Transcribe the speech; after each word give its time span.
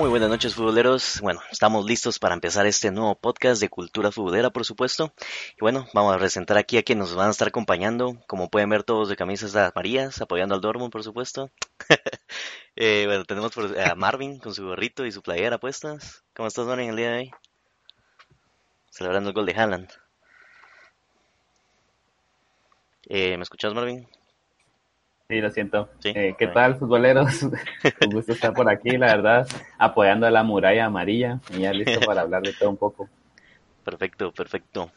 Muy 0.00 0.08
buenas 0.08 0.30
noches 0.30 0.54
futboleros. 0.54 1.20
Bueno, 1.20 1.42
estamos 1.50 1.84
listos 1.84 2.18
para 2.18 2.32
empezar 2.32 2.64
este 2.66 2.90
nuevo 2.90 3.14
podcast 3.16 3.60
de 3.60 3.68
cultura 3.68 4.10
futbolera, 4.10 4.48
por 4.48 4.64
supuesto. 4.64 5.12
Y 5.58 5.60
bueno, 5.60 5.88
vamos 5.92 6.14
a 6.14 6.18
presentar 6.18 6.56
aquí 6.56 6.78
a 6.78 6.82
quienes 6.82 7.08
nos 7.08 7.16
van 7.16 7.28
a 7.28 7.32
estar 7.32 7.48
acompañando. 7.48 8.16
Como 8.26 8.48
pueden 8.48 8.70
ver 8.70 8.82
todos 8.82 9.10
de 9.10 9.16
camisas 9.16 9.54
amarillas, 9.54 10.18
apoyando 10.22 10.54
al 10.54 10.62
Dortmund, 10.62 10.90
por 10.90 11.04
supuesto. 11.04 11.50
eh, 12.76 13.04
bueno, 13.04 13.26
tenemos 13.26 13.52
a 13.58 13.94
Marvin 13.94 14.38
con 14.38 14.54
su 14.54 14.64
gorrito 14.64 15.04
y 15.04 15.12
su 15.12 15.20
playera 15.20 15.58
puestas. 15.58 16.24
¿Cómo 16.34 16.48
estás, 16.48 16.64
Marvin, 16.64 16.88
el 16.88 16.96
día 16.96 17.10
de 17.10 17.18
hoy? 17.18 17.30
Celebrando 18.88 19.28
el 19.28 19.34
gol 19.34 19.44
de 19.44 19.52
Haaland. 19.52 19.90
Eh, 23.06 23.36
¿Me 23.36 23.42
escuchas, 23.42 23.74
Marvin? 23.74 24.08
Sí, 25.30 25.40
lo 25.40 25.48
siento. 25.52 25.88
Eh, 26.02 26.34
¿Qué 26.36 26.48
tal, 26.48 26.76
futboleros? 26.76 27.42
Un 28.00 28.10
gusto 28.10 28.32
estar 28.32 28.52
por 28.52 28.68
aquí, 28.68 28.98
la 28.98 29.14
verdad, 29.14 29.46
apoyando 29.78 30.26
a 30.26 30.30
la 30.32 30.42
muralla 30.42 30.86
amarilla 30.86 31.38
y 31.50 31.60
ya 31.60 31.72
listo 31.72 32.00
para 32.04 32.22
hablar 32.22 32.42
de 32.42 32.52
todo 32.52 32.68
un 32.68 32.76
poco. 32.76 33.08
Perfecto, 33.84 34.32
perfecto. 34.32 34.90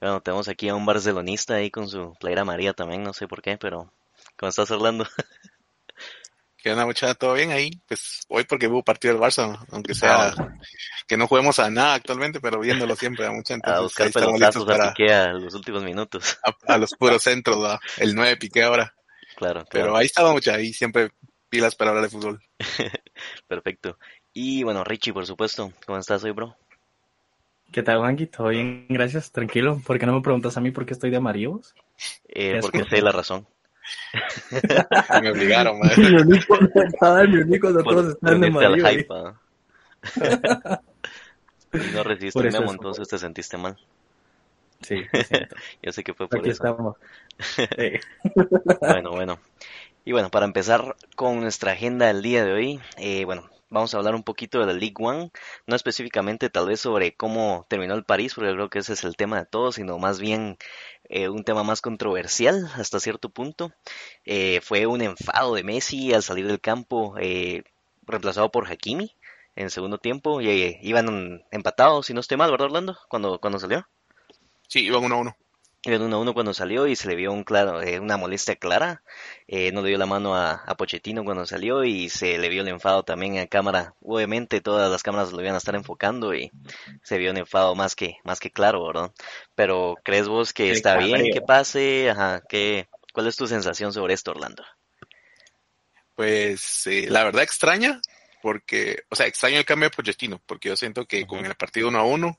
Bueno, 0.00 0.20
tenemos 0.20 0.48
aquí 0.48 0.68
a 0.68 0.76
un 0.76 0.86
barcelonista 0.86 1.56
ahí 1.56 1.72
con 1.72 1.88
su 1.88 2.14
playera 2.20 2.42
amarilla 2.42 2.72
también, 2.72 3.02
no 3.02 3.12
sé 3.12 3.26
por 3.26 3.42
qué, 3.42 3.58
pero 3.58 3.92
¿cómo 4.36 4.50
estás, 4.50 4.70
Orlando? 4.70 5.04
¿Qué 6.56 6.70
onda, 6.70 6.86
muchacha? 6.86 7.14
¿Todo 7.14 7.34
bien 7.34 7.50
ahí? 7.50 7.70
Pues 7.88 8.20
hoy 8.28 8.44
porque 8.44 8.68
hubo 8.68 8.84
partido 8.84 9.14
del 9.14 9.22
Barça, 9.22 9.58
aunque 9.72 9.94
sea 9.94 10.28
ah. 10.28 10.54
que 11.08 11.16
no 11.16 11.26
juguemos 11.26 11.58
a 11.58 11.68
nada 11.68 11.94
actualmente, 11.94 12.38
pero 12.38 12.60
viéndolo 12.60 12.94
siempre 12.94 13.26
a 13.26 13.32
mucha 13.32 13.54
gente. 13.54 13.70
A 13.70 13.80
buscar 13.80 14.12
pelotazos 14.12 14.68
a 14.68 14.92
Piqué 14.92 15.12
a 15.12 15.32
los 15.32 15.52
últimos 15.54 15.82
minutos. 15.82 16.38
A, 16.68 16.78
los 16.78 16.90
puros 16.94 17.22
centros, 17.24 17.80
el 17.96 18.14
9 18.14 18.36
Piqué 18.36 18.62
ahora. 18.62 18.94
Claro, 19.40 19.64
Pero 19.70 19.96
ahí 19.96 20.04
estaba 20.04 20.32
mucha, 20.32 20.56
ahí 20.56 20.70
siempre 20.70 21.12
pilas 21.48 21.74
para 21.74 21.92
hablar 21.92 22.04
de 22.04 22.10
fútbol. 22.10 22.42
Perfecto. 23.48 23.96
Y 24.34 24.64
bueno, 24.64 24.84
Richie, 24.84 25.14
por 25.14 25.24
supuesto, 25.24 25.72
¿cómo 25.86 25.96
estás 25.96 26.22
hoy, 26.24 26.32
bro? 26.32 26.58
¿Qué 27.72 27.82
tal, 27.82 28.00
Juanqui? 28.00 28.26
¿Todo 28.26 28.48
bien? 28.48 28.84
Gracias, 28.90 29.32
tranquilo. 29.32 29.80
¿Por 29.86 29.98
qué 29.98 30.04
no 30.04 30.12
me 30.12 30.20
preguntas 30.20 30.58
a 30.58 30.60
mí 30.60 30.72
por 30.72 30.84
qué 30.84 30.92
estoy 30.92 31.08
de 31.08 31.16
amarillos? 31.16 31.74
Eh, 32.28 32.58
porque 32.60 32.84
sé 32.84 33.00
la 33.00 33.12
razón. 33.12 33.46
me 35.22 35.30
obligaron, 35.30 35.78
madre. 35.80 35.96
mi 35.96 36.16
único, 36.16 36.58
mi 36.60 37.38
único 37.38 37.72
de 37.72 37.82
todos 37.82 38.08
están 38.08 38.42
de 38.42 38.46
amarillo. 38.48 39.06
no 41.94 42.02
resististe 42.02 42.46
el 42.46 42.52
memo, 42.52 42.72
entonces 42.72 43.08
te 43.08 43.16
sentiste 43.16 43.56
mal. 43.56 43.78
Sí, 44.80 45.02
yo 45.82 45.92
sé 45.92 46.04
que 46.04 46.14
fue 46.14 46.28
por 46.28 46.40
Aquí 46.40 46.50
eso. 46.50 46.64
estamos. 46.64 46.96
bueno, 48.80 49.10
bueno. 49.10 49.38
Y 50.04 50.12
bueno, 50.12 50.30
para 50.30 50.46
empezar 50.46 50.96
con 51.16 51.40
nuestra 51.40 51.72
agenda 51.72 52.06
del 52.06 52.22
día 52.22 52.44
de 52.44 52.52
hoy, 52.52 52.80
eh, 52.96 53.24
bueno, 53.24 53.50
vamos 53.68 53.94
a 53.94 53.98
hablar 53.98 54.14
un 54.14 54.22
poquito 54.24 54.60
de 54.60 54.66
la 54.66 54.72
League 54.72 54.94
One, 54.98 55.30
no 55.66 55.76
específicamente 55.76 56.50
tal 56.50 56.66
vez 56.66 56.80
sobre 56.80 57.14
cómo 57.14 57.66
terminó 57.68 57.94
el 57.94 58.04
París, 58.04 58.34
porque 58.34 58.52
creo 58.52 58.70
que 58.70 58.80
ese 58.80 58.94
es 58.94 59.04
el 59.04 59.16
tema 59.16 59.38
de 59.38 59.46
todo, 59.46 59.72
sino 59.72 59.98
más 59.98 60.20
bien 60.20 60.56
eh, 61.04 61.28
un 61.28 61.44
tema 61.44 61.62
más 61.64 61.80
controversial 61.82 62.70
hasta 62.76 63.00
cierto 63.00 63.30
punto. 63.30 63.72
Eh, 64.24 64.60
fue 64.62 64.86
un 64.86 65.02
enfado 65.02 65.54
de 65.54 65.64
Messi 65.64 66.14
al 66.14 66.22
salir 66.22 66.46
del 66.46 66.60
campo, 66.60 67.14
reemplazado 68.06 68.50
por 68.50 68.66
Hakimi 68.70 69.14
en 69.56 69.70
segundo 69.70 69.98
tiempo, 69.98 70.40
y 70.40 70.78
iban 70.82 71.42
empatados, 71.50 72.06
si 72.06 72.14
no 72.14 72.20
estoy 72.20 72.38
mal, 72.38 72.50
¿verdad 72.50 72.66
Orlando? 72.66 72.96
Cuando, 73.08 73.38
cuando 73.40 73.58
salió. 73.58 73.86
Sí, 74.70 74.86
iban 74.86 75.02
uno 75.02 75.16
a 75.16 75.18
uno. 75.18 75.36
Iban 75.82 76.02
uno 76.02 76.16
a 76.16 76.20
uno 76.20 76.32
cuando 76.32 76.54
salió 76.54 76.86
y 76.86 76.94
se 76.94 77.08
le 77.08 77.16
vio 77.16 77.32
un 77.32 77.42
claro, 77.42 77.82
eh, 77.82 77.98
una 77.98 78.16
molestia 78.16 78.54
clara. 78.54 79.02
Eh, 79.48 79.72
no 79.72 79.82
le 79.82 79.88
dio 79.88 79.98
la 79.98 80.06
mano 80.06 80.36
a, 80.36 80.52
a, 80.52 80.76
Pochettino 80.76 81.24
cuando 81.24 81.44
salió 81.44 81.82
y 81.82 82.08
se 82.08 82.38
le 82.38 82.48
vio 82.48 82.62
el 82.62 82.68
enfado 82.68 83.02
también 83.02 83.34
en 83.34 83.48
cámara. 83.48 83.94
Obviamente 84.00 84.60
todas 84.60 84.88
las 84.88 85.02
cámaras 85.02 85.32
lo 85.32 85.40
iban 85.40 85.56
a 85.56 85.58
estar 85.58 85.74
enfocando 85.74 86.36
y 86.36 86.52
se 87.02 87.18
vio 87.18 87.32
un 87.32 87.38
enfado 87.38 87.74
más 87.74 87.96
que, 87.96 88.18
más 88.22 88.38
que 88.38 88.52
claro, 88.52 88.86
¿verdad? 88.86 89.12
Pero 89.56 89.96
¿crees 90.04 90.28
vos 90.28 90.52
que 90.52 90.70
está 90.70 90.96
bien 90.98 91.32
que 91.32 91.40
pase? 91.40 92.10
Ajá, 92.10 92.40
¿qué, 92.48 92.88
¿cuál 93.12 93.26
es 93.26 93.34
tu 93.34 93.48
sensación 93.48 93.92
sobre 93.92 94.14
esto, 94.14 94.30
Orlando? 94.30 94.64
Pues 96.14 96.86
eh, 96.86 97.06
la 97.08 97.24
verdad 97.24 97.42
extraña, 97.42 98.00
porque, 98.40 99.02
o 99.08 99.16
sea, 99.16 99.26
extraño 99.26 99.58
el 99.58 99.64
cambio 99.64 99.88
de 99.88 99.96
Pochettino, 99.96 100.40
porque 100.46 100.68
yo 100.68 100.76
siento 100.76 101.06
que 101.06 101.26
con 101.26 101.44
el 101.44 101.56
partido 101.56 101.88
uno 101.88 101.98
a 101.98 102.04
uno, 102.04 102.38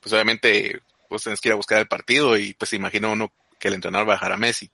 pues 0.00 0.12
obviamente 0.12 0.82
pues 1.12 1.24
tenés 1.24 1.40
que 1.40 1.50
ir 1.50 1.52
a 1.52 1.56
buscar 1.56 1.78
el 1.78 1.88
partido 1.88 2.36
y 2.36 2.54
pues 2.54 2.72
imagina 2.72 3.08
uno 3.08 3.32
que 3.58 3.68
el 3.68 3.74
entrenador 3.74 4.08
va 4.08 4.14
a 4.14 4.16
dejar 4.16 4.32
a 4.32 4.36
Messi. 4.36 4.70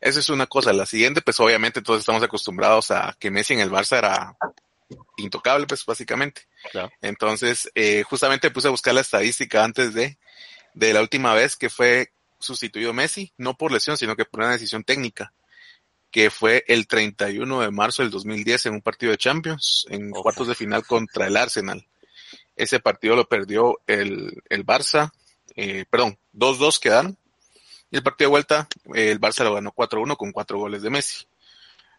Esa 0.00 0.20
es 0.20 0.30
una 0.30 0.46
cosa. 0.46 0.72
La 0.72 0.86
siguiente, 0.86 1.20
pues 1.20 1.38
obviamente 1.40 1.82
todos 1.82 2.00
estamos 2.00 2.22
acostumbrados 2.22 2.90
a 2.90 3.16
que 3.18 3.30
Messi 3.30 3.54
en 3.54 3.60
el 3.60 3.70
Barça 3.70 3.98
era 3.98 4.36
intocable, 5.16 5.66
pues 5.66 5.84
básicamente. 5.84 6.46
Entonces, 7.02 7.70
eh, 7.74 8.04
justamente 8.04 8.50
puse 8.50 8.68
a 8.68 8.70
buscar 8.70 8.94
la 8.94 9.00
estadística 9.00 9.64
antes 9.64 9.92
de, 9.94 10.16
de 10.74 10.92
la 10.92 11.00
última 11.00 11.34
vez 11.34 11.56
que 11.56 11.68
fue 11.68 12.12
sustituido 12.38 12.92
Messi, 12.92 13.32
no 13.36 13.56
por 13.56 13.72
lesión, 13.72 13.96
sino 13.96 14.14
que 14.14 14.24
por 14.24 14.40
una 14.40 14.52
decisión 14.52 14.84
técnica, 14.84 15.32
que 16.10 16.30
fue 16.30 16.64
el 16.68 16.86
31 16.86 17.60
de 17.60 17.70
marzo 17.70 18.02
del 18.02 18.12
2010 18.12 18.66
en 18.66 18.74
un 18.74 18.82
partido 18.82 19.10
de 19.10 19.18
Champions, 19.18 19.86
en 19.90 20.10
cuartos 20.10 20.46
de 20.46 20.54
final 20.54 20.86
contra 20.86 21.26
el 21.26 21.36
Arsenal. 21.36 21.84
Ese 22.56 22.80
partido 22.80 23.16
lo 23.16 23.28
perdió 23.28 23.80
el, 23.86 24.42
el 24.48 24.64
Barça 24.64 25.12
eh, 25.58 25.84
perdón, 25.90 26.16
2-2 26.34 26.78
quedaron. 26.78 27.18
Y 27.90 27.96
el 27.96 28.02
partido 28.02 28.28
de 28.28 28.32
vuelta, 28.32 28.68
eh, 28.94 29.10
el 29.10 29.20
Barça 29.20 29.42
lo 29.44 29.54
ganó 29.54 29.72
4-1 29.72 30.16
con 30.16 30.30
cuatro 30.30 30.58
goles 30.58 30.82
de 30.82 30.90
Messi. 30.90 31.26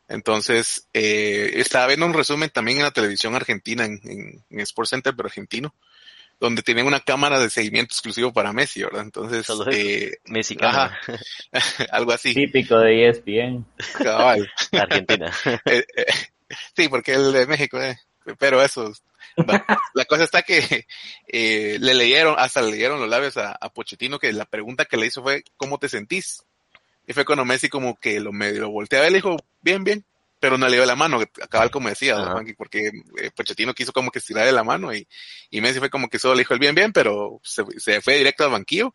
Entonces, 0.07 0.87
eh, 0.93 1.51
estaba 1.55 1.87
viendo 1.87 2.05
un 2.05 2.13
resumen 2.13 2.49
también 2.49 2.77
en 2.77 2.83
la 2.83 2.91
televisión 2.91 3.35
argentina, 3.35 3.85
en, 3.85 3.99
en, 4.05 4.45
en 4.49 4.59
Sports 4.61 4.91
Center, 4.91 5.13
pero 5.15 5.27
argentino, 5.27 5.75
donde 6.39 6.63
tienen 6.63 6.85
una 6.85 7.01
cámara 7.01 7.37
de 7.37 7.49
seguimiento 7.49 7.93
exclusivo 7.93 8.31
para 8.31 8.53
Messi, 8.53 8.81
¿verdad? 8.81 9.01
Entonces, 9.01 9.45
eh, 9.71 10.17
Messi 10.25 10.57
ajá, 10.61 10.97
algo 11.91 12.13
así. 12.13 12.33
Típico 12.33 12.79
de 12.79 13.09
ESPN. 13.09 13.65
Cabal. 14.01 14.49
Argentina. 14.71 15.31
Eh, 15.65 15.85
eh, 15.95 16.05
sí, 16.75 16.87
porque 16.87 17.13
el 17.13 17.33
de 17.33 17.45
México, 17.45 17.77
pero 18.37 18.63
eso, 18.63 18.93
la 19.93 20.05
cosa 20.05 20.23
está 20.23 20.41
que 20.41 20.87
eh, 21.27 21.77
le 21.79 21.93
leyeron, 21.93 22.35
hasta 22.37 22.61
le 22.61 22.71
leyeron 22.71 22.99
los 22.99 23.09
labios 23.09 23.37
a, 23.37 23.51
a, 23.51 23.73
Pochettino 23.73 24.19
que 24.19 24.31
la 24.33 24.45
pregunta 24.45 24.85
que 24.85 24.97
le 24.97 25.07
hizo 25.07 25.21
fue, 25.21 25.43
¿cómo 25.57 25.77
te 25.77 25.89
sentís? 25.89 26.43
Y 27.07 27.13
fue 27.13 27.25
cuando 27.25 27.45
Messi 27.45 27.69
como 27.69 27.99
que 27.99 28.19
lo 28.19 28.31
medio 28.31 28.61
lo 28.61 28.69
volteaba 28.69 29.07
y 29.07 29.11
le 29.11 29.17
dijo, 29.17 29.37
bien, 29.61 29.83
bien, 29.83 30.05
pero 30.39 30.57
no 30.57 30.67
le 30.67 30.77
dio 30.77 30.85
la 30.85 30.95
mano, 30.95 31.19
cabal 31.49 31.71
como 31.71 31.89
decía, 31.89 32.15
porque 32.57 32.91
eh, 33.21 33.31
Pochettino 33.35 33.73
quiso 33.73 33.91
como 33.91 34.11
que 34.11 34.19
estirarle 34.19 34.51
la 34.51 34.63
mano 34.63 34.93
y, 34.93 35.07
y 35.49 35.61
Messi 35.61 35.79
fue 35.79 35.89
como 35.89 36.07
que 36.07 36.19
solo 36.19 36.35
le 36.35 36.41
dijo 36.41 36.53
el 36.53 36.59
bien, 36.59 36.75
bien, 36.75 36.93
pero 36.93 37.39
se, 37.43 37.63
se 37.77 38.01
fue 38.01 38.17
directo 38.17 38.45
al 38.45 38.51
banquillo 38.51 38.93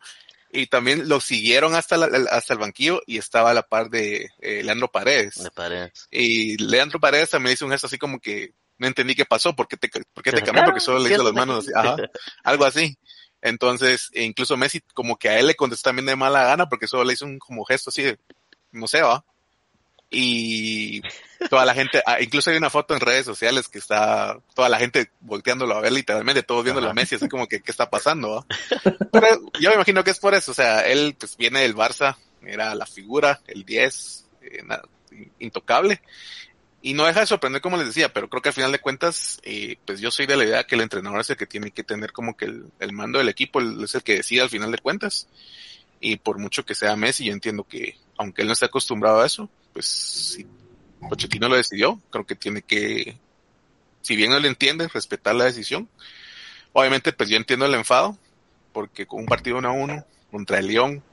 y 0.55 0.67
también 0.67 1.07
lo 1.07 1.19
siguieron 1.19 1.75
hasta, 1.75 1.97
la, 1.97 2.07
hasta 2.31 2.53
el 2.53 2.59
banquillo 2.59 3.01
y 3.05 3.17
estaba 3.17 3.51
a 3.51 3.53
la 3.53 3.63
par 3.63 3.89
de 3.89 4.29
eh, 4.39 4.63
Leandro 4.63 4.89
Paredes. 4.89 5.43
De 5.43 5.51
Paredes. 5.51 6.07
Y 6.11 6.57
Leandro 6.57 6.99
Paredes 6.99 7.29
también 7.29 7.53
hizo 7.53 7.65
un 7.65 7.71
gesto 7.71 7.87
así 7.87 7.97
como 7.97 8.19
que 8.19 8.53
no 8.77 8.87
entendí 8.87 9.15
qué 9.15 9.25
pasó, 9.25 9.55
por 9.55 9.67
qué 9.67 9.77
te, 9.77 9.89
por 9.89 10.23
qué 10.23 10.31
te 10.31 10.41
cambió, 10.41 10.63
porque 10.65 10.79
solo 10.79 10.99
le 10.99 11.13
hizo 11.13 11.23
las 11.23 11.33
manos 11.33 11.59
así, 11.59 11.71
ajá, 11.75 11.97
algo 12.43 12.65
así. 12.65 12.97
Entonces, 13.41 14.09
e 14.13 14.23
incluso 14.23 14.57
Messi 14.57 14.81
como 14.93 15.17
que 15.17 15.29
a 15.29 15.39
él 15.39 15.47
le 15.47 15.55
contestó 15.55 15.89
también 15.89 16.07
de 16.07 16.15
mala 16.15 16.45
gana 16.45 16.67
porque 16.67 16.87
solo 16.87 17.03
le 17.03 17.13
hizo 17.13 17.25
un 17.25 17.37
como 17.37 17.63
gesto 17.63 17.91
así 17.91 18.01
de, 18.01 18.17
no 18.71 18.87
sé, 18.87 19.01
va. 19.01 19.23
Y 20.09 21.01
toda 21.49 21.65
la 21.65 21.73
gente, 21.73 22.01
incluso 22.21 22.49
hay 22.49 22.57
una 22.57 22.69
foto 22.69 22.93
en 22.93 23.01
redes 23.01 23.25
sociales 23.25 23.67
que 23.67 23.79
está 23.79 24.39
toda 24.53 24.69
la 24.69 24.79
gente 24.79 25.11
volteándolo 25.19 25.75
a 25.75 25.81
ver 25.81 25.91
literalmente, 25.91 26.43
todos 26.43 26.63
viendo 26.63 26.87
a 26.87 26.93
Messi, 26.93 27.15
así 27.15 27.27
como 27.27 27.47
que, 27.47 27.61
¿qué 27.61 27.71
está 27.71 27.89
pasando? 27.89 28.35
¿va? 28.35 28.45
Pero 29.11 29.27
yo 29.59 29.69
me 29.69 29.75
imagino 29.75 30.03
que 30.03 30.11
es 30.11 30.19
por 30.19 30.33
eso, 30.33 30.51
o 30.51 30.55
sea, 30.55 30.81
él 30.81 31.15
pues 31.19 31.37
viene 31.37 31.61
del 31.61 31.75
Barça, 31.75 32.17
era 32.43 32.75
la 32.75 32.85
figura, 32.85 33.41
el 33.47 33.65
10, 33.65 34.25
eh, 34.41 34.63
intocable, 35.39 36.01
y 36.85 36.93
no 36.93 37.03
deja 37.03 37.21
de 37.21 37.25
sorprender, 37.25 37.63
como 37.63 37.77
les 37.77 37.87
decía, 37.87 38.13
pero 38.13 38.29
creo 38.29 38.43
que 38.43 38.49
al 38.49 38.53
final 38.53 38.71
de 38.71 38.77
cuentas, 38.77 39.39
eh, 39.41 39.77
pues 39.87 39.99
yo 40.01 40.11
soy 40.11 40.27
de 40.27 40.37
la 40.37 40.43
idea 40.43 40.67
que 40.67 40.75
el 40.75 40.81
entrenador 40.81 41.19
es 41.19 41.31
el 41.31 41.35
que 41.35 41.47
tiene 41.47 41.71
que 41.71 41.83
tener 41.83 42.11
como 42.11 42.37
que 42.37 42.45
el, 42.45 42.93
mando 42.93 43.17
del 43.17 43.27
equipo, 43.27 43.59
es 43.59 43.95
el 43.95 44.03
que 44.03 44.17
decide 44.17 44.41
al 44.41 44.51
final 44.51 44.71
de 44.71 44.77
cuentas. 44.77 45.27
Y 45.99 46.17
por 46.17 46.37
mucho 46.37 46.63
que 46.63 46.75
sea 46.75 46.95
Messi, 46.95 47.25
yo 47.25 47.33
entiendo 47.33 47.63
que, 47.63 47.97
aunque 48.19 48.43
él 48.43 48.47
no 48.47 48.53
esté 48.53 48.67
acostumbrado 48.67 49.21
a 49.21 49.25
eso, 49.25 49.49
pues 49.73 49.87
si 49.87 50.45
Pochettino 51.09 51.49
lo 51.49 51.55
decidió, 51.55 51.99
creo 52.11 52.27
que 52.27 52.35
tiene 52.35 52.61
que, 52.61 53.17
si 54.03 54.15
bien 54.15 54.29
no 54.29 54.39
le 54.39 54.47
entiende, 54.47 54.87
respetar 54.87 55.33
la 55.33 55.45
decisión. 55.45 55.89
Obviamente, 56.71 57.13
pues 57.13 57.29
yo 57.29 57.37
entiendo 57.37 57.65
el 57.65 57.73
enfado, 57.73 58.15
porque 58.73 59.07
con 59.07 59.21
un 59.21 59.25
partido 59.25 59.57
1 59.57 59.67
a 59.67 59.71
1 59.71 60.05
contra 60.29 60.59
el 60.59 60.67
León, 60.67 61.03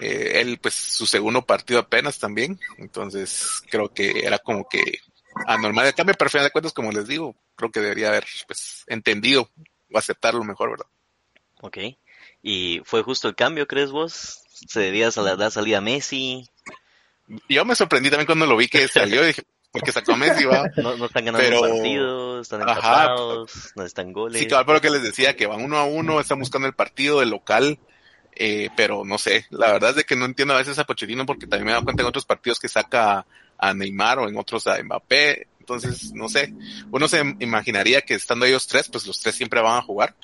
eh, 0.00 0.40
él 0.40 0.58
pues 0.60 0.74
su 0.74 1.06
segundo 1.06 1.42
partido 1.42 1.80
apenas 1.80 2.18
también, 2.18 2.58
entonces 2.78 3.62
creo 3.70 3.92
que 3.92 4.20
era 4.24 4.38
como 4.38 4.68
que 4.68 5.00
anormal 5.46 5.86
el 5.86 5.94
cambio, 5.94 6.14
pero 6.18 6.26
al 6.26 6.30
final 6.30 6.46
de 6.46 6.50
cuentas, 6.50 6.72
como 6.72 6.90
les 6.90 7.06
digo, 7.06 7.36
creo 7.54 7.70
que 7.70 7.80
debería 7.80 8.08
haber 8.08 8.24
pues 8.46 8.84
entendido 8.86 9.50
o 9.92 9.98
aceptarlo 9.98 10.42
mejor, 10.44 10.70
¿verdad? 10.70 10.86
Ok, 11.60 11.78
¿y 12.42 12.80
fue 12.84 13.02
justo 13.02 13.28
el 13.28 13.34
cambio, 13.34 13.66
crees 13.66 13.90
vos? 13.90 14.42
¿Se 14.68 14.80
debía 14.80 15.08
a 15.08 15.20
la 15.20 15.50
salida 15.50 15.80
Messi? 15.80 16.48
Yo 17.48 17.64
me 17.64 17.74
sorprendí 17.74 18.10
también 18.10 18.26
cuando 18.26 18.46
lo 18.46 18.56
vi 18.56 18.68
que 18.68 18.88
salió 18.88 19.22
y 19.22 19.28
dije, 19.28 19.42
porque 19.70 19.92
sacó 19.92 20.12
a 20.12 20.16
Messi, 20.16 20.44
va. 20.44 20.68
No, 20.76 21.04
están 21.04 21.24
ganando 21.24 21.60
partidos, 21.60 22.42
están 22.42 22.60
empatados, 22.60 23.72
no 23.76 23.84
están 23.84 24.12
goles. 24.12 24.40
Sí, 24.40 24.48
claro, 24.48 24.66
pero 24.66 24.80
que 24.80 24.90
les 24.90 25.02
decía 25.02 25.36
que 25.36 25.46
van 25.46 25.62
uno 25.62 25.76
a 25.76 25.84
uno, 25.84 26.20
están 26.20 26.40
buscando 26.40 26.66
el 26.66 26.74
partido 26.74 27.20
del 27.20 27.30
local, 27.30 27.78
eh, 28.42 28.70
pero 28.74 29.04
no 29.04 29.18
sé, 29.18 29.44
la 29.50 29.70
verdad 29.70 29.90
es 29.90 29.96
de 29.96 30.04
que 30.04 30.16
no 30.16 30.24
entiendo 30.24 30.54
a 30.54 30.56
veces 30.56 30.78
a 30.78 30.84
Pochettino 30.84 31.26
porque 31.26 31.46
también 31.46 31.66
me 31.66 31.70
he 31.72 31.74
dado 31.74 31.84
cuenta 31.84 32.02
en 32.02 32.08
otros 32.08 32.24
partidos 32.24 32.58
que 32.58 32.68
saca 32.68 33.26
a 33.58 33.74
Neymar 33.74 34.18
o 34.18 34.28
en 34.30 34.38
otros 34.38 34.66
a 34.66 34.82
Mbappé, 34.82 35.46
entonces, 35.58 36.14
no 36.14 36.26
sé, 36.30 36.54
uno 36.90 37.06
se 37.06 37.20
imaginaría 37.38 38.00
que 38.00 38.14
estando 38.14 38.46
ellos 38.46 38.66
tres, 38.66 38.88
pues 38.88 39.06
los 39.06 39.20
tres 39.20 39.34
siempre 39.34 39.60
van 39.60 39.76
a 39.76 39.82
jugar, 39.82 40.14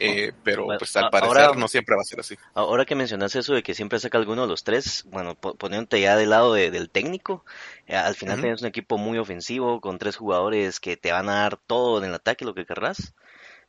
eh, 0.00 0.32
pero 0.42 0.66
pues 0.80 0.96
al 0.96 1.10
parecer 1.10 1.56
no 1.56 1.68
siempre 1.68 1.94
va 1.94 2.02
a 2.02 2.04
ser 2.04 2.18
así. 2.18 2.36
Ahora 2.54 2.84
que 2.84 2.96
mencionas 2.96 3.36
eso 3.36 3.54
de 3.54 3.62
que 3.62 3.74
siempre 3.74 4.00
saca 4.00 4.18
alguno 4.18 4.42
de 4.42 4.48
los 4.48 4.64
tres, 4.64 5.04
bueno, 5.06 5.36
poniéndote 5.36 6.00
ya 6.00 6.16
del 6.16 6.30
lado 6.30 6.54
del 6.54 6.90
técnico, 6.90 7.44
eh, 7.86 7.94
al 7.94 8.16
final 8.16 8.40
tienes 8.40 8.62
un 8.62 8.66
equipo 8.66 8.98
muy 8.98 9.16
ofensivo 9.16 9.80
con 9.80 9.98
tres 9.98 10.16
jugadores 10.16 10.80
que 10.80 10.96
te 10.96 11.12
van 11.12 11.28
a 11.28 11.42
dar 11.42 11.56
todo 11.56 11.98
en 11.98 12.08
el 12.08 12.14
ataque, 12.14 12.44
lo 12.44 12.54
que 12.54 12.66
querrás, 12.66 13.14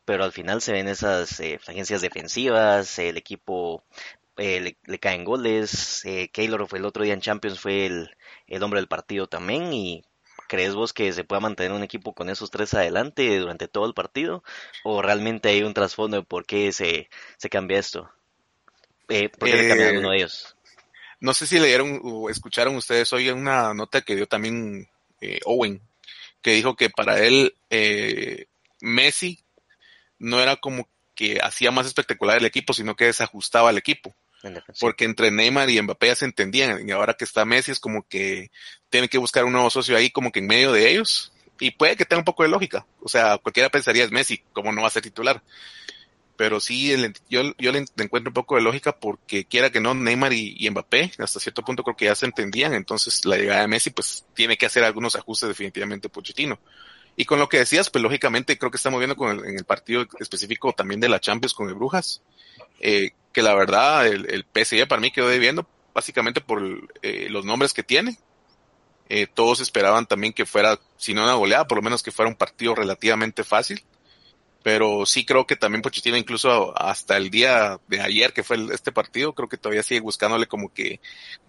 pero 0.10 0.24
al 0.24 0.32
final 0.32 0.60
se 0.60 0.72
ven 0.72 0.88
esas 0.88 1.40
eh, 1.40 1.60
agencias 1.68 2.02
defensivas, 2.02 2.98
el 2.98 3.16
equipo 3.16 3.84
le, 4.36 4.76
caen 5.00 5.24
goles, 5.24 6.04
Keylor 6.32 6.68
fue 6.68 6.80
el 6.80 6.86
otro 6.86 7.04
día 7.04 7.14
en 7.14 7.22
Champions, 7.22 7.60
fue 7.60 7.86
el, 7.86 8.18
el 8.48 8.64
hombre 8.64 8.80
del 8.80 8.88
partido 8.88 9.28
también 9.28 9.72
y 9.72 10.04
¿Crees 10.48 10.74
vos 10.74 10.94
que 10.94 11.14
se 11.14 11.24
pueda 11.24 11.42
mantener 11.42 11.74
un 11.74 11.84
equipo 11.84 12.16
con 12.16 12.28
esos 12.28 12.50
tres 12.50 12.74
adelante 12.74 13.38
durante 13.38 13.68
todo 13.68 13.86
el 13.86 13.94
partido? 13.94 14.44
¿O 14.84 15.00
realmente 15.00 15.50
hay 15.50 15.62
un 15.62 15.76
trasfondo 15.76 16.18
de 16.18 16.24
por 16.24 16.48
qué 16.48 16.72
se, 16.72 17.08
se 17.38 17.50
cambia 17.52 17.78
esto? 17.78 18.10
Eh, 19.10 19.30
¿Por 19.30 19.48
qué 19.48 19.56
le 19.58 19.68
cambiaron 19.68 19.98
uno 19.98 20.10
de 20.10 20.18
ellos? 20.18 20.56
No 21.20 21.36
sé 21.36 21.46
si 21.46 21.60
leyeron 21.60 22.02
o 22.04 22.32
escucharon 22.32 22.76
ustedes 22.76 23.14
hoy 23.14 23.30
una 23.30 23.76
nota 23.76 24.02
que 24.02 24.16
dio 24.16 24.26
también 24.26 24.90
eh, 25.22 25.40
Owen, 25.46 25.84
que 26.42 26.54
dijo 26.54 26.76
que 26.76 26.90
para 26.90 27.24
él 27.24 27.54
eh, 27.70 28.48
Messi 28.82 29.44
no 30.19 30.39
era 30.39 30.57
como 30.57 30.88
que 31.16 31.39
hacía 31.42 31.71
más 31.71 31.88
espectacular 31.88 32.38
el 32.38 32.45
equipo, 32.45 32.74
sino 32.74 32.95
que 32.95 33.06
desajustaba 33.06 33.69
al 33.69 33.77
equipo. 33.77 34.16
Porque 34.80 35.04
entre 35.04 35.31
Neymar 35.31 35.69
y 35.69 35.81
Mbappé 35.81 36.07
ya 36.07 36.16
se 36.16 36.25
entendían, 36.25 36.88
y 36.88 36.92
ahora 36.92 37.16
que 37.16 37.25
está 37.25 37.44
Messi 37.44 37.71
es 37.71 37.80
como 37.80 38.07
que 38.07 38.51
tiene 38.89 39.10
que 39.10 39.18
buscar 39.18 39.44
un 39.44 39.51
nuevo 39.51 39.69
socio 39.69 39.98
ahí 39.98 40.12
como 40.12 40.31
que 40.31 40.39
en 40.39 40.48
medio 40.48 40.71
de 40.71 40.89
ellos, 40.89 41.33
y 41.60 41.71
puede 41.71 41.98
que 41.98 42.06
tenga 42.06 42.19
un 42.19 42.25
poco 42.25 42.44
de 42.44 42.50
lógica, 42.50 42.86
o 43.01 43.10
sea, 43.10 43.38
cualquiera 43.38 43.69
pensaría 43.69 44.06
es 44.06 44.12
Messi, 44.12 44.42
como 44.54 44.71
no 44.71 44.81
va 44.81 44.88
a 44.88 44.92
ser 44.92 45.04
titular. 45.04 45.44
Pero 46.38 46.62
sí, 46.62 46.95
yo, 47.30 47.42
yo 47.57 47.72
le 47.74 47.86
encuentro 47.98 48.30
un 48.30 48.33
poco 48.33 48.56
de 48.56 48.62
lógica 48.62 48.98
porque 48.98 49.44
quiera 49.44 49.72
que 49.72 49.81
no, 49.81 49.94
Neymar 49.94 50.31
y, 50.31 50.69
Mbappé 50.69 51.12
hasta 51.18 51.38
cierto 51.42 51.63
punto 51.63 51.83
creo 51.83 51.98
que 51.98 52.06
ya 52.06 52.15
se 52.15 52.27
entendían, 52.27 52.74
entonces 52.74 53.25
la 53.25 53.36
llegada 53.36 53.60
de 53.60 53.68
Messi 53.68 53.89
pues 53.89 54.24
tiene 54.36 54.56
que 54.56 54.65
hacer 54.65 54.86
algunos 54.86 55.18
ajustes 55.18 55.50
definitivamente 55.50 56.07
Pochettino. 56.07 56.57
Y 57.16 57.26
con 57.26 57.40
lo 57.40 57.50
que 57.50 57.58
decías, 57.58 57.90
pues 57.90 58.02
lógicamente 58.02 58.58
creo 58.58 58.72
que 58.72 58.78
estamos 58.78 59.00
viendo 59.00 59.16
con 59.16 59.46
en 59.46 59.58
el 59.58 59.66
partido 59.66 60.06
específico 60.20 60.74
también 60.74 61.00
de 61.00 61.10
la 61.10 61.20
Champions 61.20 61.54
con 61.54 61.68
el 61.68 61.76
Brujas, 61.76 62.22
eh, 62.80 63.12
que 63.34 63.42
la 63.42 63.54
verdad 63.54 64.08
el, 64.08 64.26
el, 64.30 64.46
PSG 64.46 64.88
para 64.88 65.02
mí 65.02 65.12
quedó 65.12 65.28
debiendo 65.28 65.68
básicamente 65.94 66.40
por 66.42 66.62
eh, 67.02 67.28
los 67.30 67.46
nombres 67.46 67.74
que 67.74 67.84
tiene. 67.84 68.18
Eh, 69.10 69.28
todos 69.28 69.60
esperaban 69.60 70.06
también 70.06 70.34
que 70.34 70.46
fuera, 70.46 70.80
si 70.98 71.14
no 71.14 71.24
una 71.24 71.34
goleada, 71.34 71.68
por 71.68 71.78
lo 71.78 71.82
menos 71.82 72.04
que 72.04 72.12
fuera 72.12 72.30
un 72.30 72.36
partido 72.36 72.76
relativamente 72.76 73.44
fácil. 73.44 73.84
Pero 74.62 75.06
sí 75.06 75.26
creo 75.26 75.48
que 75.48 75.56
también 75.56 75.82
Pochettino, 75.82 76.18
incluso 76.18 76.78
hasta 76.78 77.16
el 77.16 77.30
día 77.30 77.80
de 77.88 78.02
ayer 78.02 78.34
que 78.34 78.44
fue 78.44 78.58
este 78.74 78.92
partido, 78.92 79.34
creo 79.34 79.48
que 79.48 79.58
todavía 79.58 79.84
sigue 79.84 80.02
buscándole 80.02 80.48
como 80.48 80.74
que 80.74 81.00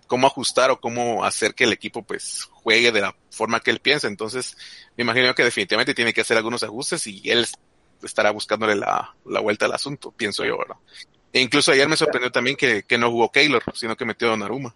cómo 0.07 0.27
ajustar 0.27 0.71
o 0.71 0.81
cómo 0.81 1.25
hacer 1.25 1.55
que 1.55 1.65
el 1.65 1.73
equipo 1.73 2.03
pues 2.03 2.49
juegue 2.51 2.93
de 2.93 3.01
la 3.01 3.17
forma 3.31 3.61
que 3.61 3.71
él 3.71 3.81
piensa. 3.81 4.07
Entonces, 4.07 4.57
me 4.97 5.03
imagino 5.03 5.35
que 5.35 5.45
definitivamente 5.45 5.95
tiene 5.95 6.13
que 6.13 6.21
hacer 6.21 6.37
algunos 6.37 6.63
ajustes 6.63 7.07
y 7.07 7.29
él 7.29 7.47
estará 8.03 8.31
buscándole 8.31 8.77
la, 8.77 9.15
la 9.25 9.41
vuelta 9.41 9.67
al 9.67 9.73
asunto, 9.73 10.13
pienso 10.13 10.45
yo, 10.45 10.57
¿verdad? 10.59 10.77
E 11.33 11.41
incluso 11.41 11.73
ayer 11.73 11.89
me 11.89 11.97
sorprendió 11.97 12.31
también 12.31 12.57
que, 12.57 12.83
que 12.83 12.99
no 12.99 13.11
jugó 13.11 13.31
Keylor, 13.31 13.63
sino 13.75 13.97
que 13.97 14.05
metió 14.05 14.29
a 14.29 14.31
Donnarumma. 14.33 14.75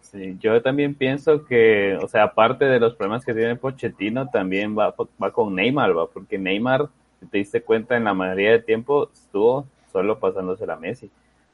Sí, 0.00 0.36
yo 0.40 0.60
también 0.60 0.94
pienso 0.96 1.44
que, 1.44 1.96
o 2.02 2.08
sea, 2.08 2.24
aparte 2.24 2.64
de 2.64 2.80
los 2.80 2.96
problemas 2.96 3.24
que 3.24 3.32
tiene 3.32 3.54
Pochettino, 3.54 4.28
también 4.28 4.76
va, 4.76 4.92
va 5.22 5.32
con 5.32 5.54
Neymar, 5.54 5.96
va, 5.96 6.08
porque 6.08 6.36
Neymar, 6.36 6.88
si 7.20 7.26
te 7.26 7.38
diste 7.38 7.62
cuenta, 7.62 7.96
en 7.96 8.04
la 8.04 8.14
mayoría 8.14 8.52
de 8.52 8.60
tiempo 8.60 9.10
estuvo 9.12 9.66
solo 9.92 10.18
pasándose 10.18 10.66
la 10.66 10.76
Messi. 10.76 11.10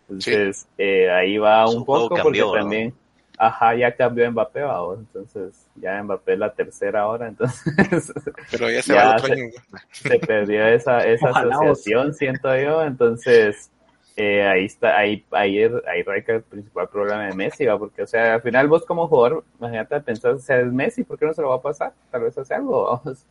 Entonces, 0.09 0.67
eh, 0.79 1.11
ahí 1.11 1.37
va 1.37 1.69
un 1.69 1.85
poco, 1.85 2.17
porque 2.23 2.43
también, 2.55 2.95
ajá, 3.37 3.75
ya 3.75 3.95
cambió 3.95 4.31
Mbappé 4.31 4.61
ahora, 4.61 5.01
entonces 5.01 5.67
ya 5.75 6.01
Mbappé 6.03 6.35
es 6.35 6.39
la 6.39 6.53
tercera 6.55 7.01
ahora, 7.03 7.27
entonces 7.27 7.75
Pero 8.53 8.71
ya 8.71 8.83
se, 8.83 8.95
va 8.95 9.19
se, 9.19 9.53
se, 9.91 10.19
perdió 10.21 10.65
esa, 10.67 11.01
esa 11.01 11.31
asociación, 11.31 12.15
siento 12.15 12.57
yo, 12.57 12.83
entonces 12.85 13.71
eh, 14.19 14.47
ahí 14.47 14.65
está, 14.65 14.97
ahí, 14.97 15.25
ahí, 15.33 15.59
ahí 15.87 16.03
radica 16.03 16.37
el 16.37 16.43
principal 16.43 16.89
problema 16.89 17.27
de 17.27 17.35
Messi, 17.35 17.67
¿va? 17.67 17.79
porque, 17.79 18.03
o 18.03 18.07
sea, 18.07 18.35
al 18.35 18.43
final 18.43 18.67
vos 18.67 18.87
como 18.87 19.09
jugador, 19.09 19.45
imagínate 19.59 20.01
pensar, 20.01 20.33
o 20.33 20.39
sea, 20.39 20.61
es 20.61 20.73
Messi, 20.73 21.05
¿por 21.05 21.19
qué 21.19 21.27
no 21.27 21.35
se 21.35 21.43
lo 21.43 21.51
va 21.51 21.57
a 21.57 21.63
pasar? 21.63 21.93
Tal 22.11 22.23
vez 22.23 22.39
hace 22.39 22.55
algo, 22.55 23.01
vamos. 23.05 23.27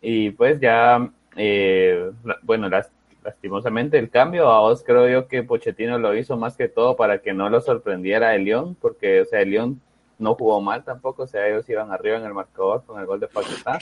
Y 0.00 0.30
pues 0.30 0.60
ya, 0.60 1.10
eh, 1.38 2.10
bueno, 2.42 2.68
lastimosamente 3.22 3.98
el 3.98 4.10
cambio, 4.10 4.50
a 4.50 4.60
vos 4.60 4.82
creo 4.84 5.08
yo 5.08 5.28
que 5.28 5.42
Pochettino 5.42 5.98
lo 5.98 6.16
hizo 6.16 6.36
más 6.36 6.56
que 6.56 6.68
todo 6.68 6.96
para 6.96 7.20
que 7.20 7.32
no 7.32 7.48
lo 7.48 7.60
sorprendiera 7.60 8.34
el 8.34 8.44
León, 8.44 8.76
porque, 8.80 9.22
o 9.22 9.24
sea, 9.24 9.40
el 9.40 9.50
León 9.50 9.80
no 10.18 10.34
jugó 10.34 10.60
mal 10.60 10.84
tampoco, 10.84 11.22
o 11.22 11.26
sea, 11.26 11.46
ellos 11.46 11.68
iban 11.68 11.92
arriba 11.92 12.18
en 12.18 12.24
el 12.24 12.34
marcador 12.34 12.82
con 12.84 13.00
el 13.00 13.06
gol 13.06 13.20
de 13.20 13.28
Paquetá. 13.28 13.78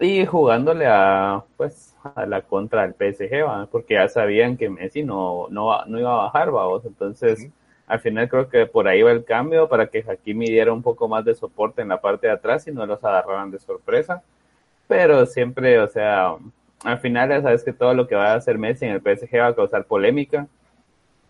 Y 0.00 0.26
jugándole 0.26 0.86
a 0.86 1.44
pues 1.56 1.96
a 2.02 2.26
la 2.26 2.42
contra 2.42 2.82
del 2.82 2.94
PSG 2.94 3.68
porque 3.70 3.94
ya 3.94 4.08
sabían 4.08 4.56
que 4.56 4.68
Messi 4.68 5.04
no, 5.04 5.46
no, 5.50 5.84
no 5.86 6.00
iba 6.00 6.12
a 6.12 6.24
bajar 6.24 6.50
vamos 6.50 6.84
entonces 6.84 7.48
al 7.86 8.00
final 8.00 8.28
creo 8.28 8.48
que 8.48 8.66
por 8.66 8.88
ahí 8.88 9.02
va 9.02 9.12
el 9.12 9.24
cambio 9.24 9.68
para 9.68 9.86
que 9.86 10.04
Hakimi 10.06 10.46
diera 10.46 10.72
un 10.72 10.82
poco 10.82 11.06
más 11.06 11.24
de 11.24 11.34
soporte 11.34 11.82
en 11.82 11.88
la 11.88 12.00
parte 12.00 12.26
de 12.26 12.32
atrás 12.32 12.66
y 12.66 12.72
no 12.72 12.84
los 12.84 13.02
agarraran 13.04 13.52
de 13.52 13.60
sorpresa 13.60 14.22
pero 14.86 15.26
siempre 15.26 15.78
o 15.80 15.88
sea 15.88 16.36
al 16.84 16.98
final 16.98 17.30
ya 17.30 17.42
sabes 17.42 17.64
que 17.64 17.72
todo 17.72 17.94
lo 17.94 18.06
que 18.06 18.14
va 18.14 18.32
a 18.32 18.36
hacer 18.36 18.58
Messi 18.58 18.84
en 18.84 18.92
el 18.92 19.00
PSG 19.00 19.40
va 19.40 19.48
a 19.48 19.54
causar 19.54 19.86
polémica. 19.86 20.46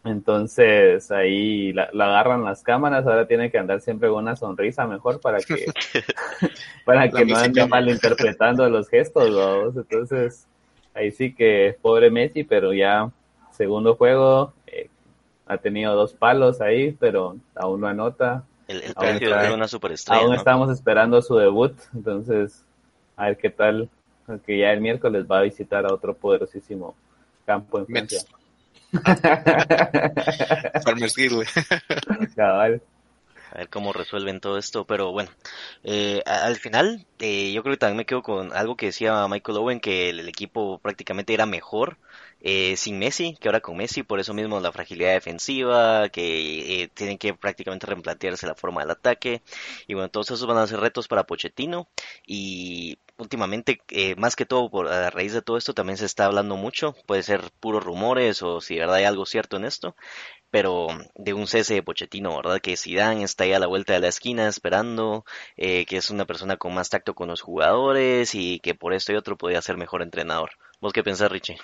Entonces 0.04 1.10
ahí 1.10 1.72
la, 1.72 1.84
agarran 1.84 2.44
las 2.44 2.62
cámaras, 2.62 3.06
ahora 3.06 3.26
tiene 3.26 3.50
que 3.50 3.56
andar 3.56 3.80
siempre 3.80 4.10
con 4.10 4.24
una 4.24 4.36
sonrisa 4.36 4.86
mejor 4.86 5.18
para 5.20 5.38
que 5.38 5.64
para 6.84 7.08
que 7.08 7.24
no 7.24 7.36
ande 7.36 7.66
malinterpretando 7.66 8.68
los 8.68 8.88
gestos, 8.88 9.74
Entonces 9.76 10.46
ahí 10.92 11.10
sí 11.10 11.34
que 11.34 11.78
pobre 11.80 12.10
Messi, 12.10 12.44
pero 12.44 12.74
ya 12.74 13.10
segundo 13.50 13.94
juego 13.94 14.52
eh, 14.66 14.90
ha 15.46 15.56
tenido 15.56 15.94
dos 15.94 16.12
palos 16.12 16.60
ahí, 16.60 16.92
pero 16.92 17.36
aún 17.54 17.80
no 17.80 17.86
anota. 17.86 18.44
El, 18.68 18.82
el 18.82 19.52
una 19.52 19.68
superestrella. 19.68 20.22
Aún 20.22 20.34
estamos 20.34 20.70
esperando 20.70 21.22
su 21.22 21.36
debut, 21.36 21.78
entonces 21.94 22.64
a 23.16 23.26
ver 23.26 23.38
qué 23.38 23.50
tal, 23.50 23.88
que 24.46 24.58
ya 24.58 24.72
el 24.72 24.80
miércoles 24.80 25.26
va 25.30 25.38
a 25.38 25.42
visitar 25.42 25.86
a 25.86 25.92
otro 25.92 26.14
poderosísimo 26.14 26.94
campo 27.44 27.78
en 27.78 27.86
Francia. 27.86 28.20
A 33.54 33.58
ver 33.58 33.68
cómo 33.68 33.92
resuelven 33.92 34.40
todo 34.40 34.58
esto, 34.58 34.84
pero 34.84 35.12
bueno, 35.12 35.30
eh, 35.84 36.22
al 36.26 36.56
final 36.56 37.06
eh, 37.20 37.52
yo 37.52 37.62
creo 37.62 37.74
que 37.74 37.78
también 37.78 37.98
me 37.98 38.04
quedo 38.04 38.20
con 38.20 38.52
algo 38.52 38.76
que 38.76 38.86
decía 38.86 39.28
Michael 39.28 39.58
Owen, 39.58 39.80
que 39.80 40.10
el, 40.10 40.28
equipo 40.28 40.80
prácticamente 40.80 41.34
era 41.34 41.46
mejor 41.46 41.96
eh, 42.40 42.76
sin 42.76 42.98
Messi 42.98 43.36
que 43.40 43.46
ahora 43.46 43.60
con 43.60 43.76
Messi, 43.76 44.02
por 44.02 44.18
eso 44.18 44.34
mismo 44.34 44.58
la 44.58 44.72
fragilidad 44.72 45.12
defensiva, 45.12 46.08
que 46.08 46.90
tienen 46.94 47.16
que 47.16 47.34
prácticamente 47.34 47.86
replantearse 47.86 48.46
la 48.46 48.56
forma 48.56 48.80
del 48.80 48.90
ataque, 48.90 49.42
y 49.86 49.94
bueno, 49.94 50.08
todos 50.08 50.32
esos 50.32 50.46
van 50.46 50.58
a 50.58 50.66
ser 50.66 50.80
retos 50.80 51.06
para 51.06 51.24
Pochettino, 51.24 51.86
y 52.26 52.98
últimamente, 53.16 53.80
eh, 53.90 54.16
más 54.16 54.36
que 54.36 54.46
todo 54.46 54.70
por 54.70 54.88
a 54.88 55.10
raíz 55.10 55.32
de 55.32 55.42
todo 55.42 55.56
esto, 55.56 55.74
también 55.74 55.96
se 55.96 56.06
está 56.06 56.26
hablando 56.26 56.56
mucho, 56.56 56.94
puede 57.06 57.22
ser 57.22 57.50
puros 57.60 57.84
rumores 57.84 58.42
o 58.42 58.60
si 58.60 58.74
de 58.74 58.80
verdad 58.80 58.96
hay 58.96 59.04
algo 59.04 59.26
cierto 59.26 59.56
en 59.56 59.64
esto, 59.64 59.94
pero 60.50 60.88
de 61.14 61.32
un 61.34 61.46
cese 61.46 61.74
de 61.74 61.82
Pochettino, 61.82 62.36
¿verdad? 62.36 62.60
Que 62.60 62.76
Zidane 62.76 63.24
está 63.24 63.44
ahí 63.44 63.52
a 63.52 63.58
la 63.58 63.66
vuelta 63.66 63.92
de 63.92 64.00
la 64.00 64.08
esquina 64.08 64.48
esperando, 64.48 65.24
eh, 65.56 65.86
que 65.86 65.96
es 65.96 66.10
una 66.10 66.26
persona 66.26 66.56
con 66.56 66.74
más 66.74 66.90
tacto 66.90 67.14
con 67.14 67.28
los 67.28 67.40
jugadores 67.40 68.34
y 68.34 68.60
que 68.60 68.74
por 68.74 68.94
esto 68.94 69.12
y 69.12 69.16
otro 69.16 69.36
podría 69.36 69.62
ser 69.62 69.76
mejor 69.76 70.02
entrenador. 70.02 70.50
¿Vos 70.80 70.92
qué 70.92 71.02
pensás, 71.02 71.30
Richie? 71.30 71.58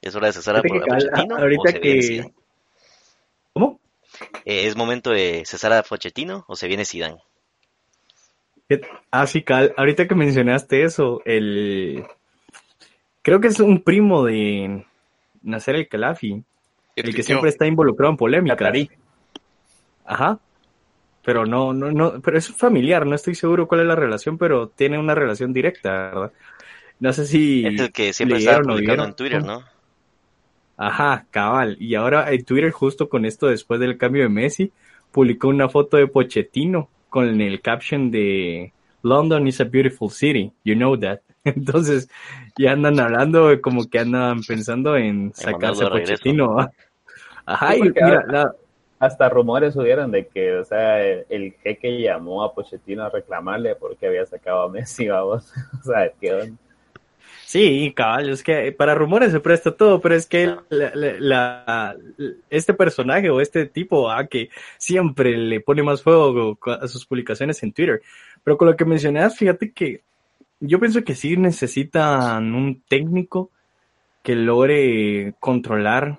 ¿Es 0.00 0.14
hora 0.14 0.28
de 0.28 0.32
cesar 0.34 0.56
a, 0.56 0.62
Pochettino? 0.62 1.36
Ahorita 1.36 1.80
que... 1.80 2.32
¿Cómo? 3.52 3.80
Eh, 4.44 4.66
¿Es 4.66 4.76
momento 4.76 5.10
de 5.10 5.42
cesar 5.46 5.72
a 5.72 5.82
Pochettino 5.82 6.44
o 6.48 6.56
se 6.56 6.68
viene 6.68 6.84
Zidane? 6.84 7.22
Ah, 9.10 9.26
sí, 9.26 9.42
Cal, 9.42 9.74
ahorita 9.76 10.08
que 10.08 10.14
mencionaste 10.14 10.84
eso, 10.84 11.20
el... 11.24 12.04
Creo 13.22 13.40
que 13.40 13.48
es 13.48 13.60
un 13.60 13.82
primo 13.82 14.24
de 14.24 14.84
Nacer 15.42 15.76
el 15.76 15.88
Calafi, 15.88 16.42
el 16.96 17.14
que 17.14 17.22
siempre 17.22 17.50
está 17.50 17.66
involucrado 17.66 18.10
en 18.10 18.16
polémica. 18.16 18.72
Ajá. 20.06 20.38
pero 21.24 21.46
no, 21.46 21.72
no, 21.72 21.90
no, 21.90 22.20
pero 22.20 22.36
es 22.36 22.48
familiar, 22.48 23.06
no 23.06 23.14
estoy 23.14 23.34
seguro 23.34 23.66
cuál 23.66 23.80
es 23.80 23.86
la 23.86 23.96
relación, 23.96 24.36
pero 24.36 24.68
tiene 24.68 24.98
una 24.98 25.14
relación 25.14 25.52
directa, 25.52 25.90
¿verdad? 25.90 26.32
No 27.00 27.12
sé 27.12 27.26
si... 27.26 27.66
Es 27.66 27.80
el 27.80 27.92
que 27.92 28.12
siempre 28.12 28.38
está 28.38 28.60
publicando 28.60 29.04
en 29.04 29.14
Twitter, 29.14 29.42
¿no? 29.42 29.64
Ajá, 30.76 31.26
cabal. 31.30 31.76
Y 31.80 31.94
ahora 31.94 32.30
en 32.32 32.44
Twitter, 32.44 32.70
justo 32.70 33.08
con 33.08 33.24
esto, 33.24 33.46
después 33.46 33.80
del 33.80 33.96
cambio 33.96 34.22
de 34.22 34.28
Messi, 34.28 34.72
publicó 35.12 35.48
una 35.48 35.68
foto 35.68 35.96
de 35.96 36.06
Pochettino 36.06 36.88
con 37.14 37.40
el 37.40 37.60
caption 37.60 38.10
de 38.10 38.72
London 39.02 39.46
is 39.46 39.60
a 39.60 39.64
beautiful 39.64 40.10
city, 40.10 40.52
you 40.64 40.74
know 40.74 40.98
that. 40.98 41.20
Entonces, 41.44 42.08
ya 42.58 42.72
andan 42.72 42.98
hablando 42.98 43.60
como 43.62 43.88
que 43.88 44.00
andan 44.00 44.42
pensando 44.42 44.96
en 44.96 45.32
sacarse 45.32 45.84
a 45.84 45.90
Pochettino. 45.90 46.56
Ajá, 47.46 47.76
y 47.76 47.82
mira, 47.82 48.52
hasta 48.98 49.28
rumores 49.28 49.76
hubieron 49.76 50.10
de 50.10 50.26
que, 50.26 50.56
o 50.56 50.64
sea, 50.64 51.00
el, 51.04 51.54
jeque 51.62 52.00
llamó 52.00 52.42
a 52.42 52.52
Pochettino 52.52 53.04
a 53.04 53.10
reclamarle 53.10 53.76
porque 53.76 54.08
había 54.08 54.26
sacado 54.26 54.62
a 54.62 54.68
Messi, 54.68 55.06
vamos. 55.06 55.52
o 55.80 55.84
sea, 55.84 56.10
¿qué 56.20 56.34
onda? 56.34 56.56
Sí, 57.46 57.92
cabal, 57.94 58.30
es 58.30 58.42
que 58.42 58.72
para 58.72 58.94
rumores 58.94 59.30
se 59.30 59.38
presta 59.40 59.76
todo, 59.76 60.00
pero 60.00 60.14
es 60.14 60.26
que 60.26 60.56
la, 60.70 61.96
este 62.50 62.74
personaje 62.74 63.30
o 63.30 63.40
este 63.40 63.66
tipo 63.66 64.10
a 64.10 64.18
ah, 64.18 64.26
que 64.26 64.50
siempre 64.78 65.36
le 65.36 65.60
pone 65.60 65.82
más 65.82 66.02
fuego 66.02 66.58
a 66.66 66.88
sus 66.88 67.06
publicaciones 67.06 67.62
en 67.62 67.72
Twitter. 67.72 68.02
Pero 68.42 68.56
con 68.56 68.68
lo 68.68 68.76
que 68.76 68.84
mencionas, 68.84 69.36
fíjate 69.36 69.72
que 69.72 70.02
yo 70.60 70.80
pienso 70.80 71.04
que 71.04 71.14
sí 71.14 71.36
necesitan 71.36 72.54
un 72.54 72.82
técnico 72.88 73.50
que 74.22 74.34
logre 74.34 75.34
controlar 75.38 76.18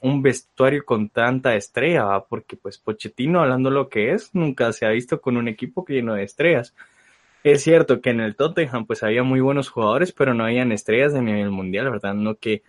un 0.00 0.20
vestuario 0.20 0.84
con 0.84 1.08
tanta 1.08 1.54
estrella, 1.54 2.20
porque 2.28 2.56
pues 2.56 2.78
Pochettino, 2.78 3.40
hablando 3.40 3.70
lo 3.70 3.88
que 3.88 4.12
es, 4.12 4.34
nunca 4.34 4.72
se 4.72 4.84
ha 4.84 4.90
visto 4.90 5.20
con 5.20 5.36
un 5.36 5.48
equipo 5.48 5.84
lleno 5.88 6.14
de 6.14 6.24
estrellas. 6.24 6.74
Es 7.44 7.62
cierto 7.62 8.00
que 8.00 8.10
en 8.10 8.20
el 8.20 8.36
Tottenham 8.36 8.86
pues 8.86 9.02
había 9.02 9.22
muy 9.22 9.40
buenos 9.40 9.68
jugadores, 9.68 10.12
pero 10.12 10.32
no 10.32 10.44
habían 10.44 10.72
estrellas 10.72 11.12
de 11.12 11.20
nivel 11.20 11.50
mundial, 11.50 11.90
¿verdad? 11.90 12.14
No 12.14 12.36
que 12.36 12.62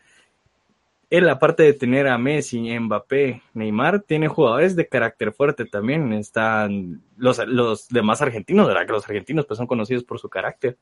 él, 1.10 1.30
aparte 1.30 1.64
de 1.64 1.74
tener 1.74 2.10
a 2.10 2.18
Messi, 2.18 2.78
Mbappé, 2.78 3.42
Neymar, 3.54 4.02
tiene 4.02 4.28
jugadores 4.28 4.76
de 4.76 4.88
carácter 4.90 5.32
fuerte 5.32 5.64
también. 5.64 6.12
Están 6.12 7.02
los, 7.16 7.40
los 7.48 7.88
demás 7.88 8.22
argentinos, 8.22 8.68
¿verdad? 8.68 8.86
Que 8.86 8.92
los 8.92 9.08
argentinos 9.08 9.46
pues 9.46 9.58
son 9.58 9.68
conocidos 9.68 10.04
por 10.04 10.20
su 10.20 10.28
carácter. 10.28 10.78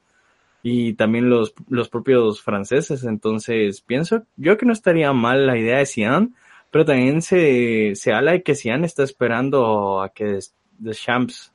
Y 0.64 0.94
también 0.94 1.30
los, 1.30 1.54
los 1.70 1.90
propios 1.90 2.42
franceses. 2.42 3.04
Entonces, 3.04 3.82
pienso 3.82 4.24
yo 4.38 4.58
que 4.58 4.66
no 4.66 4.74
estaría 4.74 5.14
mal 5.14 5.46
la 5.46 5.58
idea 5.58 5.78
de 5.78 5.86
Zidane, 5.86 6.30
pero 6.72 6.84
también 6.84 7.22
se, 7.22 7.94
se 7.94 8.12
habla 8.12 8.32
de 8.32 8.42
que 8.42 8.56
Zidane 8.56 8.88
está 8.88 9.04
esperando 9.04 10.02
a 10.02 10.10
que 10.10 10.40
Deschamps 10.80 11.53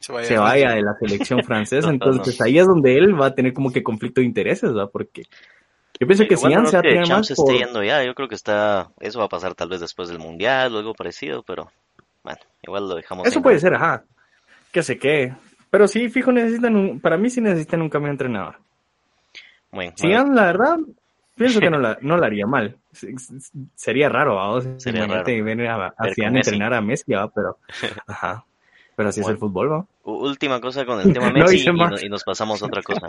se 0.00 0.38
vaya, 0.38 0.72
de 0.72 0.82
la 0.82 0.96
selección 0.98 1.42
francesa. 1.44 1.90
entonces 1.90 2.40
ahí 2.40 2.58
es 2.58 2.66
donde 2.66 2.96
él 2.96 3.20
va 3.20 3.26
a 3.26 3.34
tener 3.34 3.52
como 3.52 3.72
que 3.72 3.82
conflicto 3.82 4.20
de 4.20 4.26
intereses, 4.26 4.72
¿verdad? 4.72 4.90
Porque 4.92 5.24
yo 6.00 6.06
pienso 6.06 6.24
que 6.26 6.36
si 6.36 6.42
se 6.42 6.48
va 6.48 6.56
a 6.56 7.06
más 7.06 7.30
esté 7.30 7.58
yendo 7.58 7.84
ya, 7.84 8.02
yo 8.02 8.14
creo 8.14 8.26
que 8.26 8.34
está, 8.34 8.90
eso 9.00 9.18
va 9.18 9.26
a 9.26 9.28
pasar 9.28 9.54
tal 9.54 9.68
vez 9.68 9.80
después 9.80 10.08
del 10.08 10.18
mundial 10.18 10.74
o 10.74 10.78
algo 10.78 10.94
parecido, 10.94 11.42
pero 11.42 11.70
bueno, 12.24 12.40
igual 12.62 12.88
lo 12.88 12.94
dejamos. 12.94 13.26
Eso 13.28 13.42
puede 13.42 13.58
ser, 13.60 13.74
ajá, 13.74 14.04
que 14.72 14.82
se 14.82 14.98
quede. 14.98 15.36
Pero 15.70 15.86
sí, 15.86 16.08
fijo, 16.08 16.32
necesitan 16.32 16.74
un, 16.74 17.00
para 17.00 17.18
mí 17.18 17.28
sí 17.28 17.40
necesitan 17.40 17.82
un 17.82 17.90
cambio 17.90 18.08
de 18.08 18.12
entrenador. 18.12 18.56
Bueno, 19.70 19.92
si 19.94 20.08
la 20.08 20.24
verdad, 20.24 20.78
pienso 21.36 21.60
que 21.60 21.70
no 21.70 21.78
la, 21.80 21.98
no 22.00 22.16
la 22.16 22.26
haría 22.26 22.46
mal. 22.46 22.76
Sería 23.74 24.08
raro, 24.08 24.36
vamos. 24.36 24.66
Sería 24.78 25.06
raro. 25.06 25.22
A, 25.22 25.94
a, 25.96 26.08
entrenar 26.08 26.74
a 26.74 26.80
Messi, 26.80 27.12
pero, 27.34 27.58
ajá. 28.06 28.44
Pero 29.00 29.08
así 29.08 29.22
es 29.22 29.28
el 29.28 29.38
fútbol, 29.38 29.70
¿no? 29.70 29.88
Última 30.04 30.60
cosa 30.60 30.84
con 30.84 31.00
el 31.00 31.14
tema 31.14 31.30
Messi 31.32 31.64
y, 32.04 32.08
nos 32.10 32.22
pasamos 32.22 32.62
a 32.62 32.66
otra 32.66 32.82
cosa. 32.82 33.06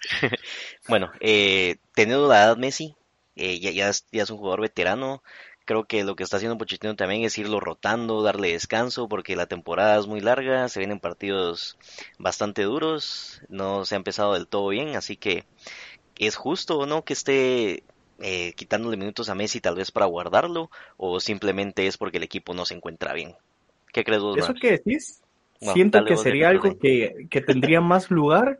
bueno, 0.88 1.12
eh, 1.20 1.76
teniendo 1.94 2.26
la 2.28 2.44
edad 2.44 2.56
Messi, 2.56 2.96
eh, 3.36 3.60
ya, 3.60 3.70
ya, 3.70 3.90
es, 3.90 4.30
un 4.30 4.38
jugador 4.38 4.62
veterano. 4.62 5.22
Creo 5.66 5.84
que 5.84 6.02
lo 6.02 6.16
que 6.16 6.22
está 6.22 6.38
haciendo 6.38 6.56
Pochettino 6.56 6.96
también 6.96 7.24
es 7.24 7.36
irlo 7.36 7.60
rotando, 7.60 8.22
darle 8.22 8.52
descanso, 8.52 9.06
porque 9.06 9.36
la 9.36 9.44
temporada 9.44 9.98
es 9.98 10.06
muy 10.06 10.22
larga, 10.22 10.66
se 10.70 10.80
vienen 10.80 10.98
partidos 10.98 11.76
bastante 12.18 12.62
duros, 12.62 13.42
no 13.50 13.84
se 13.84 13.96
ha 13.96 13.98
empezado 13.98 14.32
del 14.32 14.48
todo 14.48 14.68
bien, 14.68 14.96
así 14.96 15.18
que 15.18 15.44
es 16.16 16.36
justo 16.36 16.78
o 16.78 16.86
no 16.86 17.04
que 17.04 17.12
esté 17.12 17.82
eh, 18.18 18.54
quitándole 18.54 18.96
minutos 18.96 19.28
a 19.28 19.34
Messi 19.34 19.60
tal 19.60 19.74
vez 19.74 19.90
para 19.90 20.06
guardarlo, 20.06 20.70
o 20.96 21.20
simplemente 21.20 21.86
es 21.86 21.98
porque 21.98 22.16
el 22.16 22.24
equipo 22.24 22.54
no 22.54 22.64
se 22.64 22.72
encuentra 22.72 23.12
bien. 23.12 23.36
¿Qué 23.92 24.04
crees 24.04 24.22
vos? 24.22 24.38
¿Eso 24.38 24.54
qué 24.54 24.70
decís? 24.70 25.23
Siento 25.60 26.04
que 26.04 26.16
sería 26.16 26.48
algo 26.48 26.78
que, 26.78 27.26
que, 27.30 27.40
tendría 27.40 27.80
más 27.80 28.10
lugar 28.10 28.58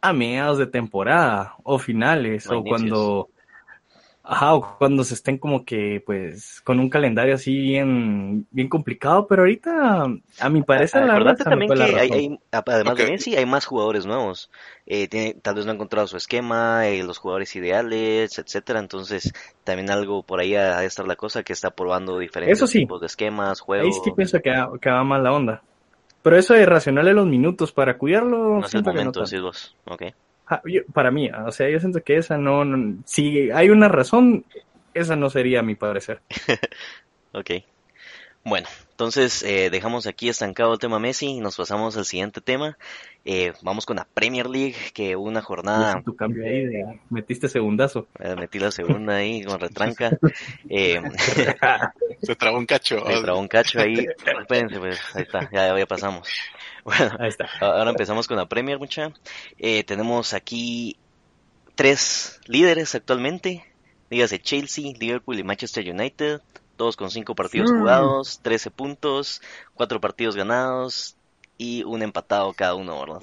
a 0.00 0.12
mediados 0.12 0.58
de 0.58 0.66
temporada 0.66 1.54
o 1.62 1.78
finales 1.78 2.48
o, 2.48 2.62
cuando 2.62 3.30
ajá, 4.22 4.54
o 4.54 4.78
cuando 4.78 5.04
se 5.04 5.14
estén 5.14 5.36
como 5.38 5.64
que 5.64 6.02
pues 6.04 6.60
con 6.62 6.80
un 6.80 6.88
calendario 6.88 7.34
así 7.34 7.56
bien 7.56 8.46
bien 8.50 8.68
complicado, 8.68 9.26
pero 9.26 9.42
ahorita 9.42 10.06
a 10.40 10.48
mi 10.48 10.62
parecer 10.62 11.04
la 11.04 11.14
verdad 11.14 11.36
también 11.36 11.72
que 11.72 11.82
hay, 11.82 12.38
además 12.50 12.96
de 12.96 13.10
Messi 13.10 13.36
hay 13.36 13.46
más 13.46 13.66
jugadores 13.66 14.06
nuevos. 14.06 14.50
Eh, 14.86 15.08
tiene, 15.08 15.34
tal 15.34 15.54
vez 15.54 15.64
no 15.64 15.72
ha 15.72 15.74
encontrado 15.74 16.06
su 16.06 16.16
esquema, 16.16 16.88
eh, 16.88 17.02
los 17.02 17.18
jugadores 17.18 17.54
ideales, 17.56 18.38
etcétera, 18.38 18.80
entonces 18.80 19.32
también 19.62 19.90
algo 19.90 20.22
por 20.22 20.40
ahí 20.40 20.54
ha 20.54 20.80
de 20.80 20.86
estar 20.86 21.06
la 21.06 21.16
cosa 21.16 21.42
que 21.42 21.52
está 21.52 21.70
probando 21.70 22.18
diferentes 22.18 22.70
tipos 22.70 23.00
de 23.00 23.06
esquemas, 23.06 23.60
juegos. 23.60 23.96
Ahí 23.96 24.02
sí 24.04 24.10
pienso 24.14 24.40
que, 24.40 24.52
que 24.80 24.90
va 24.90 25.04
mal 25.04 25.22
la 25.22 25.32
onda. 25.32 25.62
Pero 26.24 26.38
eso 26.38 26.54
de 26.54 26.64
racionarle 26.64 27.12
los 27.12 27.26
minutos 27.26 27.70
para 27.70 27.98
cuidarlo. 27.98 28.58
No 28.58 28.66
es 28.66 28.74
el 28.74 28.82
momento, 28.82 29.22
vos. 29.42 29.76
para 30.94 31.10
mí, 31.10 31.28
o 31.28 31.52
sea, 31.52 31.68
yo 31.68 31.78
siento 31.78 32.02
que 32.02 32.16
esa 32.16 32.38
no, 32.38 32.64
Si 33.04 33.50
hay 33.50 33.68
una 33.68 33.88
razón, 33.88 34.46
esa 34.94 35.16
no 35.16 35.28
sería 35.28 35.62
mi 35.62 35.74
parecer. 35.74 36.22
ok. 37.34 37.50
Bueno, 38.42 38.66
entonces 38.94 39.42
eh, 39.42 39.70
dejamos 39.70 40.06
aquí 40.06 40.28
estancado 40.28 40.72
el 40.72 40.78
tema 40.78 41.00
Messi 41.00 41.26
y 41.26 41.40
nos 41.40 41.56
pasamos 41.56 41.96
al 41.96 42.04
siguiente 42.04 42.40
tema. 42.40 42.78
Eh, 43.24 43.52
vamos 43.60 43.86
con 43.86 43.96
la 43.96 44.04
Premier 44.04 44.46
League, 44.46 44.76
que 44.94 45.16
una 45.16 45.42
jornada... 45.42 46.00
Tu 46.04 46.14
cambio 46.14 46.44
ahí 46.44 46.64
de... 46.64 47.00
Metiste 47.10 47.48
segundazo. 47.48 48.06
Eh, 48.20 48.36
metí 48.36 48.60
la 48.60 48.70
segunda 48.70 49.16
ahí 49.16 49.42
con 49.42 49.58
retranca. 49.58 50.16
Se 52.22 52.36
trabó 52.36 52.56
un 52.56 52.66
cacho. 52.66 53.04
Se 53.04 53.20
trabó 53.20 53.40
un 53.40 53.48
cacho 53.48 53.80
ahí. 53.80 54.06
Espérense, 54.40 54.78
pues, 54.78 55.00
ahí 55.12 55.22
está, 55.22 55.50
ya, 55.52 55.76
ya 55.76 55.86
pasamos. 55.86 56.28
Bueno, 56.84 57.16
ahí 57.18 57.28
está. 57.28 57.48
ahora 57.60 57.88
empezamos 57.88 58.28
con 58.28 58.36
la 58.36 58.46
Premier, 58.46 58.78
mucha. 58.78 59.10
tenemos 59.86 60.34
aquí 60.34 60.98
tres 61.74 62.38
líderes 62.46 62.94
actualmente. 62.94 63.64
Dígase 64.10 64.38
Chelsea, 64.38 64.92
Liverpool 65.00 65.38
y 65.38 65.44
Manchester 65.44 65.90
United 65.90 66.42
todos 66.74 66.96
con 66.96 67.10
cinco 67.10 67.34
partidos 67.34 67.70
jugados, 67.70 68.40
13 68.42 68.70
puntos, 68.70 69.40
cuatro 69.74 70.00
partidos 70.00 70.36
ganados 70.36 71.16
y 71.56 71.84
un 71.84 72.02
empatado 72.02 72.52
cada 72.52 72.74
uno, 72.74 72.98
¿verdad? 72.98 73.22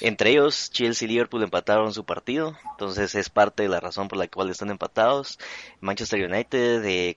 Entre 0.00 0.30
ellos, 0.30 0.70
Chelsea 0.70 1.06
y 1.06 1.12
Liverpool 1.12 1.42
empataron 1.42 1.92
su 1.92 2.04
partido, 2.04 2.56
entonces 2.70 3.14
es 3.14 3.30
parte 3.30 3.64
de 3.64 3.68
la 3.68 3.80
razón 3.80 4.08
por 4.08 4.18
la 4.18 4.28
cual 4.28 4.50
están 4.50 4.70
empatados. 4.70 5.38
Manchester 5.80 6.30
United, 6.30 6.84
eh, 6.84 7.16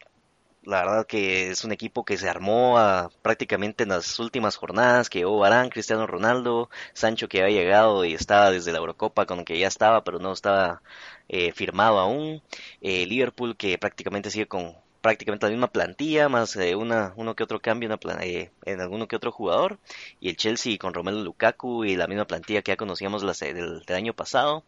la 0.64 0.82
verdad 0.82 1.08
que 1.08 1.50
es 1.50 1.64
un 1.64 1.72
equipo 1.72 2.06
que 2.06 2.18
se 2.18 2.30
armó 2.30 2.78
prácticamente 3.22 3.84
en 3.84 3.90
las 3.90 4.20
últimas 4.20 4.56
jornadas, 4.56 5.10
que 5.10 5.26
hubo 5.26 5.40
Barán, 5.40 5.70
Cristiano 5.70 6.06
Ronaldo, 6.08 6.70
Sancho 6.94 7.28
que 7.28 7.42
había 7.42 7.62
llegado 7.62 8.06
y 8.06 8.14
estaba 8.14 8.52
desde 8.52 8.72
la 8.72 8.80
Eurocopa 8.80 9.26
con 9.26 9.46
que 9.46 9.58
ya 9.60 9.68
estaba, 9.68 10.04
pero 10.04 10.20
no 10.20 10.32
estaba 10.34 10.82
eh, 11.30 11.52
firmado 11.54 12.00
aún. 12.00 12.42
Eh, 12.82 13.06
Liverpool 13.06 13.56
que 13.58 13.78
prácticamente 13.78 14.30
sigue 14.32 14.48
con 14.48 14.76
prácticamente 15.02 15.48
la 15.48 15.52
misma 15.52 15.72
plantilla, 15.72 16.30
más 16.30 16.56
eh, 16.56 16.76
uno 16.76 17.36
que 17.36 17.44
otro 17.44 17.60
cambio 17.60 17.90
eh, 18.22 18.52
en 18.66 18.82
alguno 18.82 19.08
que 19.08 19.16
otro 19.16 19.32
jugador. 19.32 19.80
Y 20.20 20.30
el 20.30 20.38
Chelsea 20.38 20.78
con 20.78 20.94
Romelu 20.94 21.24
Lukaku 21.24 21.86
y 21.86 21.96
la 21.96 22.08
misma 22.08 22.26
plantilla 22.26 22.62
que 22.62 22.72
ya 22.72 22.78
conocíamos 22.78 23.24
la, 23.24 23.34
del, 23.34 23.84
año 23.90 24.14
pasado, 24.14 24.64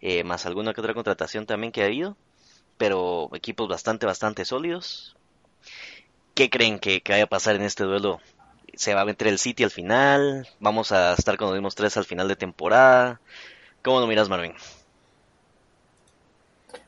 eh, 0.00 0.24
más 0.24 0.46
alguna 0.46 0.72
que 0.72 0.80
otra 0.80 0.94
contratación 0.94 1.46
también 1.46 1.72
que 1.72 1.82
ha 1.82 1.86
habido. 1.86 2.16
Pero 2.78 3.30
equipos 3.34 3.68
bastante, 3.68 4.06
bastante 4.06 4.44
sólidos. 4.44 5.16
¿Qué 6.34 6.50
creen 6.50 6.78
que, 6.78 7.02
vaya 7.08 7.24
a 7.24 7.28
pasar 7.28 7.56
en 7.56 7.62
este 7.62 7.84
duelo? 7.84 8.20
¿Se 8.74 8.94
va 8.94 9.02
a 9.02 9.06
meter 9.06 9.28
el 9.28 9.38
City 9.38 9.64
al 9.64 9.70
final? 9.70 10.46
¿Vamos 10.60 10.92
a 10.92 11.14
estar 11.14 11.36
con 11.36 11.48
los 11.48 11.54
mismos 11.54 11.74
tres 11.74 11.96
al 11.96 12.04
final 12.04 12.28
de 12.28 12.36
temporada? 12.36 13.20
¿Cómo 13.82 14.00
lo 14.00 14.06
miras, 14.06 14.28
Marvin? 14.28 14.52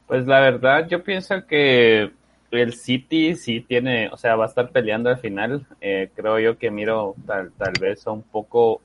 Pues 0.07 0.27
la 0.27 0.41
verdad, 0.41 0.87
yo 0.89 1.03
pienso 1.03 1.47
que 1.47 2.13
el 2.51 2.75
City 2.75 3.35
sí 3.37 3.61
tiene, 3.61 4.09
o 4.09 4.17
sea, 4.17 4.37
va 4.37 4.45
a 4.45 4.49
estar 4.49 4.71
peleando 4.71 5.11
al 5.11 5.19
final. 5.19 5.67
Eh, 5.81 6.11
creo 6.15 6.39
yo 6.39 6.59
que 6.59 6.71
miro 6.71 7.15
tal, 7.27 7.53
tal 7.53 7.73
vez 7.81 8.07
un 8.07 8.23
poco 8.23 8.81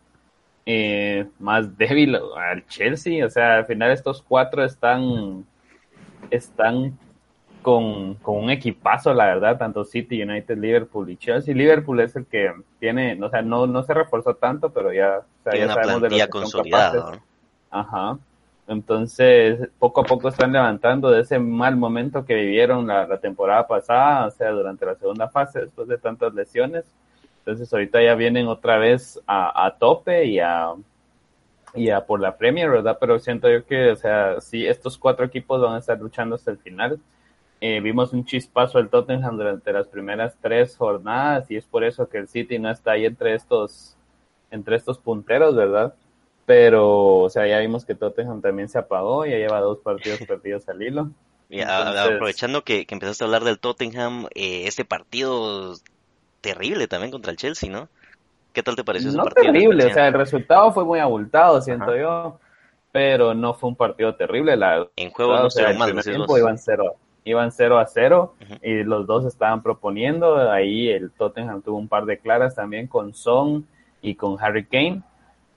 eh, 0.66 1.28
más 1.40 1.78
débil 1.78 2.16
al 2.16 2.66
Chelsea. 2.68 3.26
O 3.26 3.30
sea, 3.30 3.58
al 3.58 3.66
final 3.66 3.92
estos 3.92 4.22
cuatro 4.22 4.64
están, 4.64 5.46
están 6.30 6.98
con, 7.62 8.16
con, 8.16 8.44
un 8.44 8.50
equipazo, 8.50 9.14
la 9.14 9.26
verdad, 9.26 9.58
tanto 9.58 9.86
City, 9.86 10.22
United, 10.22 10.58
Liverpool 10.58 11.10
y 11.10 11.18
Chelsea. 11.18 11.56
Liverpool 11.56 12.02
es 12.02 12.16
el 12.16 12.26
que 12.26 12.52
tiene, 12.80 13.18
o 13.24 13.30
sea, 13.30 13.42
no, 13.42 13.66
no 13.66 13.84
se 13.84 13.94
reforzó 13.94 14.36
tanto, 14.36 14.70
pero 14.72 14.92
ya, 14.92 15.20
o 15.20 15.44
sea, 15.44 15.58
ya 15.58 15.74
sabemos 15.74 16.02
de 16.02 16.10
lo 16.10 16.18
que 16.18 16.28
consolidada. 16.28 17.20
Ajá. 17.72 18.18
Entonces, 18.68 19.70
poco 19.78 20.02
a 20.02 20.04
poco 20.06 20.30
están 20.30 20.54
levantando 20.54 21.12
de 21.12 21.22
ese 21.22 21.38
mal 21.40 21.76
momento 21.76 22.26
que 22.26 22.36
vivieron 22.36 22.88
la, 22.88 23.06
la, 23.06 23.18
temporada 23.20 23.68
pasada, 23.68 24.28
o 24.28 24.32
sea, 24.32 24.52
durante 24.52 24.86
la 24.86 24.96
segunda 24.96 25.28
fase, 25.30 25.62
después 25.62 25.88
de 25.88 25.98
tantas 25.98 26.34
lesiones. 26.34 26.86
Entonces, 27.40 27.72
ahorita 27.74 28.02
ya 28.02 28.16
vienen 28.16 28.48
otra 28.48 28.78
vez 28.78 29.20
a, 29.28 29.66
a 29.66 29.78
tope 29.78 30.26
y 30.26 30.40
a, 30.40 30.74
y 31.76 31.90
a 31.90 32.06
por 32.06 32.22
la 32.22 32.38
Premier, 32.38 32.70
¿verdad? 32.70 32.98
Pero 33.00 33.20
siento 33.20 33.50
yo 33.50 33.66
que, 33.66 33.92
o 33.92 33.96
sea, 33.98 34.40
sí, 34.40 34.66
estos 34.66 34.98
cuatro 34.98 35.26
equipos 35.26 35.62
van 35.62 35.76
a 35.76 35.80
estar 35.80 36.00
luchando 36.00 36.36
hasta 36.36 36.52
el 36.52 36.58
final. 36.58 37.00
Eh, 37.60 37.80
vimos 37.82 38.14
un 38.14 38.26
chispazo 38.26 38.78
del 38.78 38.90
Tottenham 38.90 39.38
durante 39.38 39.72
las 39.74 39.88
primeras 39.88 40.38
tres 40.42 40.76
jornadas 40.78 41.50
y 41.50 41.58
es 41.58 41.66
por 41.66 41.84
eso 41.84 42.08
que 42.10 42.18
el 42.18 42.28
City 42.28 42.60
no 42.60 42.70
está 42.70 42.92
ahí 42.92 43.06
entre 43.06 43.36
estos, 43.36 43.98
entre 44.52 44.76
estos 44.76 44.98
punteros, 44.98 45.56
¿verdad? 45.56 45.94
Pero, 46.46 47.20
o 47.20 47.30
sea, 47.30 47.48
ya 47.48 47.60
vimos 47.60 47.86
que 47.86 47.96
Tottenham 47.96 48.42
también 48.42 48.68
se 48.68 48.78
apagó, 48.78 49.26
ya 49.26 49.38
lleva 49.38 49.62
dos 49.62 49.80
partidos 49.80 50.20
perdidos 50.28 50.68
al 50.70 50.82
hilo. 50.82 51.10
Y 51.50 51.62
aprovechando 51.62 52.64
que, 52.64 52.86
que, 52.86 52.96
empezaste 52.96 53.24
a 53.24 53.28
hablar 53.28 53.44
del 53.44 53.60
Tottenham, 53.60 54.28
eh, 54.34 54.64
este 54.66 54.86
partido 54.86 55.76
terrible 56.42 56.88
también 56.88 57.12
contra 57.12 57.32
el 57.32 57.38
Chelsea, 57.38 57.70
¿no? 57.70 57.90
¿Qué 58.54 58.64
tal 58.64 58.76
te 58.76 58.84
pareció 58.84 59.10
ese 59.10 59.18
no 59.18 59.24
partido? 59.26 59.54
terrible, 59.54 59.86
o 59.86 59.94
sea, 59.94 60.08
el 60.08 60.14
resultado 60.14 60.72
fue 60.72 60.84
muy 60.84 61.00
abultado, 61.00 61.62
siento 61.62 61.96
yo, 61.96 62.40
pero 62.92 63.34
no 63.34 63.54
fue 63.54 63.70
un 63.70 63.76
partido 63.76 64.16
terrible. 64.16 64.58
La, 64.58 64.88
en 64.96 65.12
juego 65.12 65.38
no 65.38 65.50
se 65.50 65.74
mal, 65.74 65.90
el 65.90 66.04
tiempo 66.04 66.38
iban 66.38 66.58
0 66.58 66.96
iban 67.26 67.52
0 67.52 67.80
a 67.80 67.86
0 67.86 68.36
y 68.62 68.84
los 68.84 69.08
dos 69.08 69.26
estaban 69.26 69.64
proponiendo. 69.64 70.50
Ahí 70.52 70.90
el 70.90 71.12
Tottenham 71.12 71.62
tuvo 71.62 71.78
un 71.78 71.88
par 71.88 72.06
de 72.06 72.18
claras 72.18 72.56
también 72.56 72.88
con 72.88 73.14
Son 73.14 73.66
y 74.02 74.16
con 74.16 74.38
Harry 74.42 74.66
Kane. 74.66 75.02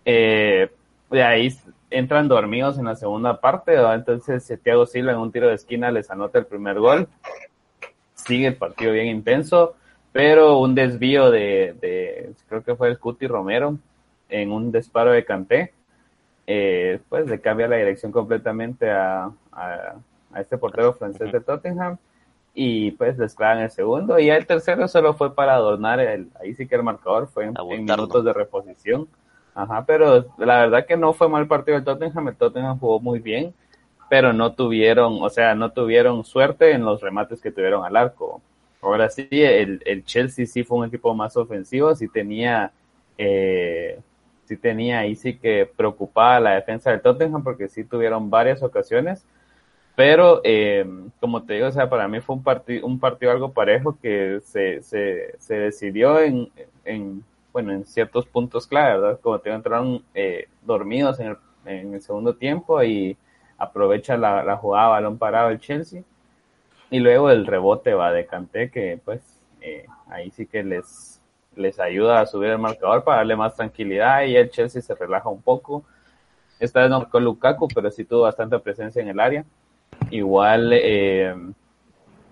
Eh, 0.05 0.71
de 1.11 1.23
ahí 1.23 1.55
entran 1.91 2.29
dormidos 2.29 2.79
en 2.79 2.87
la 2.87 2.97
segunda 2.97 3.41
parte. 3.41 3.75
Entonces, 3.75 4.61
Thiago 4.63 4.87
Silva 4.87 5.13
en 5.13 5.19
un 5.19 5.33
tiro 5.33 5.49
de 5.49 5.55
esquina 5.55 5.91
les 5.91 6.11
anota 6.11 6.39
el 6.39 6.47
primer 6.47 6.79
gol. 6.79 7.09
Sigue 8.15 8.49
el 8.49 8.57
partido 8.57 8.93
bien 8.93 9.07
intenso, 9.07 9.77
pero 10.13 10.59
un 10.59 10.75
desvío 10.75 11.31
de, 11.31 12.33
creo 12.49 12.65
que 12.65 12.75
fue 12.75 12.89
el 12.89 12.99
Cuti 12.99 13.27
Romero 13.27 13.79
en 14.29 14.51
un 14.53 14.73
disparo 14.73 15.13
de 15.13 15.25
Canté. 15.25 15.73
Eh, 16.49 17.01
pues 17.09 17.27
le 17.27 17.41
cambia 17.41 17.67
la 17.67 17.77
dirección 17.77 18.13
completamente 18.13 18.89
a 18.91 19.31
a 20.37 20.41
este 20.41 20.59
portero 20.59 20.93
francés 20.93 21.33
de 21.33 21.41
Tottenham 21.41 21.97
y 22.55 22.93
pues 22.93 23.19
les 23.19 23.35
clavan 23.35 23.61
el 23.61 23.71
segundo 23.71 24.19
y 24.19 24.31
el 24.31 24.47
tercero 24.47 24.87
solo 24.89 25.15
fue 25.15 25.35
para 25.35 25.55
adornar 25.55 26.01
el, 26.01 26.29
ahí 26.41 26.55
sí 26.55 26.67
que 26.67 26.77
el 26.77 26.83
marcador 26.83 27.29
fue 27.29 27.45
en, 27.45 27.55
minutos 27.85 28.25
de 28.25 28.33
reposición. 28.33 29.09
Ajá, 29.57 29.85
pero 29.87 30.27
la 30.39 30.61
verdad 30.61 30.87
que 30.87 30.97
no 30.97 31.15
fue 31.15 31.29
mal 31.29 31.47
partido 31.49 31.79
el 31.79 31.85
Tottenham, 31.85 32.29
el 32.29 32.37
Tottenham 32.37 32.79
jugó 32.79 33.01
muy 33.01 33.21
bien, 33.21 33.55
pero 34.11 34.33
no 34.33 34.55
tuvieron, 34.55 35.19
o 35.23 35.31
sea, 35.31 35.55
no 35.55 35.73
tuvieron 35.73 36.25
suerte 36.25 36.73
en 36.73 36.85
los 36.85 37.01
remates 37.01 37.41
que 37.41 37.51
tuvieron 37.51 37.85
al 37.85 37.97
arco. 37.97 38.43
Ahora 38.83 39.09
sí, 39.11 39.27
el, 39.31 39.83
el 39.87 40.05
Chelsea 40.05 40.47
sí 40.47 40.63
fue 40.63 40.79
un 40.79 40.87
equipo 40.87 41.15
más 41.15 41.37
ofensivo, 41.37 41.95
sí 41.95 42.09
tenía, 42.09 42.73
eh, 43.19 43.99
sí 44.45 44.57
tenía 44.59 45.01
ahí 45.01 45.17
sí 45.17 45.39
que 45.39 45.69
preocupaba 45.77 46.39
la 46.41 46.55
defensa 46.57 46.91
del 46.91 47.01
Tottenham 47.01 47.43
porque 47.43 47.69
sí 47.69 47.85
tuvieron 47.85 48.31
varias 48.31 48.63
ocasiones 48.63 49.27
pero, 49.97 50.43
eh, 50.45 50.85
como 51.21 51.45
te 51.45 51.55
digo, 51.55 51.69
o 51.69 51.73
sea, 51.73 51.89
para 51.89 52.07
mí 52.07 52.21
fue 52.21 52.37
un, 52.37 52.43
partido 52.43 52.87
un 52.87 53.01
partido 53.01 53.33
algo 53.33 53.53
parejo 53.53 53.99
que 54.01 54.41
se, 54.45 54.83
se, 54.83 55.35
se 55.39 55.55
decidió 55.55 56.21
en, 56.21 56.51
en, 56.85 57.25
bueno, 57.57 57.73
en 57.73 57.87
ciertos 57.87 58.27
puntos 58.27 58.67
clave, 58.67 59.01
¿verdad? 59.01 59.21
Como 59.23 59.39
te 59.39 59.49
entraron 59.49 60.05
eh, 60.13 60.47
dormidos 60.61 61.19
en 61.21 61.29
el, 61.29 61.37
en 61.65 61.95
el 61.95 62.03
segundo 62.03 62.35
tiempo 62.35 62.83
y 62.83 63.17
aprovecha 63.57 64.19
la, 64.19 64.45
la 64.45 64.59
jugada 64.59 64.89
balón 64.89 65.17
parado 65.17 65.49
el 65.49 65.59
Chelsea. 65.59 66.03
Y 66.91 66.99
luego 66.99 67.31
el 67.31 67.47
rebote 67.47 67.95
va 67.95 68.13
de 68.13 68.27
Canté, 68.27 68.71
que 68.71 69.01
pues 69.03 69.23
eh, 69.63 69.87
ahí 70.11 70.31
sí 70.33 70.45
que 70.45 70.63
les, 70.63 71.23
les 71.55 71.81
ayuda 71.81 72.21
a 72.21 72.27
subir 72.27 72.51
el 72.51 72.59
marcador 72.59 73.03
para 73.03 73.17
darle 73.17 73.37
más 73.37 73.57
tranquilidad 73.57 74.25
y 74.25 74.37
el 74.37 74.51
Chelsea 74.51 74.83
se 74.83 74.95
relaja 74.95 75.31
un 75.31 75.41
poco. 75.41 75.83
Esta 76.61 76.83
vez 76.83 76.91
no 76.91 77.09
con 77.09 77.25
Lukaku, 77.25 77.69
pero 77.75 77.91
sí 77.91 78.05
tuvo 78.05 78.25
bastante 78.25 78.59
presencia 78.59 79.01
en 79.01 79.09
el 79.09 79.19
área. 79.19 79.47
Igual 80.11 80.73
eh, 80.75 81.35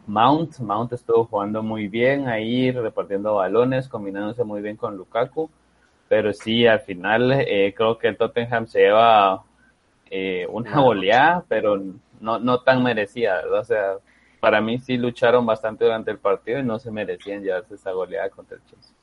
Mount, 0.06 0.58
Mount 0.60 0.92
estuvo 0.92 1.24
jugando 1.24 1.62
muy 1.62 1.88
bien 1.88 2.28
ahí, 2.28 2.70
repartiendo 2.70 3.36
balones, 3.36 3.88
combinándose 3.88 4.44
muy 4.44 4.60
bien 4.60 4.76
con 4.76 4.96
Lukaku, 4.96 5.50
pero 6.08 6.32
sí, 6.32 6.66
al 6.66 6.80
final 6.80 7.32
eh, 7.32 7.72
creo 7.76 7.98
que 7.98 8.08
el 8.08 8.16
Tottenham 8.16 8.66
se 8.66 8.80
lleva 8.80 9.44
eh, 10.10 10.46
una 10.50 10.80
goleada, 10.80 11.44
pero 11.48 11.82
no, 12.20 12.38
no 12.38 12.60
tan 12.60 12.82
merecida, 12.82 13.36
¿verdad? 13.36 13.60
O 13.60 13.64
sea, 13.64 13.94
para 14.40 14.60
mí 14.60 14.78
sí 14.78 14.96
lucharon 14.98 15.46
bastante 15.46 15.84
durante 15.84 16.10
el 16.10 16.18
partido 16.18 16.58
y 16.58 16.62
no 16.62 16.78
se 16.78 16.90
merecían 16.90 17.42
llevarse 17.42 17.74
esa 17.74 17.92
goleada 17.92 18.28
contra 18.30 18.56
el 18.58 18.64
Chelsea. 18.64 18.94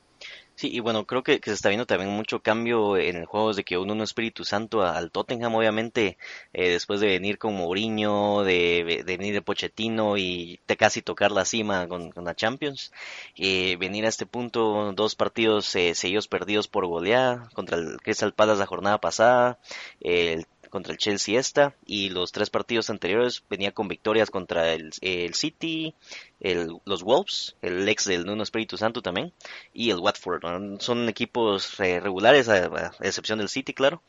Sí, 0.54 0.70
y 0.72 0.80
bueno, 0.80 1.06
creo 1.06 1.22
que, 1.22 1.40
se 1.42 1.52
está 1.52 1.70
viendo 1.70 1.86
también 1.86 2.10
mucho 2.10 2.40
cambio 2.42 2.96
en 2.96 3.16
el 3.16 3.24
juego 3.26 3.48
desde 3.48 3.64
que 3.64 3.78
uno 3.78 3.94
un 3.94 4.02
Espíritu 4.02 4.44
Santo 4.44 4.82
al 4.82 5.10
Tottenham, 5.10 5.54
obviamente, 5.54 6.18
eh, 6.52 6.70
después 6.70 7.00
de 7.00 7.08
venir 7.08 7.38
con 7.38 7.54
Mourinho, 7.54 8.44
de, 8.44 9.02
venir 9.04 9.34
de 9.34 9.42
Pochettino 9.42 10.16
y 10.18 10.60
de 10.68 10.76
casi 10.76 11.02
tocar 11.02 11.32
la 11.32 11.44
cima 11.44 11.88
con, 11.88 12.12
la 12.14 12.34
Champions, 12.34 12.92
eh, 13.36 13.76
venir 13.78 14.04
a 14.06 14.08
este 14.08 14.26
punto, 14.26 14.92
dos 14.94 15.16
partidos 15.16 15.74
eh, 15.74 15.94
seguidos 15.94 16.28
perdidos 16.28 16.68
por 16.68 16.86
goleada 16.86 17.48
contra 17.54 17.78
el 17.78 17.96
Crystal 18.02 18.32
Palace 18.34 18.60
la 18.60 18.66
jornada 18.66 18.98
pasada, 19.00 19.58
el 20.00 20.46
contra 20.72 20.94
el 20.94 20.98
Chelsea 20.98 21.38
esta 21.38 21.76
y 21.84 22.08
los 22.08 22.32
tres 22.32 22.48
partidos 22.48 22.88
anteriores 22.88 23.44
venía 23.50 23.72
con 23.72 23.88
victorias 23.88 24.30
contra 24.30 24.72
el, 24.72 24.94
City, 25.34 25.94
el, 26.40 26.78
los 26.86 27.02
Wolves, 27.02 27.56
el 27.60 27.86
ex 27.86 28.06
del 28.06 28.24
Nuno 28.24 28.42
Espíritu 28.42 28.78
Santo 28.78 29.02
también 29.02 29.34
y 29.74 29.90
el 29.90 29.98
Watford. 29.98 30.80
Son 30.80 31.10
equipos 31.10 31.78
eh, 31.78 32.00
regulares 32.00 32.48
a, 32.48 32.90
excepción 33.00 33.38
del 33.38 33.50
City, 33.50 33.74
claro. 33.74 34.02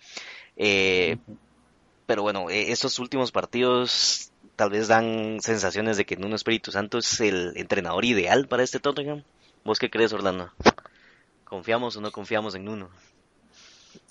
Eh, 0.56 1.18
pero 2.06 2.22
bueno, 2.22 2.50
eh, 2.50 2.72
estos 2.72 2.98
últimos 2.98 3.34
partidos 3.34 4.32
tal 4.56 4.70
vez 4.70 4.88
dan 4.88 5.42
sensaciones 5.42 5.98
de 5.98 6.06
que 6.06 6.16
Nuno 6.16 6.38
Espíritu 6.38 6.72
Santo 6.72 7.00
es 7.00 7.20
el 7.20 7.58
entrenador 7.58 8.06
ideal 8.06 8.48
para 8.48 8.64
este 8.64 8.80
Tottenham. 8.80 9.26
¿Vos 9.66 9.80
qué 9.80 9.90
crees, 9.90 10.14
Orlando? 10.14 10.54
¿Confiamos 11.44 11.98
o 11.98 12.02
no 12.02 12.14
confiamos 12.14 12.56
en 12.56 12.64
Nuno? 12.64 12.90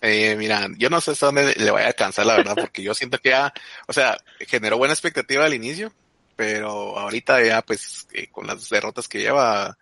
Eh, 0.00 0.34
mira, 0.36 0.68
yo 0.76 0.90
no 0.90 1.00
sé 1.00 1.12
hasta 1.12 1.26
dónde 1.26 1.54
le 1.54 1.70
vaya 1.70 1.86
a 1.86 1.88
alcanzar, 1.88 2.26
la 2.26 2.36
verdad, 2.36 2.56
porque 2.56 2.82
yo 2.82 2.94
siento 2.94 3.18
que 3.18 3.30
ya, 3.30 3.52
o 3.86 3.92
sea, 3.92 4.18
generó 4.40 4.78
buena 4.78 4.94
expectativa 4.94 5.44
al 5.44 5.54
inicio, 5.54 5.92
pero 6.36 6.98
ahorita 6.98 7.42
ya, 7.44 7.62
pues, 7.62 8.08
eh, 8.12 8.28
con 8.30 8.46
las 8.46 8.68
derrotas 8.68 9.08
que 9.08 9.20
lleva, 9.20 9.76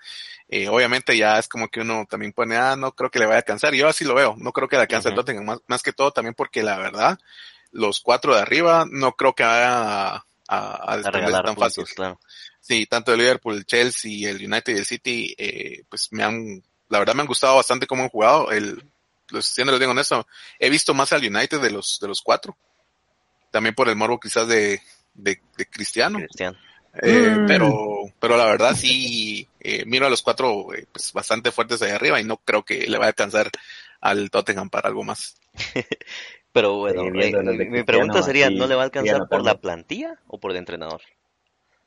eh, 0.49 0.69
obviamente 0.69 1.17
ya 1.17 1.39
es 1.39 1.49
como 1.49 1.69
que 1.69 1.81
uno 1.81 2.07
también 2.09 2.33
pone, 2.33 2.57
ah, 2.57 2.77
no 2.77 2.93
creo 2.93 3.11
que 3.11 3.19
le 3.19 3.27
vaya 3.27 3.37
a 3.37 3.39
alcanzar. 3.39 3.73
Yo 3.75 3.89
así 3.89 4.05
lo 4.05 4.15
veo, 4.15 4.35
no 4.39 4.53
creo 4.53 4.69
que 4.69 4.77
le 4.77 4.83
alcance 4.83 5.09
uh 5.09 5.43
más, 5.43 5.61
más, 5.67 5.83
que 5.83 5.93
todo 5.93 6.11
también 6.11 6.35
porque 6.35 6.63
la 6.63 6.77
verdad, 6.77 7.19
los 7.71 8.01
cuatro 8.01 8.35
de 8.35 8.43
arriba 8.43 8.85
no 8.91 9.13
creo 9.13 9.35
que 9.35 9.45
vaya 9.45 10.17
a, 10.17 10.27
a, 10.49 10.95
a, 10.95 11.43
tan 11.45 11.57
fácil. 11.57 11.85
Claro. 11.95 12.19
Sí, 12.61 12.87
tanto 12.87 13.13
el 13.13 13.19
Liverpool, 13.19 13.57
el 13.57 13.65
Chelsea, 13.65 14.29
el 14.29 14.45
United 14.45 14.75
y 14.75 14.79
el 14.79 14.87
City, 14.87 15.35
eh, 15.39 15.83
pues 15.89 16.09
me 16.11 16.25
han, 16.25 16.63
la 16.89 16.99
verdad 16.99 17.15
me 17.15 17.23
han 17.23 17.29
gustado 17.29 17.57
bastante 17.57 17.87
cómo 17.87 18.03
han 18.03 18.11
jugado. 18.11 18.51
El, 18.51 18.83
siendo 19.41 19.73
lo 19.73 19.79
digo 19.79 19.99
eso 19.99 20.27
he 20.59 20.71
visto 20.71 20.95
más 20.95 21.13
al 21.13 21.25
United 21.25 21.61
de 21.61 21.71
los, 21.71 21.99
de 22.01 22.09
los 22.09 22.21
cuatro. 22.21 22.57
También 23.51 23.75
por 23.75 23.89
el 23.89 23.97
morbo 23.97 24.21
quizás 24.21 24.47
de, 24.47 24.81
de, 25.15 25.41
Cristiano. 25.71 26.19
Eh, 27.03 27.37
mm. 27.39 27.47
pero, 27.47 28.05
pero 28.19 28.37
la 28.37 28.47
verdad 28.47 28.75
sí, 28.75 29.47
eh, 29.61 29.85
miro 29.87 30.07
a 30.07 30.11
los 30.11 30.23
cuatro 30.23 30.75
eh, 30.75 30.87
pues 30.91 31.13
bastante 31.13 31.53
fuertes 31.53 31.81
ahí 31.83 31.93
arriba 31.93 32.21
y 32.21 32.25
no 32.25 32.39
creo 32.39 32.65
que 32.65 32.89
le 32.89 32.99
vaya 32.99 33.07
a 33.07 33.09
alcanzar 33.09 33.51
al 34.01 34.31
Tottenham 34.31 34.71
para 34.71 34.89
algo 34.89 35.05
más. 35.05 35.37
pero 36.53 36.79
bueno, 36.79 37.05
mi 37.05 37.83
pregunta 37.85 38.23
sería, 38.23 38.51
¿no 38.51 38.67
le 38.67 38.75
va 38.75 38.83
a 38.83 38.85
alcanzar 38.87 39.29
por 39.29 39.45
la 39.45 39.61
plantilla 39.61 40.19
o 40.27 40.39
por 40.39 40.51
el 40.51 40.57
entrenador? 40.57 41.03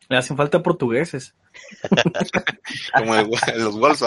Le 0.10 0.18
hacen 0.18 0.38
falta 0.38 0.62
portugueses. 0.62 1.34
Como 2.98 3.16
los 3.56 3.78
gols, 3.78 4.04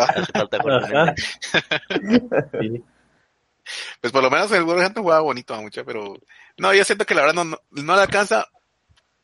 Pues 4.00 4.12
por 4.12 4.22
lo 4.22 4.30
menos 4.30 4.50
el 4.52 4.64
Wolverhampton 4.64 5.02
jugaba 5.02 5.22
bonito 5.22 5.54
a 5.54 5.60
mucha, 5.60 5.84
pero 5.84 6.16
no, 6.58 6.74
yo 6.74 6.84
siento 6.84 7.04
que 7.04 7.14
la 7.14 7.22
verdad 7.22 7.44
no, 7.44 7.58
no, 7.70 7.96
le 7.96 8.02
alcanza 8.02 8.46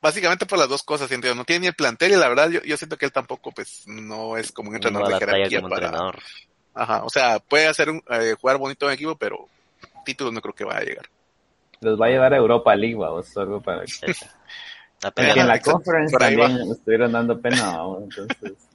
básicamente 0.01 0.47
por 0.47 0.59
las 0.59 0.69
dos 0.69 0.83
cosas, 0.83 1.09
siento 1.09 1.35
no 1.35 1.45
tiene 1.45 1.61
ni 1.61 1.67
el 1.69 1.75
plantel 1.75 2.13
y 2.13 2.17
la 2.17 2.29
verdad 2.29 2.51
yo, 2.51 2.77
siento 2.77 2.97
que 2.97 3.07
él 3.07 3.13
tampoco 3.13 3.53
pues 3.53 3.85
no 3.87 4.37
es 4.37 4.51
como 4.53 4.71
un 4.71 4.77
entrenador 4.77 5.09
de 5.09 5.19
jerarquía 5.19 5.63
para 5.63 6.13
Ajá, 6.75 7.05
o 7.05 7.11
sea, 7.11 7.39
puede 7.39 7.67
hacer 7.67 7.91
un, 7.91 8.03
eh, 8.09 8.35
jugar 8.41 8.57
bonito 8.57 8.87
en 8.87 8.95
equipo, 8.95 9.15
pero 9.17 9.47
títulos 10.05 10.33
no 10.33 10.41
creo 10.41 10.55
que 10.55 10.65
vaya 10.65 10.81
a 10.81 10.85
llegar. 10.85 11.07
Los 11.81 12.01
va 12.01 12.07
a 12.07 12.09
llevar 12.09 12.33
a 12.33 12.39
Europa 12.39 12.75
League, 12.75 12.95
vamos, 12.95 13.37
algo 13.37 13.61
para 13.61 13.85
en 15.17 15.47
la 15.49 15.61
conference 15.61 16.17
también 16.17 16.71
estuvieron 16.71 17.13
dando 17.13 17.41
pena. 17.41 17.77
Entonces... 18.01 18.53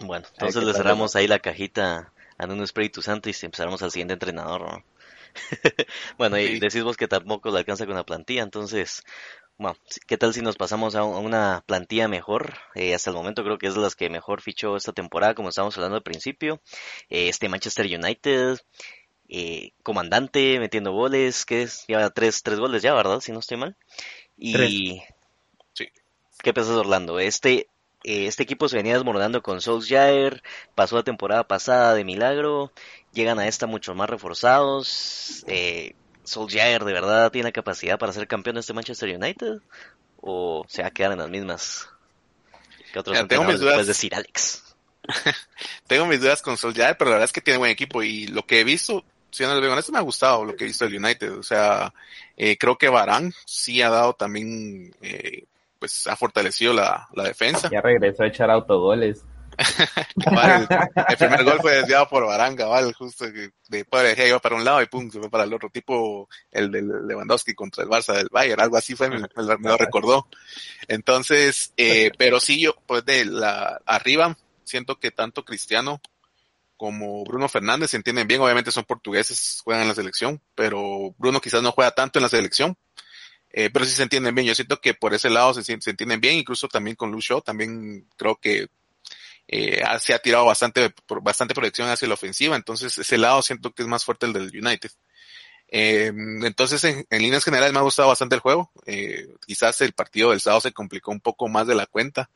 Bueno, 0.00 0.26
entonces 0.32 0.64
le 0.64 0.72
cerramos 0.72 1.14
ahí 1.14 1.28
la 1.28 1.38
cajita 1.38 2.12
a 2.50 2.54
un 2.54 2.62
Espíritu 2.62 3.02
Santo 3.02 3.28
y 3.28 3.34
empezamos 3.42 3.82
al 3.82 3.90
siguiente 3.90 4.14
entrenador. 4.14 4.84
bueno, 6.18 6.38
y 6.38 6.58
decís 6.58 6.82
vos 6.82 6.96
que 6.96 7.08
tampoco 7.08 7.50
le 7.50 7.58
alcanza 7.58 7.86
con 7.86 7.94
la 7.94 8.04
plantilla, 8.04 8.42
entonces, 8.42 9.02
bueno, 9.58 9.76
¿qué 10.06 10.18
tal 10.18 10.34
si 10.34 10.42
nos 10.42 10.56
pasamos 10.56 10.94
a, 10.94 11.04
una 11.04 11.62
plantilla 11.66 12.08
mejor? 12.08 12.54
Eh, 12.74 12.94
hasta 12.94 13.10
el 13.10 13.16
momento 13.16 13.44
creo 13.44 13.58
que 13.58 13.68
es 13.68 13.74
de 13.74 13.80
las 13.80 13.94
que 13.94 14.10
mejor 14.10 14.42
fichó 14.42 14.76
esta 14.76 14.92
temporada, 14.92 15.34
como 15.34 15.48
estábamos 15.48 15.76
hablando 15.76 15.96
al 15.96 16.02
principio. 16.02 16.60
Eh, 17.08 17.28
este 17.28 17.48
Manchester 17.48 17.86
United, 17.86 18.58
eh, 19.28 19.72
comandante 19.82 20.58
metiendo 20.58 20.92
goles, 20.92 21.44
que 21.46 21.62
es, 21.62 21.86
lleva 21.86 22.10
tres, 22.10 22.42
tres 22.42 22.58
goles 22.58 22.82
ya, 22.82 22.92
¿verdad? 22.94 23.20
Si 23.20 23.32
no 23.32 23.38
estoy 23.38 23.56
mal. 23.58 23.76
Y... 24.36 25.00
Sí. 25.74 25.88
¿Qué 26.42 26.52
pensás, 26.52 26.74
Orlando? 26.74 27.20
Este 27.20 27.68
eh, 28.04 28.26
este 28.26 28.42
equipo 28.42 28.68
se 28.68 28.76
venía 28.76 28.94
desmoronando 28.94 29.42
con 29.42 29.60
Solskjaer, 29.60 30.42
pasó 30.74 30.96
la 30.96 31.02
temporada 31.02 31.46
pasada 31.46 31.94
de 31.94 32.04
milagro, 32.04 32.72
llegan 33.12 33.38
a 33.38 33.46
esta 33.46 33.66
mucho 33.66 33.94
más 33.94 34.10
reforzados. 34.10 35.44
Eh, 35.46 35.94
Solskjaer 36.24 36.84
de 36.84 36.92
verdad 36.92 37.30
tiene 37.30 37.48
la 37.48 37.52
capacidad 37.52 37.98
para 37.98 38.12
ser 38.12 38.26
campeón 38.28 38.54
de 38.54 38.60
este 38.60 38.72
Manchester 38.72 39.14
United 39.14 39.58
o 40.20 40.64
se 40.68 40.82
va 40.82 40.88
a 40.88 40.92
quedar 40.92 41.12
en 41.12 41.18
las 41.18 41.28
mismas 41.28 41.88
que 42.92 42.98
otros 42.98 43.28
tengo 43.28 43.44
mis 43.44 43.60
dudas. 43.60 43.86
decir 43.86 44.14
Alex. 44.14 44.62
tengo 45.86 46.06
mis 46.06 46.20
dudas 46.20 46.42
con 46.42 46.56
Solskjaer, 46.56 46.96
pero 46.96 47.10
la 47.10 47.16
verdad 47.16 47.26
es 47.26 47.32
que 47.32 47.40
tiene 47.40 47.58
buen 47.58 47.70
equipo 47.70 48.02
y 48.02 48.26
lo 48.28 48.46
que 48.46 48.60
he 48.60 48.64
visto, 48.64 49.04
si 49.30 49.42
no 49.44 49.54
lo 49.54 49.78
esto 49.78 49.92
me 49.92 49.98
ha 49.98 50.02
gustado 50.02 50.44
lo 50.44 50.54
que 50.54 50.64
he 50.64 50.68
visto 50.68 50.84
del 50.84 51.02
United. 51.02 51.38
O 51.38 51.42
sea, 51.42 51.92
eh, 52.36 52.56
creo 52.56 52.78
que 52.78 52.88
Barán 52.88 53.32
sí 53.46 53.82
ha 53.82 53.90
dado 53.90 54.14
también 54.14 54.94
eh, 55.00 55.44
pues 55.82 56.06
ha 56.06 56.14
fortalecido 56.14 56.72
la, 56.72 57.08
la 57.12 57.24
defensa. 57.24 57.68
Ya 57.68 57.80
regresó 57.80 58.22
a 58.22 58.28
echar 58.28 58.48
autogoles. 58.52 59.24
el, 61.08 61.16
primer 61.18 61.42
gol 61.42 61.58
fue 61.60 61.72
desviado 61.72 62.08
por 62.08 62.24
Baranga, 62.24 62.66
¿vale? 62.66 62.92
Justo 62.92 63.24
que 63.32 63.50
de 63.68 63.84
padre 63.84 64.28
iba 64.28 64.38
para 64.38 64.54
un 64.54 64.64
lado 64.64 64.80
y 64.80 64.86
pum, 64.86 65.10
se 65.10 65.18
fue 65.18 65.28
para 65.28 65.42
el 65.42 65.52
otro, 65.52 65.70
tipo 65.70 66.28
el 66.52 66.70
de 66.70 66.82
Lewandowski 66.82 67.52
contra 67.54 67.82
el 67.82 67.90
Barça 67.90 68.14
del 68.14 68.28
Bayern, 68.30 68.60
algo 68.60 68.76
así 68.76 68.94
fue, 68.94 69.10
me, 69.10 69.18
lo 69.18 69.76
recordó. 69.76 70.28
Entonces, 70.86 71.72
eh, 71.76 72.12
pero 72.16 72.38
sí, 72.38 72.60
yo, 72.60 72.76
pues 72.86 73.04
de 73.04 73.24
la 73.24 73.80
arriba, 73.84 74.38
siento 74.62 75.00
que 75.00 75.10
tanto 75.10 75.44
Cristiano 75.44 76.00
como 76.76 77.24
Bruno 77.24 77.48
Fernández 77.48 77.90
se 77.90 77.96
entienden 77.96 78.28
bien, 78.28 78.40
obviamente 78.40 78.70
son 78.70 78.84
portugueses, 78.84 79.62
juegan 79.64 79.82
en 79.82 79.88
la 79.88 79.94
selección, 79.96 80.40
pero 80.54 81.12
Bruno 81.18 81.40
quizás 81.40 81.60
no 81.60 81.72
juega 81.72 81.90
tanto 81.90 82.20
en 82.20 82.22
la 82.22 82.28
selección, 82.28 82.78
eh, 83.52 83.70
pero 83.70 83.84
sí 83.84 83.92
se 83.92 84.02
entienden 84.02 84.34
bien. 84.34 84.46
Yo 84.46 84.54
siento 84.54 84.80
que 84.80 84.94
por 84.94 85.14
ese 85.14 85.30
lado 85.30 85.54
se, 85.54 85.62
se 85.62 85.90
entienden 85.90 86.20
bien, 86.20 86.36
incluso 86.36 86.68
también 86.68 86.96
con 86.96 87.10
Lucho, 87.10 87.40
también 87.40 88.06
creo 88.16 88.36
que 88.36 88.68
eh, 89.48 89.82
se 90.00 90.14
ha 90.14 90.18
tirado 90.18 90.46
bastante, 90.46 90.90
por, 91.06 91.22
bastante 91.22 91.54
proyección 91.54 91.88
hacia 91.88 92.08
la 92.08 92.14
ofensiva, 92.14 92.56
entonces 92.56 92.96
ese 92.96 93.18
lado 93.18 93.42
siento 93.42 93.72
que 93.72 93.82
es 93.82 93.88
más 93.88 94.04
fuerte 94.04 94.26
el 94.26 94.32
del 94.32 94.50
United. 94.56 94.90
Eh, 95.74 96.12
entonces, 96.42 96.84
en, 96.84 97.06
líneas 97.10 97.44
generales 97.44 97.72
me 97.72 97.78
ha 97.78 97.82
gustado 97.82 98.08
bastante 98.08 98.34
el 98.34 98.42
juego. 98.42 98.70
Eh, 98.84 99.34
quizás 99.46 99.80
el 99.80 99.94
partido 99.94 100.30
del 100.30 100.40
sábado 100.40 100.60
se 100.60 100.72
complicó 100.72 101.10
un 101.10 101.20
poco 101.20 101.48
más 101.48 101.66
de 101.66 101.74
la 101.74 101.86
cuenta. 101.86 102.28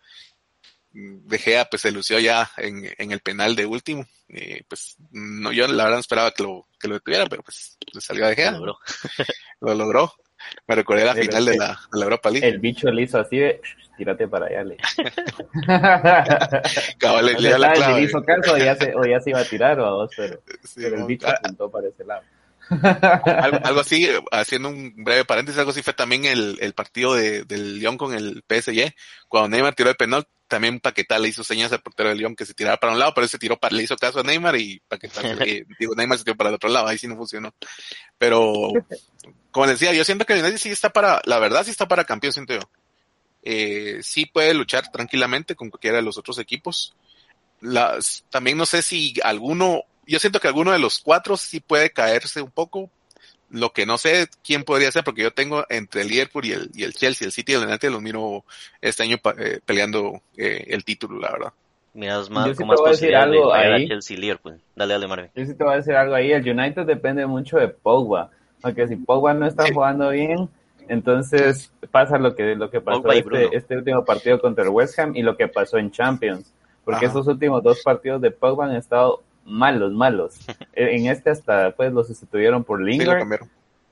De 0.90 1.38
Gea, 1.38 1.66
pues 1.66 1.82
se 1.82 1.92
lució 1.92 2.18
ya 2.18 2.50
en, 2.56 2.90
en 2.96 3.12
el 3.12 3.20
penal 3.20 3.54
de 3.54 3.66
último. 3.66 4.06
Eh, 4.30 4.64
pues 4.66 4.96
no, 5.10 5.52
yo 5.52 5.68
la 5.68 5.84
verdad 5.84 5.98
no 5.98 6.00
esperaba 6.00 6.30
que 6.30 6.42
lo, 6.44 6.66
que 6.80 6.88
lo 6.88 6.94
detuviera, 6.94 7.26
pero 7.26 7.42
pues 7.42 7.76
le 7.92 8.00
salió 8.00 8.26
de 8.26 8.36
Gea. 8.36 8.52
Lo 8.52 8.58
logró. 8.60 8.78
lo 9.60 9.74
logró. 9.74 10.14
Me 10.66 10.74
recordé 10.74 11.04
la 11.04 11.14
final 11.14 11.44
de 11.44 11.56
la, 11.56 11.78
de 11.92 11.98
la 11.98 12.04
Europa 12.04 12.30
League. 12.30 12.46
El 12.46 12.58
bicho 12.58 12.90
le 12.90 13.02
hizo 13.02 13.18
así 13.18 13.38
de, 13.38 13.60
tírate 13.96 14.28
para 14.28 14.46
allá, 14.46 14.64
le. 14.64 14.76
Cabal, 16.98 17.26
le, 17.26 17.34
le 17.40 17.58
la 17.58 17.72
clave. 17.72 18.02
hizo 18.02 18.22
caso 18.22 18.52
o 18.52 18.56
ya, 18.56 18.76
se, 18.76 18.94
o 18.94 19.04
ya 19.04 19.20
se 19.20 19.30
iba 19.30 19.40
a 19.40 19.44
tirar 19.44 19.80
o 19.80 19.86
a 19.86 19.90
dos, 19.90 20.10
pero, 20.16 20.40
pero 20.74 20.96
el 20.96 21.04
bicho 21.04 21.26
ah, 21.26 21.34
apuntó 21.38 21.70
para 21.70 21.88
ese 21.88 22.04
lado. 22.04 22.22
algo, 22.68 23.60
algo, 23.62 23.80
así, 23.80 24.08
haciendo 24.32 24.68
un 24.68 24.92
breve 24.96 25.24
paréntesis, 25.24 25.58
algo 25.58 25.70
así 25.70 25.82
fue 25.82 25.92
también 25.92 26.24
el, 26.24 26.58
el 26.60 26.74
partido 26.74 27.14
de, 27.14 27.44
del 27.44 27.78
Lyon 27.78 27.96
con 27.96 28.12
el 28.12 28.42
PSG, 28.48 28.92
cuando 29.28 29.50
Neymar 29.50 29.76
tiró 29.76 29.90
el 29.90 29.96
penal, 29.96 30.26
también 30.48 30.80
Paquetá 30.80 31.18
le 31.18 31.28
hizo 31.28 31.44
señas 31.44 31.72
al 31.72 31.80
portero 31.80 32.08
del 32.08 32.18
Lyon 32.18 32.36
que 32.36 32.46
se 32.46 32.54
tirara 32.54 32.76
para 32.76 32.92
un 32.92 32.98
lado, 32.98 33.12
pero 33.14 33.24
él 33.24 33.30
se 33.30 33.38
tiró 33.38 33.56
para, 33.56 33.74
le 33.74 33.82
hizo 33.82 33.96
caso 33.96 34.20
a 34.20 34.22
Neymar 34.22 34.56
y 34.56 34.80
Paquetá, 34.88 35.22
digo, 35.78 35.94
Neymar 35.94 36.18
se 36.18 36.24
tiró 36.24 36.36
para 36.36 36.50
el 36.50 36.56
otro 36.56 36.68
lado, 36.68 36.88
ahí 36.88 36.98
sí 36.98 37.06
no 37.06 37.16
funcionó. 37.16 37.54
Pero, 38.18 38.72
como 39.56 39.68
decía, 39.68 39.94
yo 39.94 40.04
siento 40.04 40.26
que 40.26 40.34
el 40.34 40.40
United 40.40 40.58
sí 40.58 40.68
está 40.68 40.90
para, 40.90 41.22
la 41.24 41.38
verdad 41.38 41.64
sí 41.64 41.70
está 41.70 41.88
para 41.88 42.04
campeón, 42.04 42.34
siento 42.34 42.52
yo. 42.52 42.60
Eh, 43.42 44.00
sí 44.02 44.26
puede 44.26 44.52
luchar 44.52 44.92
tranquilamente 44.92 45.54
con 45.54 45.70
cualquiera 45.70 45.96
de 45.96 46.02
los 46.02 46.18
otros 46.18 46.38
equipos. 46.38 46.94
Las, 47.62 48.26
también 48.28 48.58
no 48.58 48.66
sé 48.66 48.82
si 48.82 49.14
alguno, 49.24 49.84
yo 50.06 50.18
siento 50.18 50.40
que 50.40 50.48
alguno 50.48 50.72
de 50.72 50.78
los 50.78 50.98
cuatro 50.98 51.38
sí 51.38 51.60
puede 51.60 51.88
caerse 51.88 52.42
un 52.42 52.50
poco. 52.50 52.90
Lo 53.48 53.72
que 53.72 53.86
no 53.86 53.96
sé 53.96 54.28
quién 54.44 54.62
podría 54.62 54.92
ser, 54.92 55.04
porque 55.04 55.22
yo 55.22 55.32
tengo 55.32 55.64
entre 55.70 56.02
el 56.02 56.08
Liverpool 56.08 56.44
y 56.44 56.52
el, 56.52 56.70
y 56.74 56.82
el 56.82 56.92
Chelsea, 56.92 57.24
el 57.24 57.32
City 57.32 57.52
y 57.52 57.54
el 57.54 57.66
United 57.66 57.90
los 57.90 58.02
miro 58.02 58.44
este 58.82 59.04
año 59.04 59.16
eh, 59.38 59.60
peleando 59.64 60.20
eh, 60.36 60.66
el 60.66 60.84
título, 60.84 61.18
la 61.18 61.32
verdad. 61.32 61.52
Mira, 61.94 62.20
es 62.20 62.28
más, 62.28 62.54
con 62.58 62.66
más 62.66 62.78
posibilidad 62.78 63.26
de 63.26 63.40
ahí. 63.54 63.88
Chelsea 63.88 64.18
Liverpool. 64.18 64.60
Dale, 64.74 64.92
dale, 64.92 65.08
Marvin. 65.08 65.30
Yo 65.34 65.46
sí 65.46 65.54
te 65.54 65.64
voy 65.64 65.72
a 65.72 65.76
decir 65.78 65.94
algo 65.94 66.14
ahí. 66.14 66.30
El 66.30 66.46
United 66.46 66.82
depende 66.82 67.24
mucho 67.24 67.56
de 67.56 67.68
Pogba 67.68 68.32
porque 68.60 68.88
si 68.88 68.96
Pogba 68.96 69.34
no 69.34 69.46
está 69.46 69.72
jugando 69.72 70.10
bien, 70.10 70.48
entonces 70.88 71.72
pasa 71.90 72.18
lo 72.18 72.34
que, 72.34 72.54
lo 72.54 72.70
que 72.70 72.80
pasó 72.80 73.10
este, 73.10 73.56
este, 73.56 73.76
último 73.76 74.04
partido 74.04 74.40
contra 74.40 74.64
el 74.64 74.70
West 74.70 74.98
Ham 74.98 75.16
y 75.16 75.22
lo 75.22 75.36
que 75.36 75.48
pasó 75.48 75.78
en 75.78 75.90
Champions, 75.90 76.52
porque 76.84 77.06
esos 77.06 77.26
últimos 77.26 77.62
dos 77.62 77.82
partidos 77.82 78.20
de 78.20 78.30
Pogba 78.30 78.66
han 78.66 78.76
estado 78.76 79.22
malos, 79.44 79.92
malos. 79.92 80.34
E, 80.74 80.96
en 80.96 81.06
este 81.06 81.30
hasta 81.30 81.70
pues 81.70 81.92
los 81.92 82.06
sustituyeron 82.08 82.62
por 82.62 82.80
Lingard, 82.80 83.26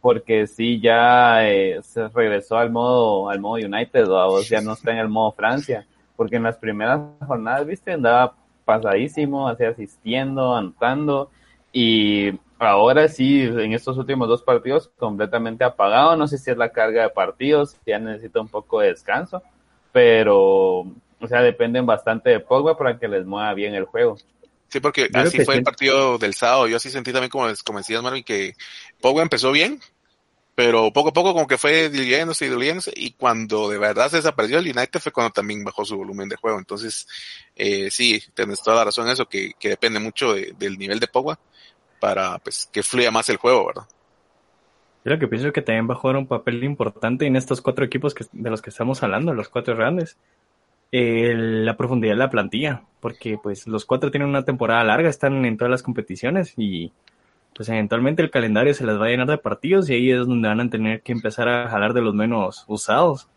porque 0.01 0.47
sí 0.47 0.81
ya 0.81 1.49
eh, 1.49 1.81
se 1.83 2.09
regresó 2.09 2.59
al 2.59 2.71
modo, 2.71 3.31
al 3.31 3.41
modo 3.41 3.55
United, 3.55 4.07
o 4.09 4.43
ya 4.43 4.61
no 4.61 4.75
está 4.75 4.93
en 4.93 4.99
el 4.99 5.09
modo 5.09 5.33
Francia, 5.33 5.87
porque 6.15 6.37
en 6.37 6.43
las 6.43 6.59
primeras 6.59 7.01
jornadas, 7.27 7.67
viste, 7.67 7.93
andaba 7.93 8.35
pasadísimo, 8.65 9.49
así 9.49 9.65
asistiendo, 9.65 10.55
anotando, 10.55 11.31
y 11.73 12.33
ahora 12.59 13.09
sí, 13.09 13.43
en 13.43 13.73
estos 13.73 13.97
últimos 13.99 14.29
dos 14.29 14.43
partidos, 14.43 14.91
completamente 14.97 15.65
apagado. 15.65 16.17
No 16.17 16.27
sé 16.27 16.39
si 16.39 16.51
es 16.51 16.57
la 16.57 16.71
carga 16.71 17.03
de 17.03 17.11
partidos, 17.11 17.77
ya 17.87 17.99
necesita 17.99 18.41
un 18.41 18.49
poco 18.49 18.81
de 18.81 18.89
descanso, 18.89 19.43
pero, 19.93 20.81
o 20.81 21.29
sea, 21.29 21.43
dependen 21.43 21.87
bastante 21.87 22.31
de 22.31 22.41
Pogba 22.41 22.77
para 22.77 22.99
que 22.99 23.09
les 23.09 23.27
mueva 23.27 23.53
bien 23.55 23.75
el 23.75 23.85
juego. 23.85 24.17
Sí, 24.69 24.81
porque 24.81 25.09
así 25.13 25.45
fue 25.45 25.57
el 25.57 25.63
partido 25.63 26.19
del 26.19 26.35
sábado. 26.35 26.67
Yo 26.67 26.77
así 26.77 26.91
sentí 26.91 27.13
también, 27.13 27.31
como, 27.31 27.47
como 27.65 27.79
decías, 27.79 28.03
Marvin, 28.03 28.25
que 28.25 28.55
Pogba 29.01 29.23
empezó 29.23 29.53
bien, 29.53 29.81
pero 30.55 30.93
poco 30.93 31.11
a 31.11 31.13
poco 31.13 31.33
como 31.33 31.47
que 31.47 31.59
fue 31.59 31.91
diluyéndose 31.91 32.47
y 32.47 32.49
diluyéndose 32.49 32.93
y 32.95 33.13
cuando 33.13 33.69
de 33.69 33.79
verdad 33.79 34.09
se 34.09 34.17
desapareció 34.17 34.59
el 34.59 34.77
United 34.77 35.01
fue 35.01 35.13
cuando 35.13 35.33
también 35.33 35.65
bajó 35.65 35.85
su 35.85 35.97
volumen 35.97 36.29
de 36.29 36.37
juego. 36.37 36.59
Entonces, 36.59 37.07
eh, 37.55 37.91
sí, 37.91 38.23
tienes 38.35 38.63
toda 38.63 38.79
la 38.79 38.85
razón 38.87 39.07
en 39.07 39.13
eso, 39.13 39.27
que, 39.27 39.53
que 39.59 39.69
depende 39.69 40.01
mucho 40.01 40.35
del 40.35 40.79
nivel 40.79 40.99
de 40.99 41.09
Pogba 41.09 41.39
para 42.05 42.37
pues, 42.37 42.69
que 42.71 42.83
fluya 42.83 43.11
más 43.11 43.31
el 43.31 43.39
juego, 43.39 43.69
¿verdad? 43.69 43.85
Yo 45.07 45.13
lo 45.13 45.19
que 45.19 45.27
pienso 45.27 45.47
es 45.47 45.55
que 45.55 45.63
también 45.63 45.89
va 45.89 45.95
a 45.95 45.97
jugar 45.97 46.19
un 46.19 46.27
papel 46.27 46.63
importante 46.63 47.25
en 47.25 47.35
estos 47.35 47.63
cuatro 47.63 47.83
equipos 47.83 48.13
que, 48.13 48.27
de 48.31 48.51
los 48.51 48.61
que 48.61 48.69
estamos 48.69 49.03
hablando, 49.03 49.33
los 49.33 49.49
cuatro 49.49 49.75
grandes. 49.75 50.19
la 50.93 51.79
profundidad 51.79 52.13
de 52.13 52.19
la 52.19 52.29
plantilla, 52.29 52.83
porque 53.01 53.39
pues 53.43 53.67
los 53.67 53.87
cuatro 53.87 54.11
tienen 54.11 54.29
una 54.29 54.45
temporada 54.45 54.85
larga, 54.85 55.09
están 55.09 55.47
en 55.47 55.57
todas 55.57 55.71
las 55.71 55.83
competiciones 55.83 56.53
y 56.59 56.93
pues 57.57 57.71
eventualmente 57.71 58.21
el 58.21 58.31
calendario 58.31 58.75
se 58.75 58.85
les 58.85 59.01
va 59.01 59.07
a 59.07 59.09
llenar 59.09 59.29
de 59.29 59.39
partidos 59.39 59.89
y 59.89 59.95
ahí 59.95 60.11
es 60.11 60.27
donde 60.27 60.49
van 60.49 60.61
a 60.61 60.69
tener 60.69 61.01
que 61.01 61.13
empezar 61.13 61.49
a 61.49 61.71
jalar 61.71 61.95
de 61.95 62.03
los 62.03 62.15
menos 62.15 62.67
usados. 62.69 63.29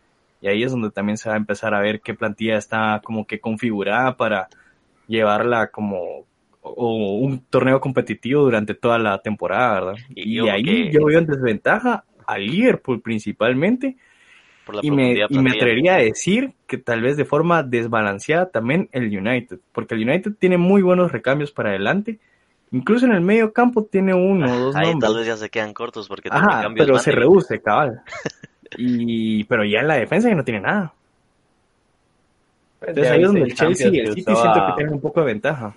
Y 0.42 0.48
ahí 0.48 0.62
es 0.62 0.72
donde 0.72 0.90
también 0.90 1.16
se 1.16 1.30
va 1.30 1.36
a 1.36 1.38
empezar 1.38 1.72
a 1.72 1.80
ver 1.80 2.02
qué 2.02 2.12
plantilla 2.12 2.58
está 2.58 3.00
como 3.02 3.26
que 3.26 3.40
configurada 3.40 4.14
para 4.18 4.48
llevarla 5.06 5.68
como 5.68 6.26
o 6.62 7.18
un 7.18 7.40
torneo 7.50 7.80
competitivo 7.80 8.42
durante 8.42 8.74
toda 8.74 8.98
la 8.98 9.18
temporada, 9.18 9.74
¿verdad? 9.74 9.94
Y, 10.14 10.38
ahí 10.48 10.90
yo 10.90 11.06
veo 11.06 11.18
en 11.18 11.26
desventaja 11.26 12.04
a 12.26 12.38
Liverpool 12.38 13.00
principalmente. 13.00 13.96
y, 14.82 14.90
me, 14.90 15.14
y 15.28 15.38
me 15.38 15.50
atrevería 15.50 15.94
a 15.94 15.98
decir 15.98 16.52
que 16.66 16.76
tal 16.78 17.00
vez 17.00 17.16
de 17.16 17.24
forma 17.24 17.62
desbalanceada 17.62 18.50
también 18.50 18.88
el 18.92 19.16
United, 19.16 19.58
porque 19.72 19.94
el 19.94 20.08
United 20.08 20.32
tiene 20.38 20.58
muy 20.58 20.82
buenos 20.82 21.12
recambios 21.12 21.52
para 21.52 21.70
adelante. 21.70 22.18
Incluso 22.70 23.06
en 23.06 23.12
el 23.12 23.22
medio 23.22 23.52
campo 23.54 23.84
tiene 23.84 24.12
uno 24.12 24.52
o 24.52 24.58
dos 24.58 24.76
Ahí 24.76 24.98
tal 24.98 25.16
vez 25.16 25.26
ya 25.26 25.38
se 25.38 25.48
quedan 25.48 25.72
cortos 25.72 26.06
porque 26.06 26.28
Ajá, 26.30 26.68
pero 26.76 26.98
se 26.98 27.12
reduce, 27.12 27.60
cabal. 27.62 28.02
y, 28.76 29.44
pero 29.44 29.64
ya 29.64 29.80
en 29.80 29.88
la 29.88 29.94
defensa 29.94 30.28
ya 30.28 30.34
no 30.34 30.44
tiene 30.44 30.60
nada. 30.60 30.92
Entonces 32.80 33.10
ahí 33.10 33.20
es 33.22 33.26
donde 33.26 33.40
el 33.42 33.54
Chelsea 33.54 33.88
y 33.90 33.98
el 33.98 34.08
City 34.08 34.34
siento 34.34 34.66
que 34.66 34.72
tienen 34.76 34.94
un 34.94 35.00
poco 35.00 35.20
de 35.20 35.26
ventaja. 35.26 35.74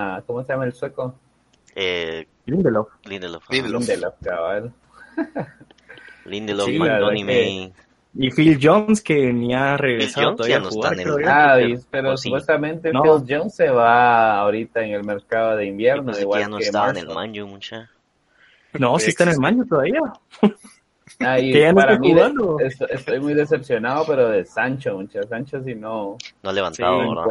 Ah, 0.00 0.22
¿cómo 0.24 0.44
se 0.44 0.52
llama 0.52 0.64
el 0.64 0.72
sueco? 0.72 1.12
Eh, 1.74 2.24
Lindelof. 2.46 2.88
Lindelof. 3.04 3.50
Lindelof, 3.50 4.14
cabal. 4.22 4.72
Lindelof, 6.24 6.68
sí, 6.68 6.78
May. 7.24 7.72
Y 8.14 8.30
Phil 8.30 8.60
Jones, 8.62 9.02
que 9.02 9.32
ni 9.32 9.52
ha 9.54 9.76
regresado 9.76 10.36
todavía 10.36 10.58
a 10.58 10.62
jugar. 10.62 10.96
Ah, 11.26 11.58
pero 11.90 12.16
supuestamente 12.16 12.92
Phil 12.92 13.24
Jones 13.28 13.56
se 13.56 13.70
va 13.70 14.38
ahorita 14.38 14.84
en 14.84 14.92
el 14.92 15.02
mercado 15.02 15.56
de 15.56 15.66
invierno. 15.66 16.16
Igual 16.16 16.42
ya 16.42 16.48
no 16.48 16.58
estaba 16.58 16.90
en 16.90 16.98
el 16.98 17.08
Manju, 17.08 17.48
mucha. 17.48 17.90
No, 18.78 19.00
sí 19.00 19.10
está 19.10 19.24
en 19.24 19.30
el 19.30 19.40
Manju 19.40 19.66
todavía. 19.66 20.00
Ahí, 21.20 21.52
para 21.74 21.98
mí 21.98 22.14
estoy, 22.90 23.18
muy 23.18 23.34
decepcionado, 23.34 24.04
pero 24.06 24.28
de 24.28 24.44
Sancho, 24.44 24.94
mucha 24.94 25.20
Sancho 25.24 25.60
si 25.64 25.74
no... 25.74 26.16
No 26.44 26.50
ha 26.50 26.52
levantado, 26.52 27.26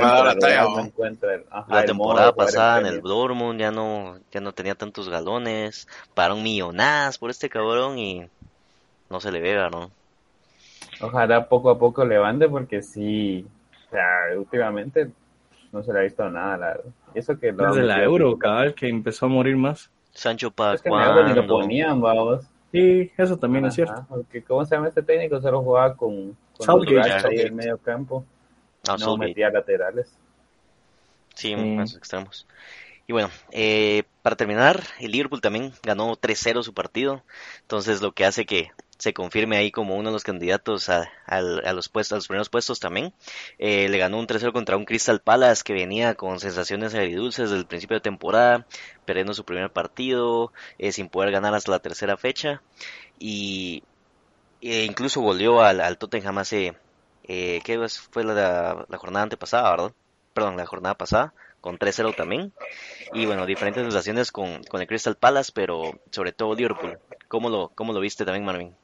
la 1.70 1.86
temporada 1.86 2.36
pasada 2.36 2.82
en 2.82 2.88
el 2.88 3.02
Dortmund 3.02 3.58
ya 3.60 3.72
no, 3.72 4.18
ya 4.30 4.42
no 4.42 4.52
tenía 4.52 4.76
tantos 4.76 5.08
galones, 5.08 5.88
para 6.14 6.34
un 6.34 6.44
millonaz 6.44 7.18
por 7.18 7.30
este 7.30 7.50
cabrón 7.50 7.98
y 7.98 8.28
no 9.10 9.22
se 9.22 9.32
le 9.32 9.40
ve, 9.40 9.56
¿no? 9.72 9.90
Ojalá 11.00 11.48
poco 11.48 11.70
a 11.70 11.80
poco 11.80 12.04
levante 12.04 12.50
porque 12.50 12.82
sí, 12.82 13.46
o 13.88 13.90
sea, 13.90 14.38
últimamente 14.38 15.10
no 15.72 15.82
se 15.82 15.94
le 15.94 16.00
ha 16.00 16.04
visto 16.04 16.30
nada, 16.30 16.58
la 16.58 16.78
Eso 17.14 17.40
que 17.40 17.54
Desde 17.54 17.84
la 17.84 18.04
Euro, 18.04 18.38
cabal, 18.38 18.74
que 18.74 18.90
empezó 18.90 19.28
a 19.28 19.30
morir 19.30 19.56
más. 19.56 19.90
Sancho 20.12 20.52
para 20.52 20.74
es 20.74 20.82
que 20.82 20.90
ni 20.90 21.34
lo 21.34 21.48
ponían, 21.48 22.02
vamos. 22.02 22.46
Sí, 22.78 23.12
eso 23.18 23.38
también 23.38 23.66
es 23.66 23.76
cierto. 23.76 24.06
Porque, 24.08 24.44
¿cómo 24.44 24.64
se 24.66 24.76
llama 24.76 24.88
este 24.88 25.02
técnico? 25.02 25.42
Solo 25.42 25.62
jugaba 25.62 25.96
con, 25.96 26.38
con 26.58 26.88
ahí 27.00 27.40
en 27.40 27.56
medio 27.56 27.78
campo. 27.78 28.24
Ah, 28.88 28.98
no 29.00 29.18
metía 29.18 29.50
laterales. 29.50 30.14
Sí, 31.34 31.56
más 31.56 31.96
extremos. 31.96 32.48
Y 33.08 33.14
bueno, 33.14 33.30
eh, 33.52 34.04
para 34.22 34.36
terminar, 34.36 34.84
el 35.00 35.12
Liverpool 35.12 35.42
también 35.42 35.72
ganó 35.82 36.16
3-0 36.16 36.62
su 36.62 36.74
partido. 36.74 37.24
Entonces, 37.62 38.02
lo 38.02 38.12
que 38.12 38.26
hace 38.26 38.46
que 38.46 38.72
se 38.98 39.14
confirme 39.14 39.58
ahí 39.58 39.72
como 39.72 39.96
uno 39.96 40.10
de 40.10 40.14
los 40.14 40.24
candidatos 40.24 40.90
a, 40.90 41.10
los 41.74 41.90
puestos, 41.90 42.14
a 42.14 42.16
los 42.16 42.28
primeros 42.28 42.50
puestos 42.50 42.80
también. 42.80 43.14
Eh, 43.60 43.90
le 43.90 43.98
ganó 43.98 44.18
un 44.20 44.28
3-0 44.28 44.52
contra 44.54 44.78
un 44.78 44.86
Crystal 44.86 45.22
Palace 45.22 45.64
que 45.64 45.74
venía 45.74 46.16
con 46.16 46.40
sensaciones 46.40 46.96
agridulces 46.96 47.50
desde 47.50 47.60
el 47.60 47.68
principio 47.68 47.98
de 47.98 48.02
temporada, 48.02 48.66
perdiendo 49.06 49.34
su 49.34 49.46
primer 49.46 49.72
partido, 49.72 50.52
eh, 50.80 50.92
sin 50.92 51.10
poder 51.10 51.32
ganar 51.32 51.54
hasta 51.54 51.72
la 51.72 51.80
tercera 51.80 52.18
fecha. 52.18 52.62
Y 53.20 53.84
e 54.62 54.84
incluso 54.86 55.22
volvió 55.22 55.62
al, 55.62 55.98
Tottenham 55.98 56.40
hace, 56.40 56.76
eh, 57.24 57.62
¿qué 57.64 57.80
fue 58.12 58.24
la, 58.24 58.86
la 58.90 58.98
jornada 58.98 59.24
antepasada, 59.24 59.70
verdad? 59.72 59.94
Perdón, 60.34 60.58
la 60.58 60.66
jornada 60.66 60.96
pasada 60.96 61.34
con 61.62 61.78
3-0 61.78 62.16
también. 62.16 62.54
Y 63.14 63.26
bueno, 63.26 63.46
diferentes 63.46 63.84
sensaciones 63.84 64.32
con, 64.32 64.64
con 64.64 64.82
el 64.82 64.88
Crystal 64.88 65.16
Palace, 65.16 65.52
pero 65.54 66.00
sobre 66.12 66.32
todo 66.32 66.56
Liverpool. 66.56 66.98
¿Cómo 67.28 67.50
lo, 67.50 67.70
cómo 67.76 67.94
lo 67.94 68.00
viste 68.00 68.26
también, 68.26 68.46
Marvin? 68.46 68.76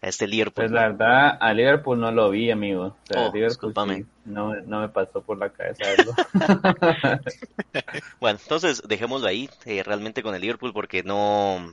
Este 0.00 0.26
Liverpool. 0.26 0.64
Pues 0.64 0.70
la 0.70 0.88
verdad, 0.88 1.38
a 1.40 1.52
Liverpool 1.52 1.98
no 1.98 2.10
lo 2.12 2.30
vi, 2.30 2.50
amigo. 2.50 2.96
O 3.14 3.18
oh, 3.18 3.32
no, 4.24 4.54
no 4.54 4.80
me 4.80 4.88
pasó 4.88 5.22
por 5.22 5.38
la 5.38 5.50
cabeza 5.50 5.84
bueno, 8.20 8.38
entonces 8.42 8.82
dejémoslo 8.86 9.26
ahí, 9.26 9.48
eh, 9.64 9.82
realmente 9.82 10.22
con 10.22 10.34
el 10.34 10.40
Liverpool, 10.40 10.72
porque 10.72 11.02
no 11.02 11.72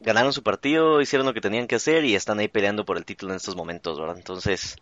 ganaron 0.00 0.32
su 0.32 0.42
partido, 0.42 1.00
hicieron 1.00 1.26
lo 1.26 1.34
que 1.34 1.40
tenían 1.40 1.66
que 1.66 1.76
hacer 1.76 2.04
y 2.04 2.14
están 2.14 2.38
ahí 2.38 2.48
peleando 2.48 2.84
por 2.84 2.96
el 2.96 3.04
título 3.04 3.32
en 3.32 3.36
estos 3.36 3.54
momentos, 3.54 4.00
¿verdad? 4.00 4.16
Entonces, 4.16 4.76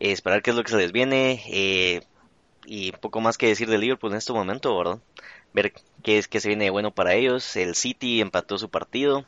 eh, 0.00 0.12
esperar 0.12 0.42
qué 0.42 0.50
es 0.50 0.56
lo 0.56 0.64
que 0.64 0.70
se 0.70 0.78
les 0.78 0.92
viene 0.92 1.42
eh, 1.48 2.02
y 2.64 2.92
poco 2.92 3.20
más 3.20 3.36
que 3.36 3.48
decir 3.48 3.68
de 3.68 3.78
Liverpool 3.78 4.12
en 4.12 4.18
este 4.18 4.32
momento, 4.32 4.76
¿verdad? 4.76 4.98
Ver 5.54 5.72
qué 6.02 6.18
es 6.18 6.28
que 6.28 6.40
se 6.40 6.48
viene 6.48 6.68
bueno 6.68 6.90
para 6.92 7.14
ellos. 7.14 7.56
El 7.56 7.74
City 7.74 8.20
empató 8.20 8.58
su 8.58 8.68
partido 8.68 9.24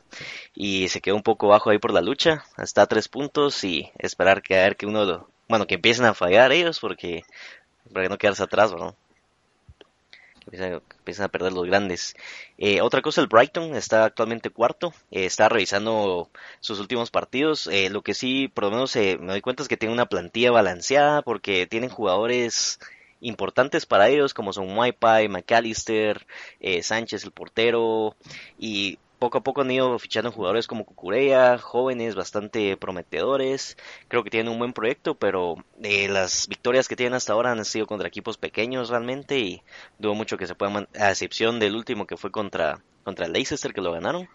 y 0.53 0.89
se 0.89 1.01
quedó 1.01 1.15
un 1.15 1.23
poco 1.23 1.47
bajo 1.47 1.71
ahí 1.71 1.79
por 1.79 1.93
la 1.93 2.01
lucha, 2.01 2.45
hasta 2.55 2.85
tres 2.85 3.07
puntos 3.07 3.63
y 3.63 3.89
esperar 3.97 4.43
que 4.43 4.59
a 4.59 4.63
ver 4.63 4.75
que 4.77 4.85
uno 4.85 5.05
lo, 5.05 5.29
bueno, 5.47 5.65
que 5.65 5.75
empiecen 5.75 6.05
a 6.05 6.13
fallar 6.13 6.51
ellos 6.51 6.79
porque 6.79 7.23
para 7.91 8.09
no 8.09 8.17
quedarse 8.17 8.43
atrás, 8.43 8.73
¿no? 8.73 8.95
Que 10.49 10.81
empiecen, 10.99 11.25
a 11.25 11.27
perder 11.27 11.51
los 11.51 11.65
grandes. 11.65 12.15
Eh, 12.57 12.81
otra 12.81 13.01
cosa, 13.01 13.19
el 13.19 13.27
Brighton 13.27 13.75
está 13.75 14.05
actualmente 14.05 14.49
cuarto, 14.49 14.93
eh, 15.11 15.25
está 15.25 15.49
revisando 15.49 16.29
sus 16.61 16.79
últimos 16.79 17.11
partidos. 17.11 17.67
Eh, 17.67 17.89
lo 17.89 18.01
que 18.01 18.13
sí, 18.13 18.47
por 18.47 18.65
lo 18.65 18.71
menos 18.71 18.95
me 18.95 19.17
doy 19.17 19.41
cuenta 19.41 19.63
es 19.63 19.69
que 19.69 19.75
tiene 19.75 19.93
una 19.93 20.05
plantilla 20.05 20.51
balanceada 20.51 21.21
porque 21.21 21.67
tienen 21.67 21.89
jugadores 21.89 22.79
importantes 23.21 23.85
para 23.85 24.09
ellos 24.09 24.33
como 24.33 24.53
son 24.53 24.77
Wi-Fi, 24.77 25.27
McAllister, 25.29 26.25
eh, 26.59 26.83
Sánchez 26.83 27.23
el 27.23 27.31
portero 27.31 28.15
y 28.57 28.99
poco 29.19 29.39
a 29.39 29.43
poco 29.43 29.61
han 29.61 29.71
ido 29.71 29.97
fichando 29.99 30.31
jugadores 30.31 30.67
como 30.67 30.85
Cucurea, 30.85 31.57
jóvenes 31.57 32.15
bastante 32.15 32.77
prometedores. 32.77 33.77
Creo 34.07 34.23
que 34.23 34.29
tienen 34.29 34.51
un 34.51 34.59
buen 34.59 34.73
proyecto, 34.73 35.15
pero 35.15 35.55
eh, 35.81 36.07
las 36.07 36.47
victorias 36.47 36.87
que 36.87 36.95
tienen 36.95 37.15
hasta 37.15 37.33
ahora 37.33 37.51
han 37.51 37.65
sido 37.65 37.87
contra 37.87 38.07
equipos 38.07 38.37
pequeños 38.37 38.89
realmente 38.89 39.39
y 39.39 39.63
dudo 39.97 40.13
mucho 40.13 40.37
que 40.37 40.47
se 40.47 40.55
puedan, 40.55 40.87
a 40.99 41.09
excepción 41.09 41.59
del 41.59 41.75
último 41.75 42.05
que 42.05 42.17
fue 42.17 42.31
contra, 42.31 42.81
contra 43.03 43.27
Leicester 43.27 43.73
que 43.73 43.81
lo 43.81 43.91
ganaron. 43.91 44.27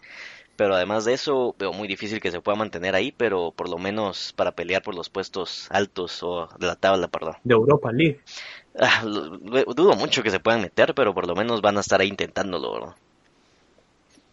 Pero 0.54 0.74
además 0.74 1.06
de 1.06 1.14
eso, 1.14 1.54
veo 1.58 1.72
muy 1.72 1.88
difícil 1.88 2.20
que 2.20 2.30
se 2.30 2.40
pueda 2.40 2.56
mantener 2.56 2.94
ahí, 2.94 3.10
pero 3.10 3.52
por 3.52 3.70
lo 3.70 3.78
menos 3.78 4.34
para 4.34 4.52
pelear 4.52 4.82
por 4.82 4.94
los 4.94 5.08
puestos 5.08 5.66
altos 5.70 6.22
o 6.22 6.48
de 6.58 6.66
la 6.66 6.76
tabla, 6.76 7.08
perdón. 7.08 7.36
De 7.42 7.54
Europa 7.54 7.90
League. 7.90 8.20
Ah, 8.78 9.02
dudo 9.04 9.94
mucho 9.96 10.22
que 10.22 10.30
se 10.30 10.40
puedan 10.40 10.62
meter, 10.62 10.94
pero 10.94 11.12
por 11.12 11.26
lo 11.26 11.34
menos 11.34 11.60
van 11.60 11.76
a 11.76 11.80
estar 11.80 12.00
ahí 12.00 12.08
intentándolo, 12.08 12.72
¿verdad? 12.72 12.94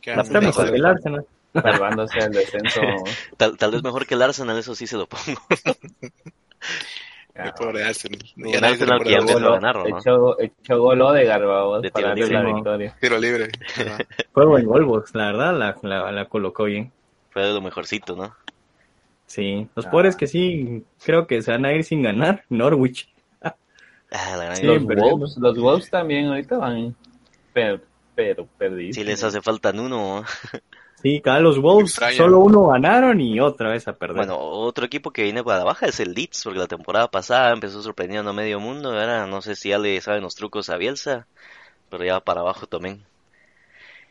Está 0.02 0.41
mejor 0.41 0.71
que 0.71 0.78
el 0.78 0.86
Arsenal. 0.86 1.25
Salvándose 1.54 2.19
el 2.19 2.32
descenso. 2.32 2.82
Tal, 3.38 3.58
tal, 3.58 3.71
vez 3.71 3.84
mejor 3.84 4.06
que 4.06 4.13
el 4.13 4.21
Arsenal, 4.21 4.58
eso 4.58 4.75
sí 4.75 4.88
se 4.88 4.97
lo 4.97 5.08
pongo. 5.08 5.41
El 7.34 7.54
pobre 7.54 7.84
Arsenal. 7.84 8.19
Y 8.36 8.54
el 8.54 8.63
Arsenal 8.63 9.02
que 9.02 9.12
ya 9.12 9.17
empezó 9.17 9.47
a 9.47 9.52
ganar, 9.52 9.75
¿no? 9.78 9.97
Echó, 9.97 10.39
echó 10.39 10.80
gol 10.80 11.13
de 11.13 11.25
Garbados 11.25 11.82
de 11.82 11.91
para 11.91 12.13
libre. 12.13 12.34
la 12.34 12.43
victoria. 12.43 12.97
Tiro 12.99 13.17
libre. 13.17 13.49
Fue 14.34 14.45
buen 14.45 14.65
gol, 14.65 15.04
la 15.13 15.25
verdad, 15.28 15.58
la, 15.58 15.78
la, 15.84 16.12
la, 16.12 16.25
colocó 16.25 16.65
bien. 16.65 16.91
Fue 17.30 17.43
de 17.43 17.54
lo 17.54 17.62
mejorcito, 17.62 18.15
¿no? 18.15 18.36
Sí, 19.25 19.67
los 19.75 19.86
ah. 19.86 19.91
pobres 19.91 20.15
que 20.15 20.28
sí, 20.28 20.84
creo 21.04 21.28
que 21.28 21.41
se 21.41 21.52
van 21.52 21.65
a 21.65 21.73
ir 21.73 21.84
sin 21.84 22.02
ganar, 22.02 22.43
Norwich. 22.49 23.10
Ah, 24.11 24.55
los, 24.61 24.83
Wolves, 24.83 25.37
los 25.37 25.59
Wolves 25.59 25.89
también 25.89 26.27
ahorita 26.27 26.57
van, 26.57 26.95
pero, 27.53 27.79
pero 28.15 28.47
perdidos. 28.57 28.95
Si 28.95 29.03
les 29.03 29.23
hace 29.23 29.41
falta 29.41 29.71
uno. 29.71 30.23
Sí, 31.01 31.21
cada 31.21 31.39
los 31.39 31.61
Wolves 31.61 31.97
solo 32.17 32.39
uno 32.39 32.67
ganaron 32.67 33.21
y 33.21 33.39
otra 33.39 33.69
vez 33.69 33.87
a 33.87 33.93
perder. 33.93 34.17
Bueno, 34.17 34.37
otro 34.37 34.85
equipo 34.85 35.11
que 35.11 35.23
viene 35.23 35.41
para 35.41 35.63
baja 35.63 35.85
es 35.85 36.01
el 36.01 36.13
Leeds, 36.13 36.43
porque 36.43 36.59
la 36.59 36.67
temporada 36.67 37.09
pasada 37.09 37.53
empezó 37.53 37.81
sorprendiendo 37.81 38.31
a 38.31 38.33
medio 38.33 38.59
mundo. 38.59 38.89
Ahora 38.89 39.25
no 39.25 39.41
sé 39.41 39.55
si 39.55 39.69
ya 39.69 39.77
le 39.77 40.01
saben 40.01 40.23
los 40.23 40.35
trucos 40.35 40.69
a 40.69 40.75
Bielsa, 40.75 41.25
pero 41.89 42.03
ya 42.03 42.15
va 42.15 42.19
para 42.19 42.41
abajo 42.41 42.67
también. 42.67 43.01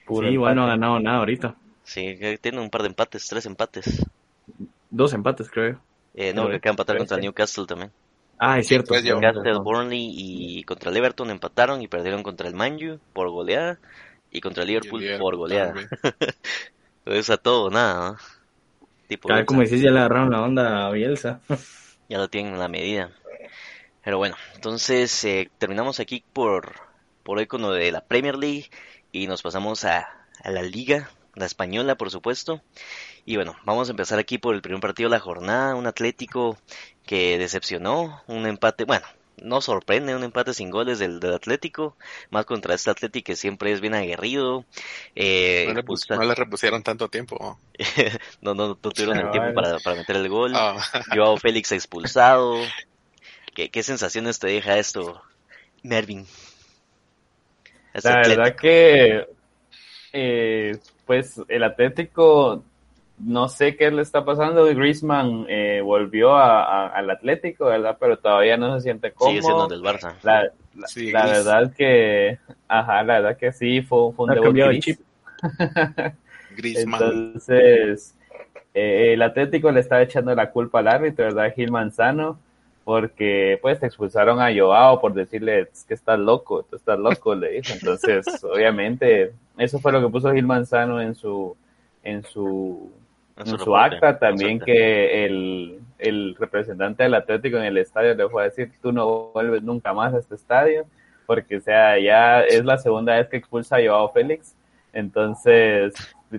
sí, 0.09 0.25
igual 0.29 0.57
no 0.57 0.65
ha 0.65 0.69
ganado 0.69 0.99
nada 0.99 1.19
ahorita. 1.19 1.57
Sí, 1.85 2.19
tiene 2.41 2.59
un 2.59 2.71
par 2.71 2.81
de 2.83 2.89
empates, 2.89 3.27
tres 3.27 3.45
empates. 3.45 4.07
Dos 4.89 5.13
empates, 5.13 5.51
creo. 5.51 5.79
Eh, 6.15 6.33
no, 6.33 6.49
que 6.49 6.59
queda 6.59 6.71
empatar 6.71 6.97
contra 6.97 7.17
el 7.17 7.23
Newcastle 7.23 7.67
también. 7.67 7.93
Ah, 8.39 8.59
es 8.59 8.69
cierto. 8.69 8.95
Newcastle, 8.95 9.59
Burnley 9.59 10.15
y 10.17 10.65
contra 10.65 10.91
el 10.91 10.97
Everton 10.97 11.31
empataron 11.31 11.83
y 11.83 11.89
perdieron 11.89 12.23
contra 12.23 12.49
el 12.49 12.55
Manju 12.55 12.99
por 13.13 13.31
goleada 13.31 13.79
y 14.31 14.41
contra 14.41 14.63
el 14.63 14.69
Liverpool, 14.69 15.05
por 15.19 15.37
goleada. 15.37 15.75
Entonces 17.05 17.31
a 17.31 17.37
todo, 17.39 17.71
nada. 17.71 18.19
Tipo 19.09 19.29
como 19.47 19.63
decís, 19.63 19.81
ya 19.81 19.91
le 19.91 20.01
agarraron 20.01 20.31
la 20.31 20.43
onda 20.43 20.87
a 20.87 20.91
Bielsa. 20.91 21.41
ya 22.09 22.19
lo 22.19 22.29
tienen 22.29 22.53
en 22.53 22.59
la 22.59 22.69
medida. 22.69 23.11
Pero 24.05 24.19
bueno, 24.19 24.37
entonces 24.55 25.25
eh, 25.25 25.51
terminamos 25.59 26.01
aquí 26.01 26.23
por, 26.33 26.73
por 27.23 27.39
hoy 27.39 27.47
con 27.47 27.63
lo 27.63 27.73
de 27.73 27.91
la 27.91 28.03
Premier 28.03 28.37
League 28.37 28.71
y 29.13 29.27
nos 29.27 29.43
pasamos 29.43 29.85
a, 29.85 30.09
a 30.43 30.51
la 30.51 30.63
Liga, 30.63 31.11
la 31.35 31.47
española 31.47 31.95
por 31.97 32.11
supuesto. 32.11 32.63
Y 33.29 33.37
bueno, 33.37 33.55
vamos 33.67 33.89
a 33.89 33.91
empezar 33.91 34.19
aquí 34.19 34.39
por 34.39 34.55
el 34.55 34.63
primer 34.63 34.81
partido 34.81 35.11
de 35.11 35.17
la 35.17 35.21
jornada, 35.21 35.75
un 35.75 35.87
Atlético 35.87 36.57
que 37.05 37.37
decepcionó, 37.37 38.23
un 38.27 38.47
empate, 38.47 38.85
bueno, 38.85 39.05
no 39.37 39.61
sorprende 39.61 40.17
un 40.17 40.25
empate 40.25 40.55
sin 40.55 40.71
goles 40.71 40.99
del, 40.99 41.21
del 41.21 41.35
Atlético, 41.35 41.95
más 42.31 42.47
contra 42.47 42.75
este 42.75 42.89
Atlético 42.89 43.27
que 43.27 43.37
siempre 43.37 43.71
es 43.71 43.83
bien 43.83 43.93
aguerrido. 43.93 44.65
Eh, 45.15 45.67
no, 45.67 46.25
le 46.25 46.35
repusieron 46.35 46.83
tanto 46.83 47.11
tiempo. 47.11 47.59
no, 48.41 48.55
no, 48.55 48.69
no, 48.69 48.75
tuvieron 48.77 49.19
el 49.19 49.31
tiempo 49.31 49.53
para, 49.53 49.79
para, 49.81 49.97
meter 49.97 50.17
el 50.17 50.31
gol. 50.31 50.55
Oh. 50.57 50.79
Joao 51.15 51.37
Félix 51.37 51.73
expulsado. 51.73 52.55
¿Qué, 53.55 53.69
¿Qué 53.69 53.83
sensaciones 53.83 54.39
te 54.39 54.47
deja 54.47 54.79
esto, 54.79 55.21
Mervin? 55.83 56.27
La 57.93 58.23
verdad 58.27 58.57
que, 58.57 59.27
eh, 60.15 60.79
pues, 61.05 61.43
el 61.49 61.63
Atlético 61.63 62.65
no 63.21 63.49
sé 63.49 63.77
qué 63.77 63.91
le 63.91 64.03
está 64.03 64.25
pasando. 64.25 64.65
Griezmann 64.65 65.47
eh, 65.49 65.81
volvió 65.83 66.37
al 66.37 67.11
Atlético, 67.11 67.67
¿verdad? 67.67 67.97
Pero 67.99 68.19
todavía 68.19 68.57
no 68.57 68.77
se 68.77 68.83
siente 68.83 69.13
cómodo. 69.13 69.31
Sigue 69.33 69.43
siendo 69.43 69.67
del 69.69 69.83
Barça. 69.83 70.15
La, 70.23 70.51
la, 70.75 71.27
verdad 71.27 71.73
que, 71.77 72.39
ajá, 72.69 73.03
la 73.03 73.21
verdad 73.21 73.37
que 73.37 73.53
sí, 73.53 73.83
fue, 73.83 74.13
fue 74.13 74.27
un 74.27 74.35
debut 74.35 74.47
cambiado 74.47 74.73
chip. 74.79 75.01
Griezmann. 76.57 77.03
Entonces, 77.03 78.15
eh, 78.75 79.15
el 79.15 79.23
Atlético 79.23 79.73
le 79.73 79.81
estaba 79.81 80.03
echando 80.03 80.35
la 80.35 80.51
culpa 80.51 80.79
al 80.79 80.89
árbitro, 80.89 81.25
¿verdad? 81.25 81.53
Gil 81.55 81.73
Manzano, 81.73 82.39
porque 82.85 83.59
pues 83.61 83.81
te 83.81 83.87
expulsaron 83.87 84.41
a 84.41 84.55
Joao 84.57 85.01
por 85.01 85.15
decirle 85.15 85.69
que 85.87 85.95
estás 85.95 86.19
loco, 86.19 86.63
tú 86.63 86.77
estás 86.77 86.99
loco, 86.99 87.35
le 87.35 87.61
dijo. 87.61 87.73
Entonces, 87.73 88.25
obviamente, 88.45 89.33
eso 89.57 89.81
fue 89.81 89.93
lo 89.93 90.01
que 90.01 90.09
puso 90.09 90.33
Gil 90.33 90.47
Manzano 90.47 91.01
en 91.01 91.15
su, 91.15 91.57
en 92.05 92.23
su, 92.23 92.91
en 93.45 93.59
su, 93.59 93.77
acta, 93.77 94.19
también 94.19 94.61
que 94.61 95.25
el, 95.25 95.81
el 95.99 96.37
representante 96.37 97.03
del 97.03 97.15
Atlético 97.15 97.57
en 97.59 97.65
el 97.65 97.79
estadio 97.79 98.15
le 98.15 98.29
fue 98.29 98.43
a 98.43 98.45
decir, 98.47 98.71
tú 98.81 98.93
no 98.93 99.31
vuelves 99.33 99.63
nunca 99.63 99.93
más 99.93 100.15
a 100.15 100.19
este 100.19 100.35
estadio, 100.35 100.87
porque 101.27 101.57
o 101.57 101.61
sea, 101.61 101.99
ya 101.99 102.41
es 102.41 102.65
la 102.65 102.79
segunda 102.79 103.17
vez 103.17 103.29
que 103.29 103.37
expulsa 103.37 103.77
a 103.77 103.81
Joao 103.81 104.13
Félix, 104.13 104.55
entonces 104.93 105.95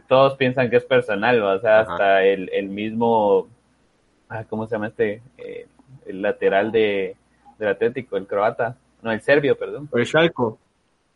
todos 0.08 0.36
piensan 0.36 0.70
que 0.70 0.78
es 0.78 0.86
personal, 0.86 1.42
o 1.42 1.60
sea, 1.60 1.82
hasta 1.82 2.24
el, 2.24 2.50
el 2.54 2.70
mismo, 2.70 3.48
ah, 4.30 4.44
¿cómo 4.50 4.68
se 4.68 4.76
llama 4.76 4.88
este? 4.88 5.22
Eh, 5.38 5.68
el 6.06 6.22
lateral 6.22 6.72
de, 6.72 7.16
del 7.58 7.70
Atlético, 7.70 8.18
el 8.18 8.28
croata, 8.28 8.76
no, 9.02 9.12
el 9.12 9.22
serbio, 9.22 9.58
perdón. 9.58 9.90
El 9.94 10.06
Shalko. 10.06 10.58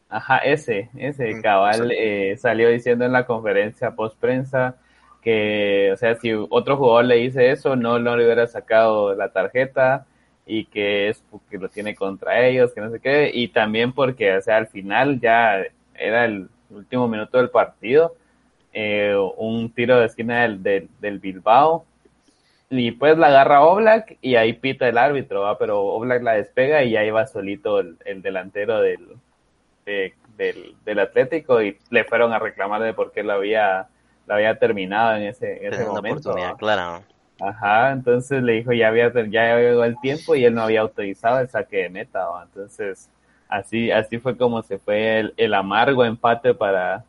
Ajá, 0.10 0.38
ese, 0.38 0.90
ese 0.96 1.34
mm, 1.34 1.42
cabal 1.42 1.92
eh, 1.92 2.36
salió 2.38 2.70
diciendo 2.70 3.04
en 3.04 3.12
la 3.12 3.26
conferencia 3.26 3.92
post 3.92 4.18
prensa 4.20 4.76
que, 5.24 5.92
o 5.94 5.98
sea, 5.98 6.16
si 6.16 6.34
otro 6.34 6.78
jugador 6.78 7.06
le 7.06 7.16
dice 7.16 7.52
eso, 7.52 7.76
no, 7.76 7.98
no 8.00 8.18
le 8.18 8.26
hubiera 8.26 8.46
sacado 8.48 9.16
la 9.16 9.30
tarjeta 9.30 10.06
y 10.46 10.66
que 10.66 11.10
es 11.10 11.24
porque 11.32 11.58
lo 11.58 11.70
tiene 11.70 11.96
contra 11.96 12.46
ellos, 12.46 12.74
que 12.74 12.82
no 12.82 12.92
sé 12.92 13.00
qué, 13.00 13.32
y 13.34 13.48
también 13.48 13.94
porque, 13.94 14.36
o 14.36 14.42
sea, 14.42 14.58
al 14.58 14.68
final 14.68 15.20
ya 15.22 15.64
era 15.96 16.26
el 16.26 16.50
último 16.70 17.08
minuto 17.08 17.38
del 17.38 17.50
partido, 17.50 18.16
eh, 18.74 19.16
un 19.38 19.72
tiro 19.72 20.00
de 20.00 20.08
esquina 20.08 20.42
del, 20.42 20.90
del, 21.00 21.20
Bilbao, 21.20 21.86
y 22.70 22.92
pues 22.92 23.18
la 23.18 23.28
agarra 23.28 23.64
Oblak 23.64 24.18
y 24.22 24.36
ahí 24.36 24.54
pita 24.54 24.90
el 24.90 24.98
árbitro, 24.98 25.42
¿va? 25.42 25.58
pero 25.58 25.82
Oblak 25.82 26.24
la 26.24 26.34
despega 26.34 26.84
y 26.84 26.98
ahí 26.98 27.12
va 27.12 27.28
solito 27.28 27.80
el, 27.80 28.22
delantero 28.22 28.82
del, 28.82 29.08
del, 29.86 30.76
del, 30.84 31.00
Atlético 31.00 31.62
y 31.62 31.78
le 31.92 32.04
fueron 32.04 32.34
a 32.34 32.40
reclamar 32.40 32.82
de 32.82 32.94
por 32.94 33.12
qué 33.12 33.24
lo 33.24 33.34
había 33.34 33.88
la 34.26 34.36
había 34.36 34.58
terminado 34.58 35.16
en 35.16 35.24
ese, 35.24 35.66
en 35.66 35.74
ese 35.74 35.86
momento. 35.86 36.36
claro. 36.58 37.04
Ajá, 37.40 37.92
entonces 37.92 38.44
le 38.44 38.54
dijo 38.54 38.74
ya 38.74 38.88
había 38.88 39.12
ya 39.28 39.58
llegó 39.58 39.84
el 39.84 40.00
tiempo 40.00 40.36
y 40.36 40.46
él 40.46 40.54
no 40.54 40.62
había 40.62 40.82
autorizado 40.82 41.40
el 41.40 41.50
saque 41.50 41.78
de 41.78 41.90
meta, 41.90 42.26
entonces 42.44 43.10
así 43.50 43.92
así 43.92 44.20
fue 44.20 44.38
como 44.38 44.62
se 44.62 44.78
fue 44.78 45.32
el, 45.36 45.54
amargo 45.54 46.06
empate 46.06 46.54
para 46.54 47.04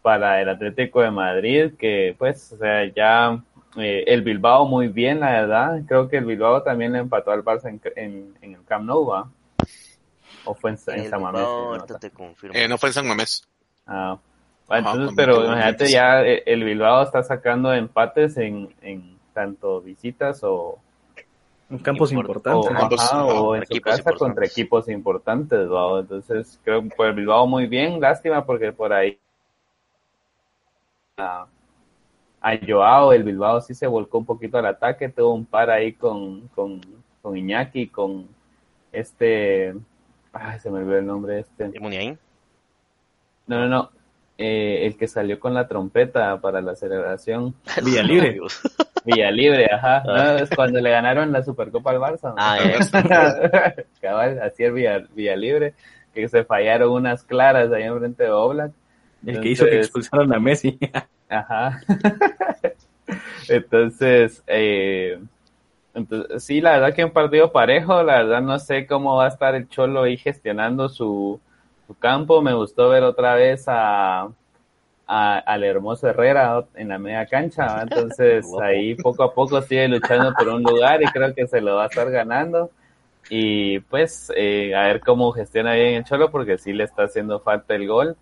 para 0.00 0.40
el 0.40 0.48
Atlético 0.48 1.02
de 1.02 1.10
Madrid 1.10 1.74
que 1.78 2.16
pues 2.18 2.52
o 2.52 2.56
sea 2.56 2.86
ya 2.92 3.40
eh, 3.76 4.04
el 4.06 4.22
Bilbao 4.22 4.66
muy 4.66 4.88
bien 4.88 5.20
la 5.20 5.32
verdad. 5.32 5.82
Creo 5.86 6.08
que 6.08 6.16
el 6.16 6.24
Bilbao 6.24 6.62
también 6.62 6.92
le 6.92 6.98
empató 6.98 7.30
al 7.30 7.44
Barça 7.44 7.68
en, 7.68 7.80
en, 7.96 8.54
el 8.54 8.64
Camp 8.64 8.84
Nou 8.84 9.30
o 10.44 10.54
fue 10.54 10.70
en, 10.70 10.78
San 10.78 11.22
Mamés 11.22 11.42
no, 11.42 11.76
eh, 12.52 12.68
no 12.68 12.78
fue 12.78 12.88
en 12.88 12.92
San 12.94 13.06
Mamés. 13.06 13.46
Ah 13.86 14.18
entonces, 14.70 15.12
pero 15.16 15.44
imagínate 15.44 15.90
ya 15.90 16.22
eh, 16.22 16.42
el 16.46 16.64
Bilbao 16.64 17.02
está 17.02 17.22
sacando 17.22 17.72
empates 17.72 18.36
en, 18.36 18.74
en 18.80 19.16
tanto 19.32 19.80
visitas 19.80 20.42
o 20.44 20.78
en 21.70 21.78
campos 21.78 22.12
importantes. 22.12 23.10
o, 23.12 23.56
en 23.56 23.66
su 23.66 23.80
casa 23.80 24.12
contra 24.12 24.46
equipos 24.46 24.88
importantes 24.88 25.60
entonces 25.60 26.60
creo 26.64 26.82
que 26.82 26.90
por 26.90 27.06
el 27.06 27.14
Bilbao 27.14 27.46
muy 27.46 27.66
bien 27.66 28.00
lástima 28.00 28.44
porque 28.44 28.72
por 28.72 28.92
ahí 28.92 29.18
a, 31.16 31.46
a 32.40 32.58
Joao 32.66 33.12
el 33.12 33.24
Bilbao 33.24 33.60
sí 33.60 33.74
se 33.74 33.86
volcó 33.86 34.18
un 34.18 34.26
poquito 34.26 34.58
al 34.58 34.66
ataque 34.66 35.08
tuvo 35.08 35.34
un 35.34 35.46
par 35.46 35.70
ahí 35.70 35.92
con, 35.92 36.48
con, 36.48 36.80
con 37.20 37.36
Iñaki 37.36 37.88
con 37.88 38.28
este 38.90 39.74
ay 40.32 40.60
se 40.60 40.70
me 40.70 40.78
olvidó 40.78 40.98
el 40.98 41.06
nombre 41.06 41.40
este. 41.40 41.70
No 43.46 43.58
no 43.58 43.68
no 43.68 44.01
eh, 44.38 44.86
el 44.86 44.96
que 44.96 45.08
salió 45.08 45.38
con 45.38 45.54
la 45.54 45.68
trompeta 45.68 46.40
para 46.40 46.60
la 46.60 46.74
celebración. 46.74 47.54
Villa 47.84 48.02
Libre. 48.02 48.40
Villa 49.04 49.30
Libre, 49.30 49.68
ajá. 49.72 50.02
Ah. 50.06 50.38
es 50.40 50.50
cuando 50.50 50.80
le 50.80 50.90
ganaron 50.90 51.32
la 51.32 51.42
Supercopa 51.42 51.90
al 51.90 51.98
Barça. 51.98 52.34
Ah, 52.36 52.58
Cabal, 54.00 54.40
así 54.40 54.64
es 54.64 54.72
Villa, 54.72 55.36
Libre, 55.36 55.74
que 56.14 56.28
se 56.28 56.44
fallaron 56.44 56.90
unas 56.90 57.24
claras 57.24 57.72
ahí 57.72 57.82
enfrente 57.82 58.24
de 58.24 58.30
Oblak. 58.30 58.72
El 59.24 59.40
que 59.40 59.50
hizo 59.50 59.66
que 59.66 59.78
expulsaron 59.78 60.32
a 60.34 60.40
Messi. 60.40 60.78
ajá. 61.28 61.80
entonces, 63.48 64.42
eh, 64.46 65.20
entonces, 65.94 66.42
sí, 66.42 66.60
la 66.60 66.72
verdad 66.72 66.94
que 66.94 67.04
un 67.04 67.12
partido 67.12 67.52
parejo, 67.52 68.02
la 68.02 68.22
verdad 68.22 68.40
no 68.40 68.58
sé 68.58 68.86
cómo 68.86 69.16
va 69.16 69.26
a 69.26 69.28
estar 69.28 69.54
el 69.54 69.68
Cholo 69.68 70.02
ahí 70.02 70.16
gestionando 70.16 70.88
su, 70.88 71.40
campo. 71.98 72.42
Me 72.42 72.54
gustó 72.54 72.88
ver 72.88 73.02
otra 73.04 73.34
vez 73.34 73.64
a, 73.66 74.28
al 75.06 75.64
hermoso 75.64 76.08
Herrera 76.08 76.64
en 76.74 76.88
la 76.88 76.98
media 76.98 77.26
cancha. 77.26 77.82
Entonces 77.82 78.46
ahí 78.62 78.94
poco 78.94 79.22
a 79.22 79.34
poco 79.34 79.60
sigue 79.62 79.88
luchando 79.88 80.32
por 80.34 80.48
un 80.48 80.62
lugar 80.62 81.02
y 81.02 81.06
creo 81.06 81.34
que 81.34 81.46
se 81.46 81.60
lo 81.60 81.76
va 81.76 81.84
a 81.84 81.86
estar 81.86 82.10
ganando. 82.10 82.70
Y 83.30 83.80
pues 83.80 84.32
eh, 84.36 84.74
a 84.74 84.82
ver 84.84 85.00
cómo 85.00 85.32
gestiona 85.32 85.74
bien 85.74 85.94
el 85.94 86.04
Cholo 86.04 86.30
porque 86.30 86.58
sí 86.58 86.72
le 86.72 86.84
está 86.84 87.04
haciendo 87.04 87.40
falta 87.40 87.74
el 87.74 87.86
gol. 87.86 88.16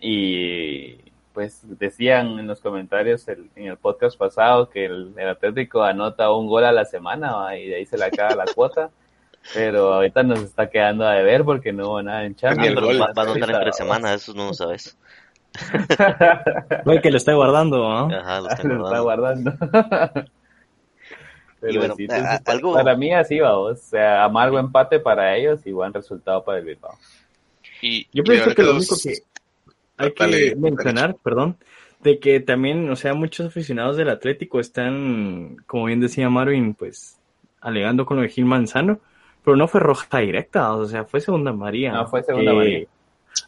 Y 0.00 0.96
pues 1.32 1.62
decían 1.78 2.38
en 2.38 2.46
los 2.46 2.60
comentarios 2.60 3.26
en 3.28 3.48
el 3.56 3.76
podcast 3.76 4.16
pasado 4.16 4.70
que 4.70 4.84
el, 4.84 5.14
Atlético 5.18 5.82
anota 5.82 6.30
un 6.30 6.46
gol 6.46 6.64
a 6.64 6.72
la 6.72 6.84
semana 6.84 7.56
y 7.56 7.68
de 7.68 7.76
ahí 7.76 7.86
se 7.86 7.98
le 7.98 8.04
acaba 8.04 8.34
la 8.34 8.44
cuota. 8.54 8.90
Pero 9.52 9.92
ahorita 9.94 10.22
nos 10.22 10.40
está 10.40 10.70
quedando 10.70 11.06
a 11.06 11.14
deber 11.14 11.44
porque 11.44 11.72
no 11.72 11.88
hubo 11.88 12.02
nada 12.02 12.24
en 12.24 12.34
Champions. 12.34 12.76
va, 12.76 13.22
a 13.22 13.24
notar 13.26 13.50
en 13.50 13.60
tres 13.60 13.76
semanas, 13.76 14.22
eso 14.22 14.34
no 14.34 14.46
lo 14.46 14.54
sabes. 14.54 14.96
Güey, 16.84 17.00
que 17.00 17.10
lo 17.12 17.16
está 17.16 17.34
guardando, 17.34 17.86
Ajá, 17.88 18.40
lo, 18.40 18.50
está 18.50 19.00
guardando. 19.00 19.52
y 21.62 21.78
bueno, 21.78 21.94
algo... 22.46 22.74
Para 22.74 22.96
mí 22.96 23.12
así 23.12 23.38
va, 23.38 23.56
o 23.56 23.74
sea, 23.76 24.24
amargo 24.24 24.58
empate 24.58 24.98
para 24.98 25.36
ellos 25.36 25.60
y 25.64 25.72
buen 25.72 25.92
resultado 25.92 26.42
para 26.42 26.58
el 26.58 26.64
Bilbao. 26.64 26.98
Y, 27.82 28.08
Yo 28.12 28.24
pienso 28.24 28.54
que 28.54 28.62
lo 28.62 28.74
único 28.74 28.96
que 29.00 29.22
hay 29.96 30.12
que 30.12 30.56
mencionar, 30.56 31.16
perdón, 31.22 31.56
de 32.00 32.18
que 32.18 32.40
también, 32.40 32.90
o 32.90 32.96
sea, 32.96 33.14
muchos 33.14 33.46
aficionados 33.46 33.96
del 33.96 34.08
Atlético 34.08 34.58
están, 34.58 35.56
como 35.66 35.84
bien 35.84 36.00
decía 36.00 36.28
Marvin, 36.28 36.74
pues 36.74 37.18
alegando 37.60 38.04
con 38.04 38.18
lo 38.18 38.22
de 38.24 38.28
Gil 38.28 38.44
Manzano, 38.44 39.00
pero 39.44 39.56
no 39.56 39.68
fue 39.68 39.80
roja 39.80 40.18
directa, 40.18 40.72
o 40.72 40.86
sea, 40.86 41.04
fue 41.04 41.20
segunda 41.20 41.52
María. 41.52 41.92
No, 41.92 42.06
fue 42.06 42.22
segunda 42.22 42.54
María. 42.54 42.86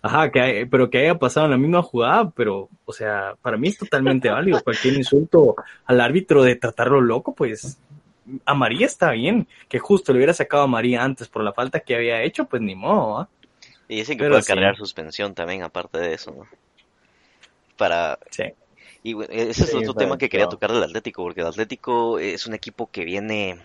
Ajá, 0.03 0.31
que, 0.31 0.69
pero 0.71 0.91
que 0.91 0.99
haya 0.99 1.19
pasado 1.19 1.47
en 1.47 1.53
la 1.53 1.57
misma 1.57 1.83
jugada, 1.83 2.31
pero, 2.31 2.69
o 2.85 2.93
sea, 2.93 3.35
para 3.41 3.57
mí 3.57 3.69
es 3.69 3.79
totalmente 3.79 4.29
válido. 4.29 4.63
Cualquier 4.63 4.95
insulto 4.95 5.57
al 5.87 6.01
árbitro 6.01 6.43
de 6.43 6.57
tratarlo 6.57 7.01
loco, 7.01 7.35
pues 7.35 7.79
a 8.45 8.55
María 8.55 8.87
está 8.87 9.13
bien. 9.13 9.49
Que 9.69 9.79
justo 9.79 10.13
le 10.13 10.19
hubiera 10.19 10.35
sacado 10.35 10.65
a 10.65 10.69
María 10.69 11.03
antes 11.03 11.29
por 11.29 11.43
la 11.43 11.53
falta 11.53 11.81
que 11.81 11.95
había 11.95 12.23
hecho, 12.23 12.45
pues 12.45 12.63
ni 12.63 12.75
modo. 12.75 13.21
¿ah? 13.21 13.29
Y 13.89 13.97
dicen 13.97 14.19
que 14.19 14.29
puede 14.29 14.43
cargar 14.43 14.77
suspensión 14.77 15.35
también, 15.35 15.63
aparte 15.63 15.99
de 15.99 16.15
eso, 16.15 16.33
¿no? 16.33 16.47
Para. 17.77 18.19
Sí. 18.31 18.45
Y 19.07 19.15
ese 19.31 19.63
es 19.63 19.73
otro 19.73 19.95
tema 19.95 20.19
que 20.19 20.29
quería 20.29 20.49
tocar 20.49 20.73
del 20.73 20.83
Atlético, 20.83 21.23
porque 21.23 21.41
el 21.41 21.47
Atlético 21.47 22.19
es 22.19 22.45
un 22.49 22.55
equipo 22.55 22.91
que 22.91 23.05
viene 23.05 23.61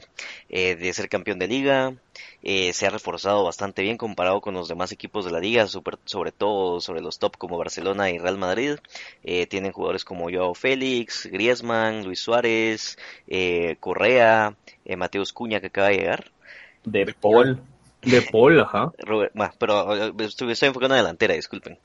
eh, 0.49 0.75
de 0.75 0.93
ser 0.93 1.09
campeón 1.09 1.39
de 1.39 1.47
liga, 1.47 1.95
eh, 2.43 2.71
se 2.73 2.85
ha 2.85 2.91
reforzado 2.91 3.43
bastante 3.43 3.81
bien 3.81 3.97
comparado 3.97 4.39
con 4.39 4.53
los 4.53 4.67
demás 4.67 4.91
equipos 4.91 5.25
de 5.25 5.31
la 5.31 5.39
liga, 5.39 5.65
sobre 5.65 6.31
todo 6.31 6.79
sobre 6.79 7.01
los 7.01 7.17
top 7.17 7.37
como 7.37 7.57
Barcelona 7.57 8.11
y 8.11 8.19
Real 8.19 8.37
Madrid. 8.37 8.75
Eh, 9.23 9.47
tienen 9.47 9.71
jugadores 9.71 10.05
como 10.05 10.29
Joao 10.29 10.53
Félix, 10.53 11.25
Griezmann, 11.25 12.05
Luis 12.05 12.19
Suárez, 12.19 12.99
Correa, 13.79 14.55
Mateus 14.95 15.33
Cuña 15.33 15.59
que 15.59 15.67
acaba 15.67 15.87
de 15.87 15.97
llegar. 15.97 16.31
De 16.85 17.15
Paul. 17.19 17.63
De 18.01 18.21
Paul, 18.23 18.59
ajá. 18.59 18.91
pero 19.59 19.95
eh, 19.95 20.13
estoy, 20.19 20.51
estoy 20.51 20.67
enfocando 20.69 20.95
en 20.95 20.99
la 20.99 21.03
delantera, 21.03 21.35
disculpen. 21.35 21.77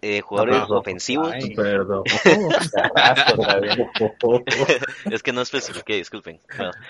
Eh, 0.00 0.20
jugadores 0.20 0.62
ofensivos. 0.68 1.34
perdón. 1.56 2.04
es 5.10 5.22
que 5.22 5.32
no 5.32 5.40
especifique, 5.40 5.94
disculpen. 5.96 6.40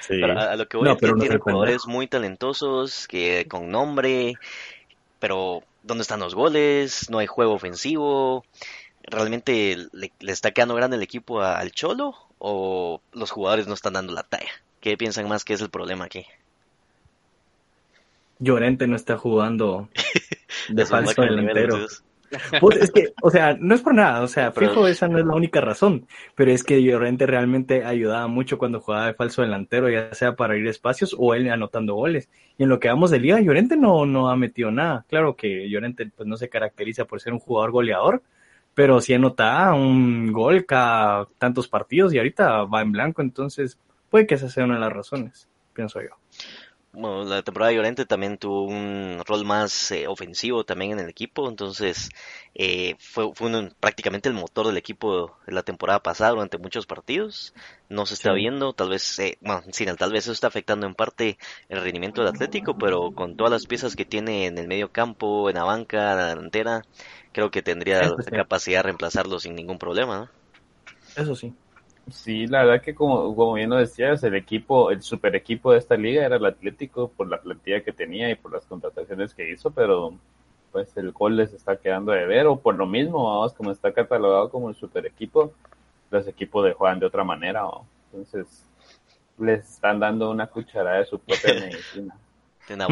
pero 0.09 0.39
a, 0.39 0.57
lo 0.57 0.69
que 0.69 0.77
voy 0.77 0.89
a 0.89 0.95
decir, 0.95 1.15
tienen 1.15 1.39
jugadores 1.39 1.87
muy 1.87 2.07
talentosos, 2.07 3.09
que 3.09 3.47
con 3.49 3.71
nombre, 3.71 4.35
pero 5.19 5.63
¿dónde 5.83 6.03
están 6.03 6.21
los 6.21 6.35
goles? 6.35 7.09
No 7.09 7.19
hay 7.19 7.27
juego 7.27 7.55
ofensivo. 7.55 8.45
¿Realmente 9.05 9.77
le, 9.93 10.13
está 10.21 10.51
quedando 10.51 10.75
grande 10.75 10.97
el 10.97 11.03
equipo 11.03 11.41
al 11.41 11.71
Cholo? 11.73 12.15
¿O 12.39 13.01
los 13.13 13.31
jugadores 13.31 13.67
no 13.67 13.75
están 13.75 13.95
dando 13.95 14.13
la 14.13 14.25
talla? 14.25 14.51
¿Qué 14.81 14.99
piensan 14.99 15.29
más 15.29 15.45
que 15.45 15.55
es 15.55 15.63
el 15.63 15.71
problema 15.71 16.05
aquí? 16.05 16.27
Llorente 18.39 18.87
no 18.87 18.97
está 18.97 19.17
jugando 19.17 19.89
de 20.69 20.87
falso 20.87 21.23
delantero. 21.23 21.79
Pues 22.61 22.79
es 22.79 22.91
que, 22.91 23.13
o 23.23 23.31
sea, 23.31 23.57
no 23.59 23.75
es 23.75 23.83
por 23.83 23.95
nada, 23.95 24.21
o 24.23 24.27
sea, 24.27 24.51
fijo, 24.51 24.89
esa 24.89 25.07
no 25.07 25.19
es 25.19 25.25
la 25.25 25.35
única 25.35 25.61
razón, 25.61 26.09
pero 26.35 26.51
es 26.51 26.65
que 26.65 26.83
Llorente 26.83 27.25
realmente 27.25 27.85
ayudaba 27.85 28.27
mucho 28.27 28.59
cuando 28.59 28.81
jugaba 28.81 29.07
de 29.07 29.15
falso 29.15 29.43
delantero, 29.43 29.89
ya 29.89 30.13
sea 30.13 30.35
para 30.35 30.57
ir 30.57 30.67
espacios 30.67 31.15
o 31.17 31.35
él 31.35 31.49
anotando 31.49 31.95
goles. 31.95 32.29
Y 32.59 32.65
en 32.65 32.69
lo 32.69 32.81
que 32.81 32.89
vamos 32.89 33.13
de 33.13 33.21
liga, 33.21 33.41
Llorente 33.41 33.77
no, 33.77 34.07
no 34.07 34.29
ha 34.29 34.37
metido 34.37 34.73
nada. 34.73 35.05
Claro 35.09 35.37
que 35.37 35.69
Llorente 35.71 36.11
pues 36.15 36.29
no 36.29 36.37
se 36.37 36.49
caracteriza 36.49 37.05
por 37.05 37.21
ser 37.21 37.33
un 37.33 37.39
jugador 37.39 37.71
goleador, 37.71 38.23
pero 38.75 39.01
sí 39.01 39.15
anota 39.15 39.73
un 39.73 40.33
gol 40.33 40.67
cada 40.67 41.29
tantos 41.39 41.69
partidos 41.69 42.13
y 42.13 42.19
ahorita 42.19 42.65
va 42.65 42.83
en 42.83 42.93
blanco, 42.93 43.23
entonces 43.23 43.79
puede 44.11 44.27
que 44.27 44.35
esa 44.35 44.51
sea 44.51 44.65
una 44.65 44.75
de 44.75 44.81
las 44.81 44.93
razones, 44.93 45.49
pienso 45.73 46.03
yo 46.03 46.17
bueno, 46.97 47.25
la 47.25 47.43
temporada 47.43 47.71
de 47.71 47.77
Llorente 47.77 48.07
también 48.07 48.39
tuvo 48.39 48.65
un 48.65 49.23
rol 49.27 49.45
más 49.45 49.91
eh, 49.93 50.09
ofensivo 50.09 50.65
también 50.65 50.93
en 50.93 51.01
el 51.01 51.11
equipo, 51.11 51.47
entonces 51.47 52.09
eh, 52.55 52.97
fue, 52.99 53.35
fue 53.35 53.71
prácticamente 53.79 54.31
el 54.31 54.35
motor 54.35 54.67
del 54.67 54.79
equipo 54.79 55.37
de 55.47 55.53
la 55.53 55.63
temporada 55.63 56.03
pasada 56.03 56.31
durante 56.31 56.57
muchos 56.57 56.87
partidos. 56.87 57.53
No 57.91 58.07
se 58.07 58.15
está 58.15 58.33
viendo, 58.33 58.73
tal 58.73 58.89
vez, 58.89 59.19
eh, 59.19 59.37
bueno, 59.43 59.63
sin 59.73 59.95
tal 59.97 60.11
vez 60.11 60.25
eso 60.25 60.33
está 60.33 60.47
afectando 60.47 60.87
en 60.87 60.95
parte 60.95 61.37
el 61.69 61.83
rendimiento 61.83 62.23
del 62.23 62.31
Atlético, 62.31 62.79
pero 62.79 63.13
con 63.13 63.37
todas 63.37 63.53
las 63.53 63.67
piezas 63.67 63.95
que 63.95 64.07
tiene 64.07 64.47
en 64.47 64.57
el 64.57 64.67
medio 64.67 64.91
campo, 64.91 65.51
en 65.51 65.57
la 65.57 65.65
banca, 65.65 66.13
en 66.13 66.17
la 66.17 66.29
delantera, 66.29 66.83
creo 67.33 67.51
que 67.51 67.61
tendría 67.61 68.09
la 68.09 68.17
capacidad 68.25 68.79
de 68.79 68.85
reemplazarlo 68.85 69.39
sin 69.39 69.55
ningún 69.55 69.79
problema. 69.79 70.17
¿no? 70.17 70.31
Eso 71.23 71.35
sí. 71.35 71.53
Sí, 72.11 72.47
la 72.47 72.65
verdad 72.65 72.83
que 72.83 72.95
como, 72.95 73.35
como 73.35 73.55
bien 73.55 73.71
lo 73.71 73.77
decías, 73.77 74.23
el 74.23 74.37
equipo, 74.37 74.91
el 74.93 75.03
super 75.03 75.35
equipo 75.35 75.73
de 75.73 75.79
esta 75.79 75.97
liga 75.97 76.25
era 76.25 76.37
el 76.37 76.47
Atlético 76.47 77.09
por 77.09 77.29
la 77.29 77.41
plantilla 77.41 77.83
que 77.83 77.93
tenía 77.93 78.31
y 78.31 78.37
por 78.37 78.53
las 78.53 78.65
contrataciones 78.65 79.35
que 79.35 79.51
hizo, 79.51 79.73
pero 79.73 80.15
pues 80.71 80.97
el 80.97 81.11
gol 81.11 81.37
les 81.37 81.53
está 81.53 81.77
quedando 81.77 82.13
de 82.13 82.27
ver, 82.27 82.47
o 82.47 82.61
por 82.61 82.77
lo 82.77 82.87
mismo, 82.87 83.25
vamos, 83.25 83.55
como 83.55 83.73
está 83.73 83.93
catalogado 83.93 84.51
como 84.51 84.69
el 84.69 84.77
super 84.77 85.05
equipo, 85.05 85.53
los 86.11 86.29
equipos 86.29 86.65
de 86.65 86.75
juegan 86.75 87.01
de 87.01 87.07
otra 87.07 87.25
manera, 87.25 87.65
entonces 88.13 88.65
les 89.39 89.69
están 89.69 89.99
dando 89.99 90.31
una 90.31 90.47
cucharada 90.47 90.99
de 90.99 91.07
su 91.07 91.19
propia 91.19 91.55
medicina. 91.61 92.17
Una 92.69 92.87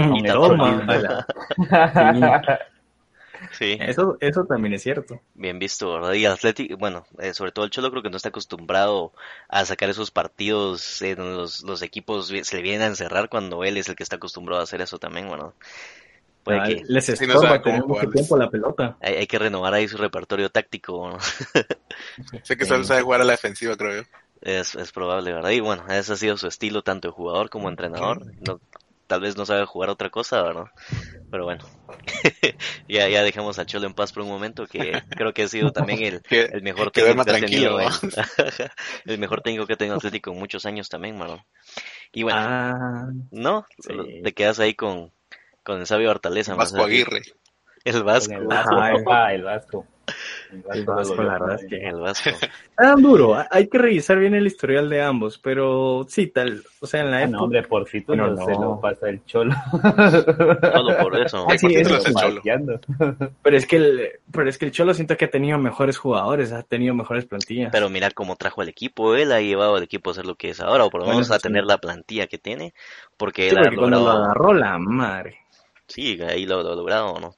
Sí. 3.52 3.76
Eso, 3.80 4.16
eso 4.20 4.44
también 4.44 4.74
es 4.74 4.82
cierto. 4.82 5.20
Bien 5.34 5.58
visto, 5.58 5.92
¿verdad? 5.92 6.12
Y 6.14 6.26
Atlético, 6.26 6.76
bueno, 6.76 7.06
eh, 7.18 7.34
sobre 7.34 7.52
todo 7.52 7.64
el 7.64 7.70
Cholo 7.70 7.90
creo 7.90 8.02
que 8.02 8.10
no 8.10 8.16
está 8.16 8.30
acostumbrado 8.30 9.12
a 9.48 9.64
sacar 9.64 9.88
esos 9.90 10.10
partidos 10.10 11.02
en 11.02 11.18
los, 11.36 11.62
los 11.62 11.82
equipos 11.82 12.28
se 12.28 12.56
le 12.56 12.62
vienen 12.62 12.82
a 12.82 12.86
encerrar 12.86 13.28
cuando 13.28 13.64
él 13.64 13.76
es 13.76 13.88
el 13.88 13.96
que 13.96 14.02
está 14.02 14.16
acostumbrado 14.16 14.60
a 14.60 14.64
hacer 14.64 14.80
eso 14.80 14.98
también, 14.98 15.28
bueno. 15.28 15.54
Puede 16.44 16.60
ah, 16.60 16.64
que... 16.66 16.82
Les 16.86 17.08
estorba 17.08 17.62
tener 17.62 17.84
mucho 17.84 18.08
tiempo 18.10 18.36
la 18.36 18.50
pelota. 18.50 18.98
Hay, 19.00 19.26
que 19.26 19.38
renovar 19.38 19.72
ahí 19.72 19.88
su 19.88 19.96
repertorio 19.96 20.50
táctico. 20.50 21.18
sé 22.42 22.56
que 22.56 22.66
solo 22.66 22.84
sabe 22.84 23.00
jugar 23.02 23.22
a 23.22 23.24
la 23.24 23.32
defensiva, 23.32 23.76
creo 23.76 24.02
yo. 24.02 24.08
Es, 24.42 24.74
es 24.74 24.92
probable, 24.92 25.32
¿verdad? 25.32 25.50
Y 25.50 25.60
bueno, 25.60 25.84
ese 25.88 26.12
ha 26.12 26.16
sido 26.16 26.36
su 26.36 26.46
estilo 26.46 26.82
tanto 26.82 27.08
de 27.08 27.12
jugador 27.14 27.48
como 27.48 27.70
entrenador. 27.70 28.26
No, 28.46 28.60
tal 29.06 29.20
vez 29.20 29.36
no 29.36 29.46
sabe 29.46 29.64
jugar 29.66 29.90
otra 29.90 30.10
cosa, 30.10 30.42
¿verdad? 30.42 30.66
Pero 31.30 31.44
bueno, 31.44 31.64
ya, 32.88 33.08
ya 33.08 33.22
dejamos 33.22 33.58
a 33.58 33.66
Cholo 33.66 33.86
en 33.86 33.94
paz 33.94 34.12
por 34.12 34.22
un 34.22 34.28
momento, 34.28 34.66
que 34.66 35.02
creo 35.10 35.32
que 35.32 35.44
ha 35.44 35.48
sido 35.48 35.72
también 35.72 36.02
el, 36.02 36.22
el 36.30 36.62
mejor 36.62 36.90
técnico 36.90 37.24
que 37.24 37.30
ha 37.30 37.40
tenido, 37.40 37.78
el 39.04 39.18
mejor 39.18 39.42
técnico 39.42 39.66
que 39.66 39.74
ha 39.74 39.76
tenido 39.76 39.96
Atlético 39.96 40.32
en 40.32 40.38
muchos 40.38 40.66
años 40.66 40.88
también, 40.88 41.18
¿verdad? 41.18 41.40
Y 42.12 42.22
bueno, 42.22 42.38
ah, 42.40 43.08
¿no? 43.30 43.66
Te 44.22 44.32
quedas 44.32 44.60
ahí 44.60 44.74
con, 44.74 45.12
con 45.62 45.80
el 45.80 45.86
sabio 45.86 46.10
Hortaleza. 46.10 46.54
Vasco 46.54 46.82
Aguirre. 46.82 47.22
El 47.84 48.02
Vasco. 48.02 48.34
El 48.34 48.46
Vasco. 48.46 48.82
el 49.28 49.42
Vasco. 49.42 49.86
El 50.72 50.84
Vasco, 50.84 51.22
la 51.22 51.32
verdad 51.34 51.54
es 51.54 51.66
que 51.66 51.76
el 51.76 52.00
Vasco. 52.00 52.30
Ah, 52.76 52.94
duro, 52.98 53.36
hay 53.50 53.68
que 53.68 53.78
revisar 53.78 54.18
bien 54.18 54.34
el 54.34 54.46
historial 54.46 54.88
de 54.90 55.00
ambos, 55.02 55.38
pero 55.38 56.04
sí, 56.08 56.26
tal, 56.28 56.62
o 56.80 56.86
sea, 56.86 57.00
en 57.00 57.10
la 57.10 57.18
ah, 57.18 57.22
época... 57.22 57.36
No, 57.36 57.44
hombre, 57.44 57.62
por 57.62 57.88
si 57.88 58.00
tú 58.00 58.16
no, 58.16 58.36
se 58.36 58.52
lo 58.52 58.80
pasa 58.80 59.08
el 59.08 59.24
cholo. 59.24 59.54
Solo 59.70 60.98
por 61.00 61.20
eso. 61.20 61.46
Ah, 61.48 61.56
sí, 61.56 61.68
eso 61.74 61.96
el 61.96 62.14
cholo. 62.14 62.80
Pero 63.42 63.56
es 63.56 63.66
que 63.66 63.76
el, 63.76 64.10
pero 64.32 64.48
es 64.48 64.58
que 64.58 64.66
el 64.66 64.72
cholo 64.72 64.92
siento 64.92 65.16
que 65.16 65.26
ha 65.26 65.30
tenido 65.30 65.58
mejores 65.58 65.98
jugadores, 65.98 66.52
ha 66.52 66.62
tenido 66.62 66.94
mejores 66.94 67.26
plantillas. 67.26 67.70
Pero 67.70 67.88
mira 67.88 68.10
cómo 68.10 68.36
trajo 68.36 68.62
el 68.62 68.68
equipo, 68.68 69.14
él 69.14 69.30
ha 69.32 69.40
llevado 69.40 69.76
al 69.76 69.82
equipo 69.82 70.10
a 70.10 70.14
ser 70.14 70.26
lo 70.26 70.34
que 70.34 70.50
es 70.50 70.60
ahora, 70.60 70.84
o 70.84 70.90
por 70.90 71.02
lo 71.02 71.08
menos 71.08 71.30
a 71.30 71.38
tener 71.38 71.64
la 71.64 71.78
plantilla 71.78 72.26
que 72.26 72.38
tiene, 72.38 72.74
porque 73.16 73.48
él 73.48 73.58
ha 73.58 73.70
logrado... 73.70 73.80
cuando 73.80 74.00
lo 74.00 74.10
agarró 74.10 74.54
la 74.54 74.78
madre. 74.78 75.38
Sí, 75.86 76.18
ahí 76.22 76.46
lo, 76.46 76.62
lo 76.62 76.72
ha 76.72 76.76
logrado, 76.76 77.20
¿no? 77.20 77.36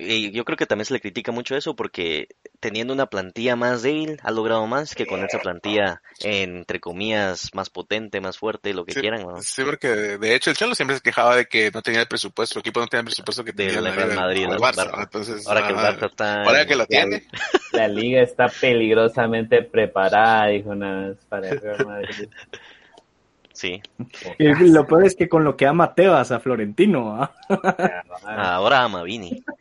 Y 0.00 0.30
yo 0.32 0.44
creo 0.44 0.56
que 0.56 0.66
también 0.66 0.86
se 0.86 0.94
le 0.94 1.00
critica 1.00 1.30
mucho 1.30 1.54
eso 1.54 1.76
porque 1.76 2.28
teniendo 2.58 2.94
una 2.94 3.06
plantilla 3.06 3.54
más 3.54 3.82
débil 3.82 4.18
ha 4.22 4.30
logrado 4.30 4.66
más 4.66 4.94
que 4.94 5.06
con 5.06 5.24
esa 5.24 5.38
plantilla 5.40 6.02
entre 6.22 6.80
comillas 6.80 7.50
más 7.54 7.68
potente, 7.68 8.20
más 8.20 8.38
fuerte, 8.38 8.72
lo 8.72 8.84
que 8.84 8.94
quieran. 8.94 9.22
¿no? 9.22 9.42
Sí, 9.42 9.62
porque 9.64 9.88
de 9.88 10.34
hecho 10.34 10.50
el 10.50 10.56
Cholo 10.56 10.74
siempre 10.74 10.96
se 10.96 11.02
quejaba 11.02 11.36
de 11.36 11.46
que 11.46 11.70
no 11.72 11.82
tenía 11.82 12.00
el 12.00 12.08
presupuesto, 12.08 12.58
el 12.58 12.60
equipo 12.60 12.80
no 12.80 12.86
tenía 12.86 13.00
el 13.00 13.06
presupuesto 13.06 13.44
que 13.44 13.52
tenía 13.52 13.78
el 13.78 13.94
Real 13.94 14.14
Madrid, 14.14 14.44
el 14.44 14.58
Barça. 14.58 14.90
Entonces, 15.02 15.46
ahora 15.46 15.66
que 15.66 15.72
el 15.72 15.78
Barça 15.78 16.10
está 16.10 16.42
ahora 16.42 16.66
que 16.66 16.76
lo 16.76 16.86
tiene. 16.86 17.26
La, 17.72 17.88
liga 17.88 18.22
está 18.22 18.48
peligrosamente 18.48 19.62
preparada, 19.62 20.46
dijo 20.46 20.70
una 20.70 21.14
para 21.28 21.50
el 21.50 21.60
Real 21.60 21.86
Madrid. 21.86 22.28
Sí. 23.58 23.82
Y 24.38 24.44
lo 24.70 24.86
peor 24.86 25.04
es 25.04 25.16
que 25.16 25.28
con 25.28 25.42
lo 25.42 25.56
que 25.56 25.66
ama 25.66 25.92
Tebas 25.92 26.30
a 26.30 26.38
Florentino. 26.38 27.20
¿ah? 27.20 27.34
Ahora 28.24 28.84
ama 28.84 29.02
Vini. 29.02 29.42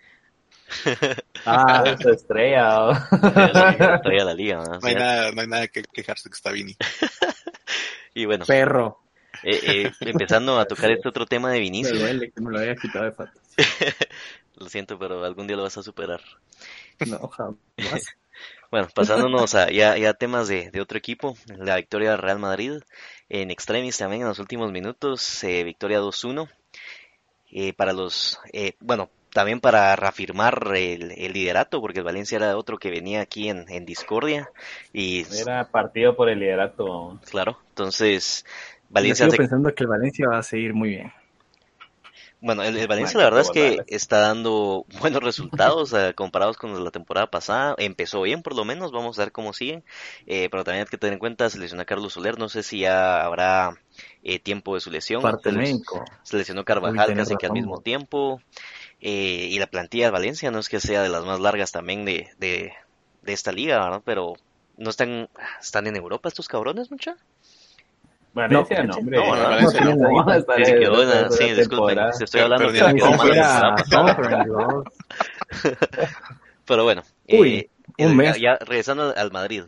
Ah, 1.45 1.81
esa 1.85 2.11
estrella. 2.11 2.91
estrella 2.91 4.01
de 4.01 4.25
la 4.25 4.33
liga. 4.33 4.63
¿no? 4.63 4.79
hay, 4.83 4.95
nada, 4.95 5.31
no 5.31 5.41
hay 5.41 5.47
nada 5.47 5.67
que 5.69 5.81
quejarse 5.81 6.29
que 6.29 6.35
está 6.35 6.51
Vini. 6.51 6.75
y 8.13 8.25
bueno. 8.25 8.45
Perro. 8.45 8.99
Eh, 9.43 9.59
eh, 9.63 9.91
empezando 10.01 10.59
a 10.59 10.65
tocar 10.65 10.91
este 10.91 11.07
otro 11.07 11.25
tema 11.25 11.49
de 11.51 11.61
Vinicius. 11.61 11.99
Me 12.35 12.51
lo 12.51 12.59
había 12.59 12.75
quitado 12.75 13.05
de 13.05 13.13
lo 14.57 14.69
siento, 14.69 14.99
pero 14.99 15.23
algún 15.23 15.47
día 15.47 15.55
lo 15.55 15.63
vas 15.63 15.77
a 15.77 15.83
superar. 15.83 16.21
No, 17.07 17.27
jamás. 17.29 18.15
Bueno, 18.71 18.87
pasándonos 18.93 19.55
a 19.55 19.71
ya, 19.71 19.97
ya 19.97 20.13
temas 20.13 20.47
de, 20.47 20.71
de, 20.71 20.81
otro 20.81 20.97
equipo, 20.97 21.35
la 21.47 21.77
victoria 21.77 22.11
del 22.11 22.19
Real 22.19 22.39
Madrid 22.39 22.81
en 23.29 23.51
extremis 23.51 23.97
también 23.97 24.21
en 24.21 24.27
los 24.27 24.39
últimos 24.39 24.71
minutos, 24.71 25.43
eh, 25.43 25.63
victoria 25.63 25.99
2-1. 25.99 26.49
Eh, 27.51 27.73
para 27.73 27.93
los, 27.93 28.39
eh, 28.51 28.73
bueno, 28.79 29.09
también 29.31 29.59
para 29.61 29.95
reafirmar 29.95 30.73
el, 30.75 31.09
liderato, 31.31 31.79
porque 31.79 31.99
el 31.99 32.05
Valencia 32.05 32.37
era 32.37 32.57
otro 32.57 32.77
que 32.77 32.89
venía 32.89 33.21
aquí 33.21 33.49
en, 33.49 33.65
en 33.69 33.85
discordia. 33.85 34.49
y 34.93 35.25
Era 35.39 35.65
partido 35.69 36.15
por 36.15 36.29
el 36.29 36.39
liderato. 36.39 37.19
Claro, 37.29 37.57
entonces 37.69 38.45
Valencia... 38.89 39.27
Yo 39.27 39.37
pensando 39.37 39.73
que 39.73 39.83
el 39.83 39.89
Valencia 39.89 40.27
va 40.27 40.39
a 40.39 40.43
seguir 40.43 40.73
muy 40.73 40.89
bien. 40.89 41.13
Bueno, 42.39 42.61
el, 42.61 42.87
Valencia 42.87 43.17
la 43.17 43.25
verdad 43.25 43.41
es 43.41 43.49
que 43.49 43.83
está 43.87 44.19
dando 44.19 44.85
buenos 44.99 45.23
resultados 45.23 45.91
eh, 45.93 46.13
comparados 46.15 46.57
con 46.57 46.83
la 46.83 46.91
temporada 46.91 47.27
pasada. 47.31 47.75
Empezó 47.79 48.21
bien 48.21 48.43
por 48.43 48.55
lo 48.55 48.63
menos, 48.63 48.91
vamos 48.91 49.17
a 49.17 49.23
ver 49.23 49.31
cómo 49.31 49.53
siguen. 49.53 49.83
Eh, 50.27 50.47
pero 50.51 50.63
también 50.63 50.85
hay 50.85 50.89
que 50.89 50.97
tener 50.97 51.13
en 51.13 51.19
cuenta, 51.19 51.49
se 51.49 51.57
lesionó 51.57 51.81
a 51.81 51.85
Carlos 51.85 52.13
Soler, 52.13 52.37
no 52.37 52.47
sé 52.47 52.61
si 52.61 52.79
ya 52.79 53.23
habrá 53.23 53.77
eh, 54.23 54.37
tiempo 54.39 54.75
de 54.75 54.81
su 54.81 54.91
lesión. 54.91 55.21
Parte 55.21 55.51
se 56.23 56.37
lesionó 56.37 56.63
Carvajal 56.63 57.15
casi 57.15 57.35
que 57.37 57.47
al 57.47 57.53
mismo 57.53 57.81
tiempo. 57.81 58.39
y 58.99 59.57
la 59.57 59.67
plantilla 59.67 60.05
de 60.05 60.11
Valencia 60.11 60.51
no 60.51 60.59
es 60.59 60.69
que 60.69 60.79
sea 60.79 61.01
de 61.01 61.09
las 61.09 61.25
más 61.25 61.39
largas 61.39 61.71
también 61.71 62.05
de, 62.05 62.29
de, 62.37 62.71
de 63.23 63.33
esta 63.33 63.51
liga, 63.51 63.83
¿verdad? 63.83 64.01
Pero 64.05 64.35
no 64.77 64.91
están, 64.91 65.27
están 65.59 65.87
en 65.87 65.95
Europa 65.95 66.29
estos 66.29 66.47
cabrones, 66.47 66.91
mucha. 66.91 67.17
Valencia, 68.37 68.83
no, 68.83 68.95
hombre. 68.95 69.17
No, 69.17 69.35
no, 69.35 69.49
Valencia 69.49 69.81
no. 69.81 71.31
Sí, 71.31 71.53
disculpen, 71.53 71.99
estoy 72.21 72.41
hablando 72.41 72.69
Pero 76.65 76.83
bueno, 76.83 77.03
Uy, 77.29 77.69
eh, 77.97 78.05
un 78.05 78.15
mes. 78.15 78.39
ya 78.39 78.57
regresando 78.57 79.11
al 79.15 79.31
Madrid. 79.31 79.63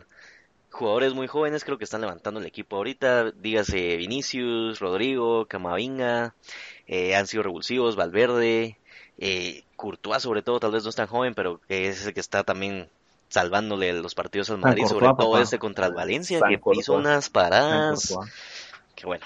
Jugadores 0.70 1.14
muy 1.14 1.26
jóvenes 1.26 1.64
creo 1.64 1.78
que 1.78 1.84
están 1.84 2.02
levantando 2.02 2.40
el 2.40 2.46
equipo 2.46 2.76
ahorita. 2.76 3.32
Dígase 3.32 3.96
Vinicius, 3.96 4.78
Rodrigo, 4.78 5.46
Camavinga. 5.46 6.34
Eh, 6.86 7.16
han 7.16 7.26
sido 7.26 7.42
revulsivos, 7.42 7.96
Valverde. 7.96 8.78
Eh, 9.18 9.64
Courtois 9.76 10.22
sobre 10.22 10.42
todo, 10.42 10.60
tal 10.60 10.72
vez 10.72 10.84
no 10.84 10.90
es 10.90 10.96
tan 10.96 11.06
joven, 11.06 11.34
pero 11.34 11.60
que 11.68 11.88
es 11.88 12.06
el 12.06 12.14
que 12.14 12.20
está 12.20 12.44
también 12.44 12.88
salvándole 13.30 13.92
los 13.94 14.14
partidos 14.14 14.50
al 14.50 14.58
Madrid, 14.58 14.84
sobre 14.86 15.06
todo 15.16 15.40
ese 15.40 15.58
contra 15.58 15.86
el 15.86 15.94
Valencia, 15.94 16.40
que 16.46 16.60
hizo 16.78 16.94
unas 16.94 17.30
paradas. 17.30 18.14
Que 19.00 19.06
bueno. 19.06 19.24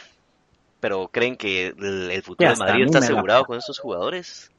Pero 0.79 1.09
¿creen 1.09 1.37
que 1.37 1.69
el, 1.69 2.23
futuro 2.23 2.49
del 2.49 2.59
Madrid 2.59 2.85
está 2.85 2.99
asegurado 2.99 3.45
con 3.45 3.59
estos 3.59 3.79
jugadores? 3.79 4.53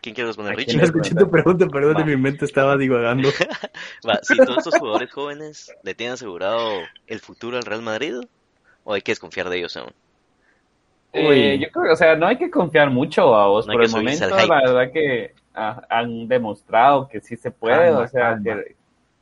¿Quién 0.00 0.14
quiere 0.14 0.28
responder, 0.28 0.54
Richie? 0.54 0.76
No 0.76 0.84
escuché 0.84 1.14
tu 1.14 1.28
pregunta, 1.28 1.66
perdón, 1.66 2.06
mi 2.06 2.16
mente 2.16 2.44
estaba 2.44 2.76
divagando. 2.76 3.30
Va, 4.08 4.20
si 4.22 4.36
todos 4.36 4.58
estos 4.58 4.78
jugadores 4.78 5.10
jóvenes 5.10 5.74
le 5.82 5.94
tienen 5.94 6.14
asegurado 6.14 6.82
el 7.08 7.18
futuro 7.18 7.56
al 7.56 7.64
Real 7.64 7.82
Madrid, 7.82 8.14
¿o 8.84 8.94
hay 8.94 9.02
que 9.02 9.10
desconfiar 9.10 9.48
de 9.48 9.58
ellos 9.58 9.76
aún? 9.76 9.92
Eh, 11.14 11.58
yo 11.58 11.70
creo 11.70 11.84
que, 11.86 11.90
o 11.90 11.96
sea, 11.96 12.14
no 12.14 12.26
hay 12.26 12.36
que 12.36 12.50
confiar 12.50 12.90
mucho 12.90 13.34
a 13.34 13.48
vos. 13.48 13.66
por 13.66 13.82
el 13.82 13.90
momento, 13.90 14.28
la 14.28 14.60
verdad 14.60 14.92
que 14.92 15.34
han 15.54 16.28
demostrado 16.28 17.08
que 17.08 17.20
sí 17.20 17.36
se 17.36 17.50
puede, 17.50 17.90
o 17.90 18.06
sea, 18.06 18.38
que, 18.42 18.76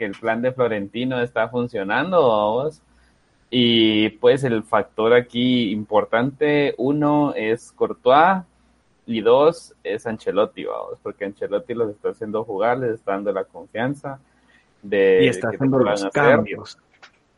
el 0.04 0.12
plan 0.12 0.42
de 0.42 0.52
Florentino 0.52 1.22
está 1.22 1.48
funcionando 1.48 2.16
a 2.16 2.44
vos. 2.50 2.82
Y 3.50 4.08
pues 4.10 4.44
el 4.44 4.62
factor 4.64 5.12
aquí 5.12 5.70
importante, 5.70 6.74
uno 6.78 7.32
es 7.34 7.72
Courtois 7.72 8.42
y 9.06 9.20
dos 9.20 9.74
es 9.84 10.06
Ancelotti, 10.06 10.64
vamos, 10.64 10.98
porque 11.02 11.24
Ancelotti 11.24 11.74
los 11.74 11.90
está 11.90 12.10
haciendo 12.10 12.44
jugar, 12.44 12.78
les 12.78 12.94
está 12.94 13.12
dando 13.12 13.32
la 13.32 13.44
confianza 13.44 14.18
de 14.82 15.24
y 15.24 15.28
está 15.28 15.48
haciendo 15.48 15.78
los 15.78 16.04
cambios. 16.06 16.78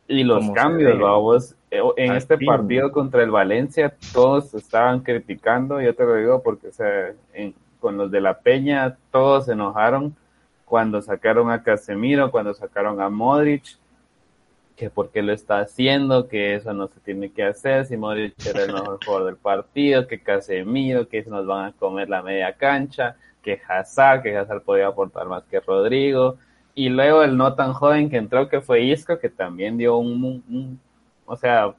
Y 0.07 0.23
los 0.23 0.49
cambios, 0.51 0.97
vamos, 0.99 1.55
eh, 1.69 1.81
en 1.97 2.13
este 2.13 2.39
partido 2.39 2.91
contra 2.91 3.21
el 3.21 3.29
Valencia 3.29 3.93
todos 4.11 4.55
estaban 4.55 5.01
criticando, 5.01 5.79
yo 5.79 5.93
te 5.93 6.03
lo 6.03 6.15
digo 6.15 6.41
porque 6.41 6.69
o 6.69 6.71
sea, 6.71 7.13
con 7.79 7.97
los 7.97 8.09
de 8.09 8.19
la 8.19 8.39
Peña 8.39 8.97
todos 9.11 9.45
se 9.45 9.51
enojaron 9.51 10.15
cuando 10.65 11.01
sacaron 11.03 11.51
a 11.51 11.61
Casemiro, 11.61 12.31
cuando 12.31 12.55
sacaron 12.55 12.99
a 12.99 13.09
Modric, 13.09 13.77
que 14.79 14.89
por 14.89 15.09
qué 15.09 15.21
lo 15.21 15.33
está 15.33 15.59
haciendo, 15.59 16.29
que 16.29 16.55
eso 16.55 16.71
no 16.71 16.87
se 16.87 17.01
tiene 17.01 17.33
que 17.33 17.43
hacer, 17.43 17.85
si 17.85 17.97
Modric 17.97 18.33
era 18.45 18.63
el 18.63 18.71
mejor 18.71 18.97
jugador 19.03 19.25
del 19.25 19.35
partido, 19.35 20.07
que 20.07 20.23
Casemiro, 20.23 21.09
que 21.09 21.21
nos 21.23 21.45
van 21.45 21.65
a 21.65 21.71
comer 21.73 22.07
la 22.07 22.21
media 22.21 22.53
cancha, 22.53 23.17
que 23.43 23.59
Hazard, 23.67 24.23
que 24.23 24.37
Hazard 24.37 24.61
podía 24.61 24.87
aportar 24.87 25.27
más 25.27 25.43
que 25.43 25.59
Rodrigo, 25.59 26.37
y 26.75 26.87
luego 26.87 27.23
el 27.23 27.35
no 27.35 27.55
tan 27.55 27.73
joven 27.73 28.09
que 28.09 28.15
entró, 28.15 28.47
que 28.47 28.61
fue 28.61 28.83
Isco, 28.83 29.19
que 29.19 29.27
también 29.27 29.77
dio 29.77 29.97
un, 29.97 30.79
o 31.25 31.35
sea, 31.35 31.73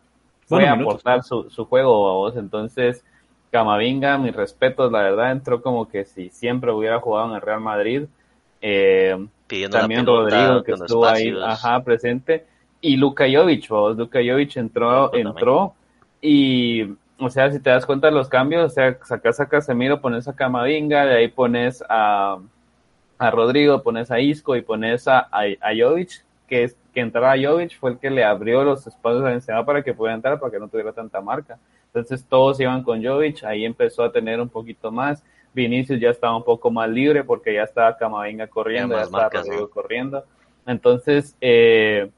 fue 0.47 0.67
a 0.67 0.73
aportar 0.73 1.23
su, 1.23 1.49
su 1.49 1.65
juego 1.65 2.07
a 2.07 2.13
vos. 2.13 2.37
Entonces, 2.37 3.03
Camavinga, 3.51 4.19
mis 4.19 4.37
respetos, 4.37 4.93
la 4.93 5.01
verdad, 5.01 5.33
entró 5.33 5.63
como 5.63 5.89
que 5.89 6.05
si 6.05 6.29
siempre 6.29 6.71
hubiera 6.71 7.01
jugado 7.01 7.31
en 7.31 7.37
el 7.37 7.41
Real 7.41 7.61
Madrid. 7.61 8.03
Eh, 8.61 9.27
también 9.71 10.05
Rodrigo, 10.05 10.63
que 10.63 10.73
estuvo 10.73 11.07
ahí, 11.07 11.35
ajá, 11.43 11.83
presente. 11.83 12.50
Y 12.81 12.97
Luka 12.97 13.27
Jovic, 13.31 13.69
vos, 13.69 13.97
Luka 13.97 14.21
Jovic 14.21 14.57
entró, 14.57 15.13
entró 15.15 15.75
y, 16.21 16.85
o 17.19 17.29
sea, 17.29 17.51
si 17.53 17.61
te 17.61 17.71
das 17.71 17.85
cuenta 17.85 18.07
de 18.07 18.15
los 18.15 18.29
cambios, 18.29 18.65
o 18.65 18.75
sea, 18.75 18.99
sacas 19.05 19.41
a 19.41 19.49
Casemiro, 19.49 20.01
pones 20.01 20.27
a 20.29 20.35
Camavinga, 20.35 21.05
de 21.05 21.17
ahí 21.17 21.29
pones 21.29 21.85
a 21.89 22.39
a 23.21 23.31
Rodrigo, 23.31 23.83
pones 23.83 24.11
a 24.11 24.19
Isco 24.19 24.57
y 24.57 24.63
pones 24.63 25.07
a, 25.07 25.29
a, 25.31 25.75
Jovic, 25.79 26.25
que, 26.49 26.65
es, 26.65 26.77
que 26.95 27.01
entrara 27.01 27.33
a 27.33 27.37
Jovic 27.37 27.79
fue 27.79 27.91
el 27.91 27.99
que 27.99 28.09
le 28.09 28.25
abrió 28.25 28.65
los 28.65 28.87
espacios 28.87 29.23
a 29.23 29.29
Benzema 29.29 29.65
para 29.67 29.83
que 29.83 29.93
pudiera 29.93 30.15
entrar, 30.15 30.41
para 30.41 30.51
que 30.51 30.59
no 30.59 30.69
tuviera 30.69 30.91
tanta 30.91 31.21
marca. 31.21 31.59
Entonces 31.89 32.25
todos 32.27 32.59
iban 32.61 32.83
con 32.83 33.05
Jovic, 33.05 33.45
ahí 33.45 33.67
empezó 33.67 34.05
a 34.05 34.11
tener 34.11 34.41
un 34.41 34.49
poquito 34.49 34.91
más. 34.91 35.23
Vinicius 35.53 36.01
ya 36.01 36.09
estaba 36.09 36.35
un 36.35 36.45
poco 36.45 36.71
más 36.71 36.89
libre 36.89 37.23
porque 37.23 37.53
ya 37.53 37.65
estaba 37.65 37.95
Camavinga 37.95 38.47
corriendo, 38.47 38.97
ya, 38.97 39.03
estaba 39.03 39.29
Rodrigo 39.29 39.69
corriendo. 39.69 40.25
Entonces, 40.67 41.37
eh, 41.43 42.11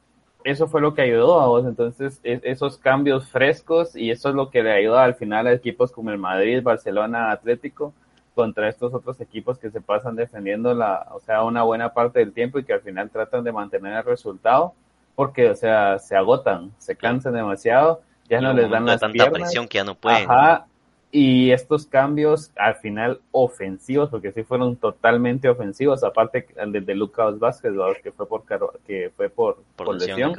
eso 0.44 0.66
fue 0.68 0.80
lo 0.80 0.94
que 0.94 1.02
ayudó 1.02 1.40
a 1.40 1.46
vos. 1.46 1.66
Entonces, 1.66 2.20
esos 2.22 2.78
cambios 2.78 3.28
frescos 3.28 3.96
y 3.96 4.10
eso 4.10 4.28
es 4.28 4.34
lo 4.34 4.50
que 4.50 4.62
le 4.62 4.72
ayudó 4.72 4.98
al 4.98 5.14
final 5.14 5.46
a 5.46 5.52
equipos 5.52 5.92
como 5.92 6.10
el 6.10 6.18
Madrid, 6.18 6.62
Barcelona, 6.62 7.30
Atlético, 7.30 7.92
contra 8.34 8.68
estos 8.68 8.94
otros 8.94 9.20
equipos 9.20 9.58
que 9.58 9.70
se 9.70 9.80
pasan 9.80 10.16
defendiendo 10.16 10.74
la, 10.74 11.06
o 11.12 11.20
sea, 11.20 11.42
una 11.42 11.62
buena 11.62 11.92
parte 11.92 12.20
del 12.20 12.32
tiempo 12.32 12.58
y 12.58 12.64
que 12.64 12.72
al 12.72 12.80
final 12.80 13.10
tratan 13.10 13.44
de 13.44 13.52
mantener 13.52 13.92
el 13.94 14.04
resultado 14.04 14.74
porque, 15.14 15.50
o 15.50 15.54
sea, 15.54 15.98
se 15.98 16.16
agotan, 16.16 16.72
se 16.78 16.96
cansan 16.96 17.34
demasiado, 17.34 18.00
ya 18.28 18.40
no 18.40 18.52
les 18.52 18.70
dan 18.70 18.86
la 18.86 18.98
tanta 18.98 19.30
presión 19.30 19.68
que 19.68 19.78
ya 19.78 19.84
no 19.84 19.94
pueden. 19.94 20.30
Ajá, 20.30 20.66
y 21.14 21.50
estos 21.50 21.86
cambios 21.86 22.50
al 22.56 22.76
final 22.76 23.20
ofensivos, 23.32 24.08
porque 24.08 24.32
sí 24.32 24.44
fueron 24.44 24.76
totalmente 24.76 25.46
ofensivos, 25.50 26.02
aparte 26.02 26.46
del 26.66 26.86
de 26.86 26.94
Lucas 26.94 27.38
Vázquez, 27.38 27.74
que 28.02 28.12
fue 28.12 28.26
por 28.26 28.44
que 28.86 29.12
fue 29.14 29.28
por, 29.28 29.62
por, 29.76 29.94
lesión. 29.94 30.34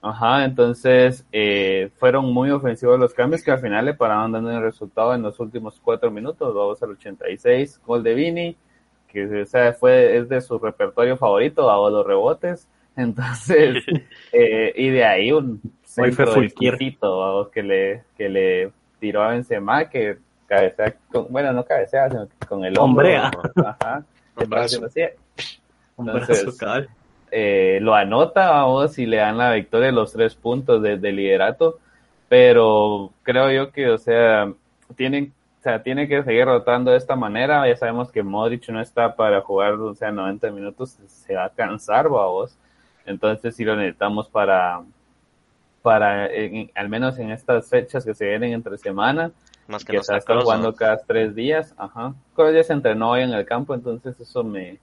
Ajá, 0.00 0.44
entonces 0.44 1.26
eh, 1.32 1.90
fueron 1.96 2.32
muy 2.32 2.50
ofensivos 2.52 3.00
los 3.00 3.12
cambios 3.12 3.42
que 3.42 3.50
al 3.50 3.58
final 3.58 3.86
le 3.86 3.94
paraban 3.94 4.30
dando 4.30 4.52
el 4.52 4.62
resultado 4.62 5.12
en 5.12 5.22
los 5.22 5.40
últimos 5.40 5.80
cuatro 5.80 6.12
minutos, 6.12 6.54
vamos 6.54 6.80
al 6.80 6.90
86, 6.90 7.80
gol 7.84 8.04
de 8.04 8.14
Vini, 8.14 8.56
que 9.08 9.42
o 9.42 9.46
sea, 9.46 9.72
fue, 9.72 10.16
es 10.16 10.28
de 10.28 10.40
su 10.40 10.60
repertorio 10.60 11.16
favorito, 11.16 11.66
dado 11.66 11.90
los 11.90 12.06
rebotes, 12.06 12.68
entonces, 12.96 13.84
eh, 14.32 14.72
y 14.76 14.90
de 14.90 15.04
ahí 15.04 15.32
un 15.32 15.60
centro 15.82 16.32
vamos, 17.00 17.48
que 17.48 17.62
le, 17.64 18.04
que 18.16 18.28
le 18.28 18.72
tiró 18.98 19.22
a 19.22 19.28
Benzema, 19.28 19.88
que 19.88 20.18
cabecea, 20.46 20.94
con, 21.10 21.26
bueno, 21.30 21.52
no 21.52 21.64
cabecea, 21.64 22.08
sino 22.08 22.28
con 22.48 22.64
el 22.64 22.78
hombre. 22.78 23.16
Ajá, 23.16 24.04
Entonces, 25.98 26.58
eh, 27.30 27.78
lo 27.82 27.94
anota, 27.94 28.50
vamos, 28.50 28.98
y 28.98 29.06
le 29.06 29.18
dan 29.18 29.36
la 29.36 29.52
victoria 29.52 29.92
los 29.92 30.12
tres 30.12 30.34
puntos 30.34 30.82
de, 30.82 30.96
liderato, 31.12 31.78
pero 32.28 33.12
creo 33.22 33.50
yo 33.50 33.70
que, 33.70 33.90
o 33.90 33.98
sea, 33.98 34.50
tienen, 34.96 35.32
o 35.60 35.62
sea, 35.62 35.82
tiene 35.82 36.08
que 36.08 36.22
seguir 36.22 36.46
rotando 36.46 36.90
de 36.92 36.96
esta 36.96 37.16
manera, 37.16 37.68
ya 37.68 37.76
sabemos 37.76 38.10
que 38.10 38.22
Modric 38.22 38.68
no 38.70 38.80
está 38.80 39.14
para 39.14 39.42
jugar, 39.42 39.74
o 39.74 39.94
sea, 39.94 40.10
90 40.10 40.50
minutos, 40.52 40.98
se 41.06 41.34
va 41.34 41.46
a 41.46 41.50
cansar, 41.50 42.08
vamos, 42.08 42.56
entonces 43.04 43.54
si 43.54 43.64
lo 43.64 43.76
necesitamos 43.76 44.28
para, 44.28 44.82
para 45.82 46.28
al 46.74 46.88
menos 46.88 47.18
en 47.18 47.30
estas 47.30 47.68
fechas 47.68 48.04
que 48.04 48.14
se 48.14 48.26
vienen 48.26 48.52
entre 48.52 48.78
semana, 48.78 49.32
más 49.66 49.84
que, 49.84 49.94
no 49.94 50.00
está 50.00 50.20
jugando 50.40 50.74
cada 50.74 50.98
tres 50.98 51.34
días, 51.34 51.74
ajá, 51.76 52.14
ya 52.36 52.64
se 52.64 52.72
entrenó 52.72 53.10
hoy 53.10 53.22
en 53.22 53.32
el 53.32 53.44
campo, 53.44 53.74
entonces 53.74 54.18
eso 54.20 54.42
me 54.42 54.78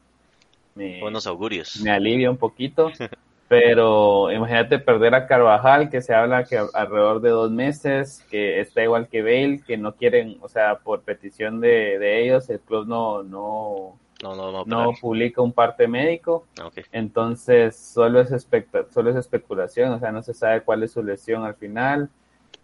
me, 0.76 1.00
Buenos 1.00 1.26
augurios. 1.26 1.80
Me 1.82 1.90
alivia 1.90 2.30
un 2.30 2.38
poquito. 2.38 2.92
pero 3.48 4.32
imagínate 4.32 4.80
perder 4.80 5.16
a 5.16 5.28
Carvajal, 5.28 5.90
que 5.90 6.02
se 6.02 6.14
habla 6.14 6.44
que 6.46 6.58
alrededor 6.58 7.22
de 7.22 7.30
dos 7.30 7.52
meses, 7.52 8.26
que 8.30 8.60
está 8.60 8.84
igual 8.84 9.08
que 9.08 9.22
Bale, 9.22 9.62
que 9.66 9.78
no 9.78 9.96
quieren, 9.96 10.38
o 10.42 10.50
sea, 10.50 10.80
por 10.80 11.02
petición 11.02 11.62
de, 11.62 12.24
ellos, 12.24 12.50
el 12.50 12.60
club 12.60 12.88
no, 12.88 13.22
no, 13.22 14.00
no, 14.24 14.94
publica 15.00 15.42
un 15.42 15.52
parte 15.52 15.88
médico. 15.88 16.46
Ah, 16.60 16.70
Entonces, 16.92 17.76
solo 17.76 18.22
es, 18.22 18.48
solo 18.92 19.10
es 19.10 19.16
especulación, 19.16 19.92
o 19.92 20.00
sea, 20.00 20.12
no 20.12 20.24
se 20.24 20.34
sabe 20.34 20.62
cuál 20.62 20.84
es 20.84 20.92
su 20.92 21.04
lesión 21.04 21.44
al 21.44 21.56
final. 21.56 22.10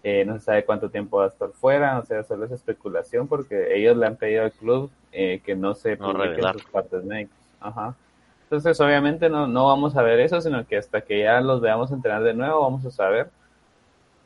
Eh, 0.03 0.25
no 0.25 0.39
se 0.39 0.45
sabe 0.45 0.65
cuánto 0.65 0.89
tiempo 0.89 1.17
va 1.17 1.25
a 1.25 1.27
estar 1.27 1.51
fuera, 1.51 1.99
o 1.99 2.05
sea, 2.05 2.23
solo 2.23 2.45
es 2.45 2.51
especulación 2.51 3.27
porque 3.27 3.75
ellos 3.77 3.95
le 3.95 4.07
han 4.07 4.15
pedido 4.15 4.43
al 4.43 4.51
club 4.51 4.89
eh, 5.11 5.41
que 5.45 5.55
no 5.55 5.75
se 5.75 5.95
publiquen 5.95 6.53
sus 6.53 6.65
partes 6.65 7.03
médicas. 7.03 7.37
Ajá. 7.59 7.95
Entonces, 8.43 8.81
obviamente 8.81 9.29
no, 9.29 9.47
no 9.47 9.67
vamos 9.67 9.95
a 9.95 10.01
ver 10.01 10.19
eso, 10.19 10.41
sino 10.41 10.65
que 10.65 10.77
hasta 10.77 11.01
que 11.01 11.19
ya 11.19 11.39
los 11.39 11.61
veamos 11.61 11.91
entrenar 11.91 12.23
de 12.23 12.33
nuevo, 12.33 12.61
vamos 12.61 12.85
a 12.85 12.91
saber. 12.91 13.29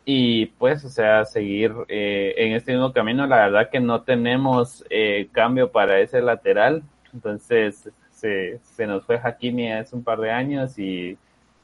Y 0.05 0.45
pues, 0.45 0.85
o 0.85 0.89
sea, 0.89 1.25
seguir 1.25 1.73
eh, 1.87 2.33
en 2.37 2.53
este 2.53 2.71
mismo 2.71 2.93
camino. 2.93 3.25
La 3.27 3.37
verdad 3.37 3.69
que 3.69 3.79
no 3.79 4.03
tenemos 4.03 4.85
eh, 4.89 5.29
cambio 5.31 5.71
para 5.71 5.99
ese 5.99 6.21
lateral. 6.21 6.83
Entonces, 7.15 7.89
se, 8.11 8.59
se 8.61 8.87
nos 8.87 9.03
fue 9.03 9.19
Hakimi 9.21 9.71
hace 9.71 9.95
un 9.95 10.03
par 10.03 10.19
de 10.19 10.29
años 10.29 10.77
y, 10.77 11.17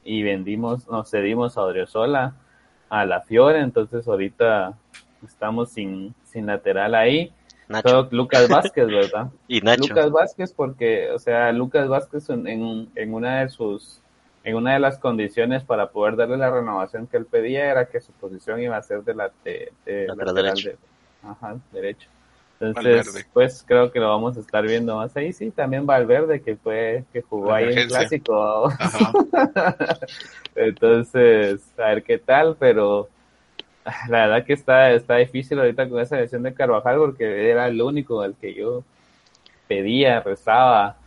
y 0.03 0.23
vendimos, 0.23 0.87
nos 0.87 1.11
cedimos 1.11 1.57
a 1.57 1.61
Odriozola, 1.61 2.33
a 2.89 3.05
la 3.05 3.21
Fiore. 3.21 3.59
Entonces, 3.59 4.07
ahorita 4.07 4.73
estamos 5.23 5.69
sin, 5.69 6.15
sin 6.23 6.47
lateral 6.47 6.95
ahí. 6.95 7.31
Lucas 8.09 8.49
Vázquez, 8.49 8.87
¿verdad? 8.87 9.29
y 9.47 9.61
Nacho. 9.61 9.89
Lucas 9.89 10.11
Vázquez 10.11 10.53
porque, 10.53 11.11
o 11.11 11.19
sea, 11.19 11.51
Lucas 11.51 11.87
Vázquez 11.87 12.29
en, 12.29 12.89
en 12.95 13.13
una 13.13 13.41
de 13.41 13.49
sus 13.49 14.01
en 14.43 14.55
una 14.55 14.73
de 14.73 14.79
las 14.79 14.97
condiciones 14.97 15.63
para 15.63 15.91
poder 15.91 16.15
darle 16.15 16.37
la 16.37 16.49
renovación 16.49 17.07
que 17.07 17.17
él 17.17 17.25
pedía 17.25 17.69
era 17.69 17.85
que 17.85 18.01
su 18.01 18.11
posición 18.13 18.61
iba 18.61 18.75
a 18.75 18.81
ser 18.81 19.03
de 19.03 19.13
la 19.13 19.31
de, 19.43 19.71
lateral 20.07 20.35
derecho. 20.35 20.71
ajá, 21.23 21.57
derecho. 21.71 22.09
Entonces, 22.61 23.27
pues 23.33 23.63
creo 23.67 23.91
que 23.91 23.99
lo 23.99 24.09
vamos 24.09 24.37
a 24.37 24.39
estar 24.39 24.65
viendo 24.65 24.95
más 24.95 25.15
ahí. 25.17 25.33
Sí, 25.33 25.49
también 25.49 25.85
Valverde, 25.85 26.41
que 26.41 26.55
fue, 26.55 27.03
que 27.11 27.21
jugó 27.21 27.53
ahí 27.53 27.73
en 27.75 27.87
clásico. 27.87 28.71
Entonces, 30.55 31.61
a 31.77 31.87
ver 31.87 32.03
qué 32.03 32.19
tal, 32.19 32.55
pero 32.59 33.09
la 34.07 34.27
verdad 34.27 34.45
que 34.45 34.53
está, 34.53 34.91
está 34.91 35.15
difícil 35.15 35.59
ahorita 35.59 35.89
con 35.89 35.99
esa 35.99 36.17
lesión 36.17 36.43
de 36.43 36.53
Carvajal 36.53 36.97
porque 36.97 37.49
era 37.49 37.67
el 37.67 37.81
único 37.81 38.21
al 38.21 38.35
que 38.35 38.53
yo 38.53 38.83
pedía, 39.67 40.19
rezaba, 40.19 40.97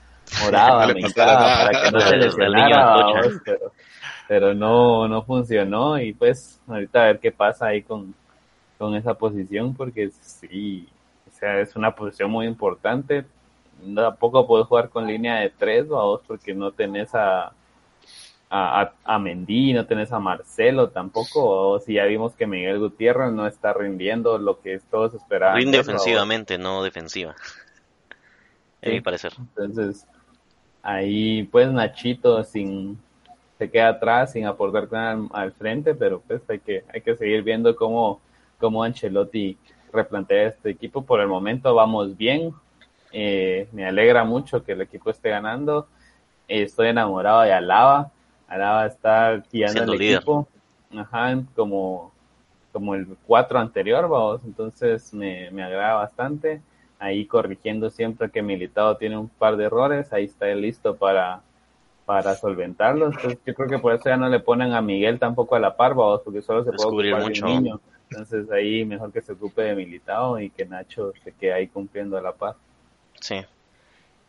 oraba, 0.47 0.89
me 0.89 1.03
para 1.15 1.71
que 1.71 1.91
no 1.93 2.01
se 2.01 2.17
lesionara, 2.17 3.13
pero, 3.45 3.73
pero 4.27 4.55
no, 4.55 5.07
no 5.07 5.23
funcionó. 5.23 6.01
Y 6.01 6.15
pues 6.15 6.61
ahorita 6.67 7.03
a 7.03 7.07
ver 7.07 7.21
qué 7.21 7.31
pasa 7.31 7.67
ahí 7.67 7.83
con, 7.83 8.13
con 8.77 8.97
esa 8.97 9.15
posición 9.15 9.75
porque 9.75 10.11
sí, 10.11 10.89
sea, 11.45 11.61
es 11.61 11.77
una 11.77 11.95
posición 11.95 12.31
muy 12.31 12.47
importante. 12.47 13.25
Tampoco 13.95 14.47
puedes 14.47 14.67
jugar 14.67 14.89
con 14.89 15.07
línea 15.07 15.37
de 15.37 15.51
tres 15.51 15.91
o 15.91 16.01
a 16.01 16.05
dos 16.05 16.23
porque 16.27 16.55
no 16.55 16.73
tenés 16.73 17.15
a 17.15 17.53
a, 18.57 18.93
a, 19.05 19.19
Mendy, 19.19 19.73
no 19.73 19.85
tenés 19.85 20.13
a 20.13 20.21
Marcelo 20.21 20.91
tampoco, 20.91 21.73
o 21.73 21.81
si 21.81 21.95
ya 21.95 22.05
vimos 22.05 22.35
que 22.35 22.47
Miguel 22.47 22.79
Gutiérrez 22.79 23.33
no 23.33 23.49
está 23.49 23.73
rindiendo 23.73 24.39
lo 24.39 24.61
que 24.61 24.79
todos 24.91 25.13
esperaban. 25.15 25.57
Rinde 25.57 25.81
ofensivamente, 25.81 26.57
no 26.57 26.85
defensiva. 26.85 27.35
A 28.81 28.89
mi 28.89 29.01
parecer. 29.01 29.33
Entonces, 29.39 30.07
ahí 30.83 31.43
pues 31.45 31.73
Nachito 31.73 32.45
sin 32.45 32.99
se 33.59 33.71
queda 33.71 33.89
atrás 33.89 34.33
sin 34.33 34.47
aportar 34.47 34.89
nada 34.93 35.19
al, 35.33 35.53
frente, 35.53 35.95
pero 35.95 36.21
pues 36.21 36.43
hay 36.49 36.61
que, 36.61 36.85
hay 36.93 37.01
que 37.01 37.17
seguir 37.17 37.43
viendo 37.43 37.75
cómo, 37.75 38.21
cómo 38.59 38.85
Ancelotti 38.85 39.57
replantea 39.95 40.49
este 40.49 40.71
equipo. 40.71 41.03
Por 41.03 41.21
el 41.21 41.29
momento 41.29 41.75
vamos 41.75 42.17
bien. 42.17 42.53
Eh, 43.13 43.69
me 43.73 43.87
alegra 43.87 44.25
mucho 44.25 44.65
que 44.65 44.73
el 44.73 44.83
equipo 44.83 45.11
esté 45.11 45.31
ganando. 45.31 45.87
estoy 46.49 46.89
enamorado 46.89 47.43
de 47.43 47.53
Alaba. 47.53 48.11
Alaba 48.49 48.87
está 48.87 49.43
guiando 49.53 49.93
el 49.93 50.03
equipo. 50.03 50.49
Ajá, 50.97 51.41
como, 51.57 52.13
como 52.73 52.95
el 52.95 53.07
4 53.27 53.59
anterior, 53.59 54.09
vamos. 54.09 54.43
Entonces 54.45 55.15
me, 55.15 55.51
me 55.51 55.63
agrada 55.63 55.95
bastante. 55.95 56.61
Ahí 56.99 57.27
corrigiendo 57.27 57.91
siempre 57.91 58.31
que 58.31 58.43
Militado 58.43 58.97
tiene 58.97 59.17
un 59.17 59.29
par 59.29 59.57
de 59.57 59.65
errores. 59.65 60.13
Ahí 60.13 60.25
está 60.25 60.47
listo 60.47 60.97
para, 60.97 61.41
para 62.05 62.35
solventarlos. 62.35 63.15
Entonces, 63.15 63.41
yo 63.45 63.55
creo 63.55 63.69
que 63.69 63.79
por 63.79 63.95
eso 63.95 64.05
ya 64.07 64.17
no 64.17 64.29
le 64.29 64.41
ponen 64.41 64.73
a 64.73 64.81
Miguel 64.81 65.19
tampoco 65.19 65.57
a 65.57 65.61
la 65.61 65.77
par, 65.77 65.95
vamos, 65.95 66.21
porque 66.25 66.43
solo 66.43 66.65
se 66.65 66.73
puede 66.73 66.89
ocupar 66.89 67.23
mucho. 67.23 67.47
niño. 67.47 67.81
Entonces 68.17 68.51
ahí 68.51 68.85
mejor 68.85 69.13
que 69.13 69.23
se 69.23 69.33
ocupe 69.33 69.63
de 69.63 69.75
Militado 69.75 70.39
y 70.41 70.51
que 70.51 70.65
Nacho 70.65 71.13
se 71.23 71.33
quede 71.33 71.53
ahí 71.53 71.69
cumpliendo 71.69 72.21
la 72.21 72.33
par. 72.33 72.57
Sí. 73.21 73.45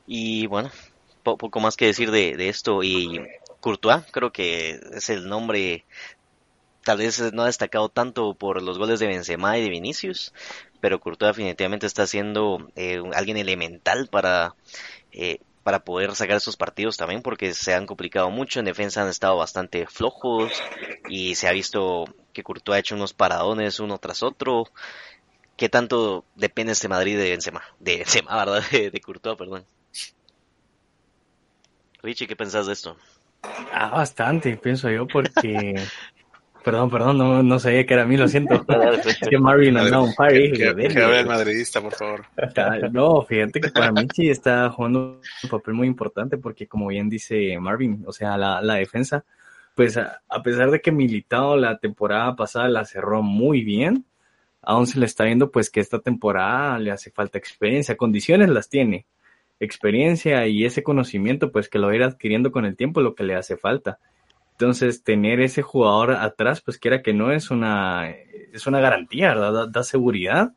Y 0.07 0.47
bueno, 0.47 0.69
poco 1.23 1.59
más 1.59 1.75
que 1.75 1.85
decir 1.85 2.11
de, 2.11 2.35
de 2.35 2.49
esto. 2.49 2.83
Y 2.83 3.21
Courtois, 3.59 4.03
creo 4.11 4.31
que 4.31 4.79
es 4.93 5.09
el 5.09 5.27
nombre 5.27 5.85
tal 6.85 6.99
vez 6.99 7.33
no 7.33 7.41
ha 7.41 7.47
destacado 7.47 7.89
tanto 7.89 8.35
por 8.35 8.61
los 8.61 8.77
goles 8.77 8.99
de 8.99 9.07
Benzema 9.07 9.57
y 9.57 9.63
de 9.63 9.69
Vinicius, 9.69 10.33
pero 10.79 10.99
Courtois 10.99 11.35
definitivamente 11.35 11.87
está 11.87 12.05
siendo 12.05 12.69
eh, 12.75 13.01
alguien 13.15 13.37
elemental 13.37 14.07
para 14.07 14.53
eh, 15.11 15.39
para 15.65 15.79
poder 15.79 16.13
sacar 16.13 16.37
esos 16.37 16.57
partidos 16.57 16.95
también 16.95 17.23
porque 17.23 17.51
se 17.55 17.73
han 17.73 17.87
complicado 17.87 18.29
mucho, 18.29 18.59
en 18.59 18.65
defensa 18.65 19.01
han 19.01 19.09
estado 19.09 19.35
bastante 19.35 19.87
flojos 19.87 20.51
y 21.09 21.33
se 21.33 21.47
ha 21.47 21.51
visto 21.51 22.05
que 22.33 22.43
Courtois 22.43 22.75
ha 22.75 22.79
hecho 22.81 22.93
unos 22.93 23.13
paradones 23.13 23.79
uno 23.79 23.97
tras 23.97 24.21
otro. 24.21 24.65
¿Qué 25.57 25.67
tanto 25.67 26.23
depende 26.35 26.73
este 26.73 26.87
Madrid 26.87 27.17
de 27.17 27.31
Benzema? 27.31 27.63
De 27.79 27.97
Benzema, 27.97 28.35
¿verdad? 28.45 28.63
De, 28.69 28.91
de 28.91 29.01
Courtois, 29.01 29.35
perdón. 29.39 29.65
Richie, 32.03 32.27
¿qué 32.27 32.35
pensás 32.35 32.67
de 32.67 32.73
esto? 32.73 32.95
Ah, 33.73 33.89
bastante, 33.89 34.57
pienso 34.57 34.91
yo, 34.91 35.07
porque 35.07 35.73
Perdón, 36.65 36.89
perdón, 36.89 37.19
no, 37.19 37.43
no 37.43 37.59
sabía 37.59 37.85
que 37.85 37.93
era 37.93 38.01
a 38.01 38.07
mí, 38.07 38.17
lo 38.17 38.27
siento. 38.27 38.65
que 39.29 39.37
Marvin 39.37 39.77
anda 39.77 40.01
un 40.01 40.15
party. 40.15 40.51
Que, 40.51 40.69
el 40.69 41.27
madridista, 41.27 41.79
por 41.79 41.93
favor. 41.93 42.25
No, 42.91 43.21
fíjate 43.21 43.61
que 43.61 43.69
para 43.69 43.91
mí 43.91 44.07
sí 44.11 44.31
está 44.31 44.71
jugando 44.71 45.21
un 45.43 45.49
papel 45.49 45.75
muy 45.75 45.85
importante 45.85 46.39
porque 46.39 46.65
como 46.65 46.87
bien 46.87 47.07
dice 47.07 47.55
Marvin, 47.59 48.03
o 48.07 48.11
sea, 48.11 48.35
la, 48.35 48.63
la 48.63 48.75
defensa, 48.75 49.23
pues 49.75 49.95
a, 49.95 50.19
pesar 50.43 50.71
de 50.71 50.81
que 50.81 50.91
Militado 50.91 51.55
la 51.55 51.77
temporada 51.77 52.35
pasada 52.35 52.67
la 52.67 52.83
cerró 52.83 53.21
muy 53.21 53.63
bien, 53.63 54.03
aún 54.63 54.87
se 54.87 54.99
le 54.99 55.05
está 55.05 55.25
viendo 55.25 55.51
pues 55.51 55.69
que 55.69 55.81
esta 55.81 55.99
temporada 55.99 56.79
le 56.79 56.89
hace 56.89 57.11
falta 57.11 57.37
experiencia, 57.37 57.95
condiciones 57.95 58.49
las 58.49 58.69
tiene, 58.69 59.05
experiencia 59.59 60.47
y 60.47 60.65
ese 60.65 60.81
conocimiento 60.81 61.51
pues 61.51 61.69
que 61.69 61.77
lo 61.77 61.87
va 61.87 61.93
a 61.93 61.95
ir 61.95 62.03
adquiriendo 62.03 62.51
con 62.51 62.65
el 62.65 62.75
tiempo 62.75 63.01
lo 63.01 63.13
que 63.13 63.23
le 63.23 63.35
hace 63.35 63.55
falta. 63.55 63.99
Entonces, 64.57 65.03
tener 65.03 65.41
ese 65.41 65.61
jugador 65.61 66.13
atrás, 66.13 66.61
pues 66.61 66.77
quiera 66.77 67.01
que 67.01 67.13
no, 67.13 67.31
es 67.31 67.51
una, 67.51 68.09
es 68.09 68.65
una 68.67 68.79
garantía, 68.79 69.35
¿verdad? 69.35 69.67
Da, 69.69 69.83
seguridad. 69.83 70.53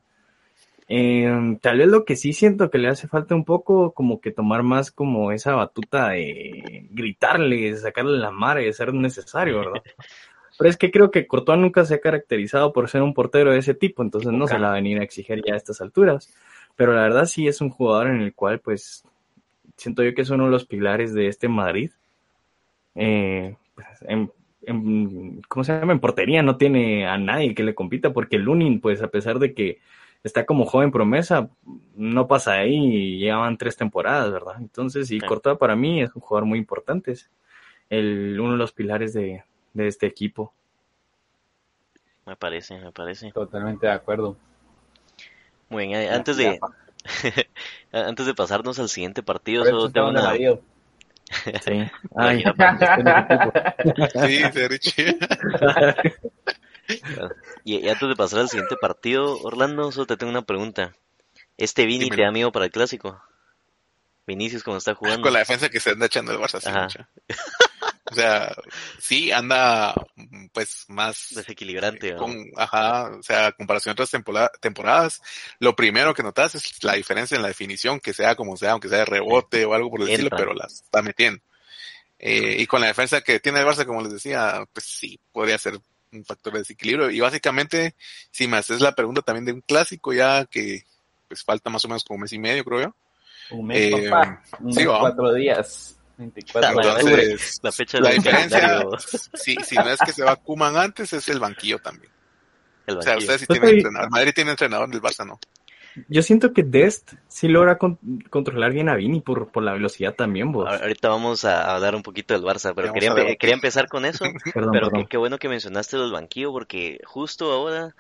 Em, 0.87 1.59
tal 1.59 1.79
vez 1.79 1.89
lo 1.89 2.05
que 2.05 2.15
sí 2.15 2.33
siento 2.33 2.71
que 2.71 2.79
le 2.79 2.89
hace 2.89 3.09
falta 3.09 3.35
un 3.35 3.45
poco, 3.45 3.93
como 3.93 4.21
que 4.21 4.31
tomar 4.31 4.63
más 4.63 4.93
como 4.93 5.33
esa 5.33 5.55
batuta 5.55 6.11
de 6.11 6.87
gritarle, 6.91 7.77
sacarle 7.77 8.19
la 8.19 8.31
mar 8.31 8.61
y 8.61 8.73
ser 8.73 8.95
necesario, 8.95 9.59
¿verdad? 9.59 9.83
Pero 10.59 10.71
es 10.71 10.77
que 10.77 10.93
creo 10.93 11.11
que 11.11 11.27
Courtois 11.27 11.59
nunca 11.59 11.85
se 11.85 11.95
ha 11.95 12.01
caracterizado 12.01 12.73
por 12.73 12.89
ser 12.89 13.03
un 13.03 13.15
portero 13.15 13.51
de 13.51 13.59
ese 13.59 13.75
tipo, 13.75 14.03
entonces 14.03 14.33
no 14.33 14.47
se 14.47 14.59
la 14.61 14.69
va 14.69 14.73
a 14.75 14.77
venir 14.77 15.01
a 15.01 15.05
exigir 15.05 15.43
ya 15.45 15.55
a 15.55 15.57
estas 15.57 15.81
alturas. 15.81 16.33
Pero 16.77 16.95
la 16.95 17.03
verdad 17.03 17.27
sí 17.27 17.49
es 17.49 17.61
un 17.61 17.71
jugador 17.71 18.09
en 18.09 18.21
el 18.21 18.35
cual, 18.35 18.61
pues, 18.61 19.05
siento 19.77 20.05
yo 20.05 20.15
que 20.15 20.23
es 20.23 20.31
uno 20.31 20.45
de 20.45 20.51
los 20.51 20.67
pilares 20.67 21.15
de 21.15 21.27
este 21.27 21.49
Madrid. 21.49 21.91
Eh, 22.95 23.57
en, 24.03 24.33
¿cómo 25.49 25.65
se 25.65 25.73
llama? 25.73 25.93
En 25.93 26.01
portería 26.01 26.43
no 26.43 26.57
tiene 26.57 27.07
a 27.07 27.19
nadie 27.19 27.55
que 27.55 27.63
le 27.63 27.75
compita 27.75 28.13
porque 28.13 28.39
Lunin, 28.39 28.81
pues 28.81 29.03
a 29.03 29.09
pesar 29.09 29.39
de 29.39 29.55
que 29.55 29.81
está 30.25 30.45
como 30.47 30.67
joven 30.67 30.91
promesa, 30.91 31.49
no 31.95 32.27
pasa 32.27 32.55
ahí 32.55 32.75
y 32.75 33.19
llevan 33.19 33.57
tres 33.57 33.77
temporadas, 33.77 34.33
¿verdad? 34.33 34.57
Entonces, 34.59 35.11
y 35.11 35.21
Cortada 35.21 35.57
para 35.57 35.77
mí 35.77 36.03
es 36.03 36.15
un 36.15 36.23
jugador 36.23 36.47
muy 36.47 36.59
importante, 36.59 37.13
es 37.13 37.31
el, 37.89 38.39
uno 38.41 38.53
de 38.53 38.59
los 38.59 38.73
pilares 38.73 39.13
de, 39.13 39.45
este 39.75 40.07
equipo. 40.07 40.53
Me 42.27 42.37
parece, 42.37 42.79
me 42.79 42.93
parece. 42.93 43.31
Totalmente 43.33 43.87
de 43.87 43.93
acuerdo. 43.93 44.37
Muy 45.69 45.87
bien, 45.87 46.13
antes 46.13 46.37
de 46.37 46.59
antes 47.93 48.27
de 48.27 48.35
pasarnos 48.35 48.79
al 48.79 48.89
siguiente 48.89 49.23
partido, 49.23 49.65
solo 49.65 49.91
tengo 49.91 50.09
una, 50.09 50.35
Sí. 51.65 51.91
Ay, 52.17 52.45
sí, 54.23 54.45
y, 57.65 57.89
antes 57.89 58.09
de 58.09 58.17
pasar 58.17 58.41
al 58.41 58.49
siguiente 58.49 58.77
partido, 58.81 59.39
Orlando, 59.43 59.93
solo 59.93 60.07
te 60.07 60.17
tengo 60.17 60.31
una 60.31 60.43
pregunta. 60.43 60.95
¿Este 61.57 61.87
Vini 61.87 62.09
te 62.09 62.23
da 62.23 62.31
miedo 62.31 62.53
para 62.53 62.67
el 62.67 62.71
clásico? 62.71 63.21
Vinicius, 64.27 64.63
como 64.63 64.77
está 64.77 64.95
jugando. 64.95 65.23
Con 65.23 65.33
la 65.33 65.41
defensa 65.41 65.69
que 65.69 65.81
se 65.81 65.91
anda 65.91 66.07
echando 66.07 66.33
el 66.33 66.39
Barça. 66.39 67.09
O 68.11 68.15
sea, 68.15 68.55
sí, 68.99 69.33
anda 69.33 69.95
pues 70.53 70.85
más 70.89 71.29
desequilibrante. 71.35 72.17
Con, 72.17 72.51
ajá, 72.57 73.11
o 73.19 73.23
sea, 73.23 73.53
comparación 73.53 73.91
a 73.91 74.03
otras 74.03 74.11
temporadas, 74.61 75.23
lo 75.59 75.75
primero 75.77 76.15
que 76.15 76.23
notas 76.23 76.55
es 76.55 76.83
la 76.83 76.95
diferencia 76.95 77.37
en 77.37 77.43
la 77.43 77.49
definición, 77.49 78.01
que 78.01 78.13
sea 78.13 78.35
como 78.35 78.57
sea, 78.57 78.73
aunque 78.73 78.89
sea 78.89 78.99
de 78.99 79.05
rebote 79.05 79.65
o 79.65 79.75
algo 79.75 79.91
por 79.91 80.03
el 80.03 80.09
estilo, 80.09 80.31
pero 80.37 80.55
las 80.55 80.83
está 80.83 81.03
metiendo. 81.03 81.43
Eh, 82.19 82.57
y 82.59 82.67
con 82.67 82.81
la 82.81 82.89
defensa 82.89 83.21
que 83.21 83.41
tiene 83.41 83.61
el 83.61 83.67
Barça, 83.67 83.87
como 83.87 84.03
les 84.03 84.13
decía, 84.13 84.65
pues 84.73 84.87
sí, 84.87 85.21
podría 85.33 85.59
ser 85.59 85.79
un 86.13 86.25
factor 86.25 86.53
de 86.53 86.61
desequilibrio. 86.61 87.11
Y 87.11 87.21
básicamente, 87.21 87.95
si 88.31 88.49
me 88.49 88.57
haces 88.57 88.81
la 88.81 88.93
pregunta 88.93 89.23
también 89.23 89.45
de 89.45 89.53
un 89.53 89.61
clásico 89.61 90.13
ya 90.13 90.45
que 90.47 90.83
pues 91.29 91.45
falta 91.45 91.71
más 91.71 91.85
o 91.85 91.89
menos 91.89 92.05
como 92.05 92.17
un 92.17 92.23
mes 92.23 92.33
y 92.33 92.39
medio, 92.39 92.65
creo 92.65 92.81
yo 92.81 92.95
un 93.51 93.67
mes, 93.67 93.93
eh, 93.93 94.11
papá. 94.11 94.43
Un 94.61 94.73
sí, 94.73 94.85
cuatro 94.85 95.33
días. 95.35 95.98
24 96.19 96.71
Entonces, 96.71 97.61
la 97.63 97.73
fecha 97.73 98.01
la 98.01 98.11
diferencia, 98.11 98.85
si, 99.35 99.57
si 99.57 99.77
no 99.77 99.89
es 99.89 100.01
que 100.01 100.13
se 100.13 100.25
va 100.25 100.39
antes, 100.83 101.13
es 101.13 101.29
el 101.29 101.39
banquillo 101.39 101.79
también. 101.79 102.13
El 102.87 102.97
banquillo. 102.97 102.99
O 102.99 103.03
sea, 103.03 103.19
ustedes 103.19 103.41
sí 103.43 103.47
tienen 103.47 103.71
entrenador. 103.77 104.11
Madrid 104.11 104.33
tiene 104.35 104.51
entrenador, 104.51 104.89
el 104.93 105.01
Barça 105.01 105.27
no. 105.27 105.39
Yo 106.09 106.23
siento 106.23 106.53
que 106.53 106.63
Dest 106.63 107.15
sí 107.27 107.49
logra 107.49 107.79
controlar 108.31 108.73
bien 108.73 108.89
a 108.89 108.95
Vini 108.95 109.21
por, 109.21 109.51
por 109.51 109.63
la 109.63 109.73
velocidad 109.73 110.15
también, 110.15 110.53
vos. 110.53 110.69
Ahorita 110.69 111.09
vamos 111.09 111.45
a 111.45 111.75
hablar 111.75 111.95
un 111.95 112.03
poquito 112.03 112.35
del 112.35 112.43
Barça, 112.43 112.73
pero 112.75 112.93
quería, 112.93 113.15
quería, 113.37 113.55
empezar 113.55 113.89
con 113.89 114.05
eso. 114.05 114.25
pero 114.55 114.91
Qué, 115.09 115.17
bueno 115.17 115.39
que 115.39 115.49
mencionaste 115.49 115.97
el 115.97 116.13
banquillo, 116.13 116.53
porque 116.53 117.01
justo 117.05 117.53
ahora, 117.53 117.95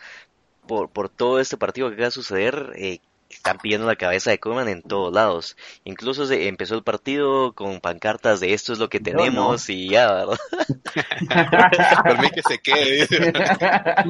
por, 0.66 0.90
por 0.90 1.08
todo 1.08 1.40
este 1.40 1.56
partido 1.56 1.88
que 1.88 1.94
acaba 1.94 2.06
de 2.06 2.12
suceder, 2.12 2.72
eh, 2.76 3.00
están 3.30 3.58
pidiendo 3.58 3.86
la 3.86 3.96
cabeza 3.96 4.30
de 4.30 4.38
Koeman 4.38 4.68
en 4.68 4.82
todos 4.82 5.12
lados. 5.12 5.56
Incluso 5.84 6.26
se 6.26 6.48
empezó 6.48 6.74
el 6.74 6.82
partido 6.82 7.52
con 7.52 7.80
pancartas 7.80 8.40
de 8.40 8.54
esto 8.54 8.72
es 8.72 8.78
lo 8.78 8.88
que 8.88 9.00
tenemos 9.00 9.68
y 9.68 9.88
ya, 9.90 10.12
¿verdad? 10.12 10.38
Por 12.04 12.20
mí 12.20 12.30
que 12.30 12.42
se 12.42 12.58
quede. 12.58 13.06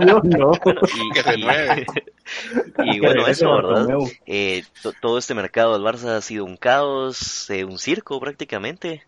Yo 0.06 0.20
no. 0.22 0.52
Y 0.52 1.10
que 1.12 1.22
se 1.22 1.36
mueve. 1.36 1.86
Y 2.84 3.00
bueno, 3.00 3.26
eso, 3.26 3.50
¿verdad? 3.54 3.86
Eh, 4.26 4.64
todo 5.00 5.18
este 5.18 5.34
mercado 5.34 5.72
del 5.72 5.82
Barça 5.82 6.16
ha 6.16 6.20
sido 6.20 6.44
un 6.44 6.56
caos, 6.56 7.50
eh, 7.50 7.64
un 7.64 7.78
circo 7.78 8.20
prácticamente. 8.20 9.02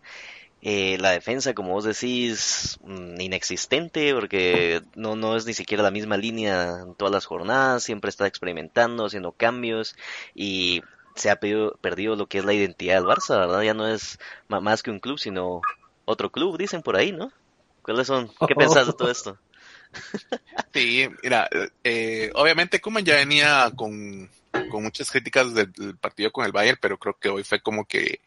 Eh, 0.63 0.99
la 1.01 1.11
defensa, 1.11 1.55
como 1.55 1.73
vos 1.73 1.85
decís, 1.85 2.79
mm, 2.85 3.21
inexistente, 3.21 4.13
porque 4.15 4.83
no, 4.95 5.17
no 5.17 5.37
es 5.37 5.47
ni 5.47 5.55
siquiera 5.55 5.83
la 5.83 5.91
misma 5.91 6.19
línea 6.19 6.81
en 6.83 6.95
todas 6.95 7.13
las 7.13 7.25
jornadas, 7.25 7.83
siempre 7.83 8.11
está 8.11 8.27
experimentando, 8.27 9.07
haciendo 9.07 9.33
cambios 9.33 9.97
y 10.35 10.83
se 11.15 11.31
ha 11.31 11.37
perdido, 11.37 12.17
lo 12.17 12.27
que 12.27 12.39
es 12.39 12.45
la 12.45 12.53
identidad 12.53 12.97
del 12.97 13.05
Barça, 13.05 13.39
¿verdad? 13.39 13.63
Ya 13.63 13.75
no 13.75 13.89
es 13.89 14.19
más 14.49 14.83
que 14.83 14.91
un 14.91 15.01
club, 15.01 15.19
sino 15.19 15.61
otro 16.05 16.31
club, 16.31 16.59
dicen 16.59 16.83
por 16.83 16.97
ahí, 16.97 17.13
¿no? 17.13 17.33
¿Cuáles 17.83 18.07
son? 18.07 18.31
¿Qué 18.47 18.55
pensás 18.55 18.87
de 18.87 18.93
todo 18.93 19.11
esto? 19.11 19.39
Sí, 20.73 21.09
mira, 21.25 21.49
eh, 21.83 22.31
obviamente 22.35 22.81
Kuman 22.81 23.05
ya 23.05 23.17
venía 23.17 23.73
con, 23.75 24.31
con 24.71 24.85
muchas 24.85 25.11
críticas 25.11 25.53
del, 25.53 25.73
partido 26.01 26.31
con 26.31 26.45
el 26.45 26.53
Bayern, 26.53 26.79
pero 26.81 26.97
creo 26.97 27.19
que 27.19 27.29
hoy 27.29 27.43
fue 27.43 27.61
como 27.61 27.85
que 27.87 28.21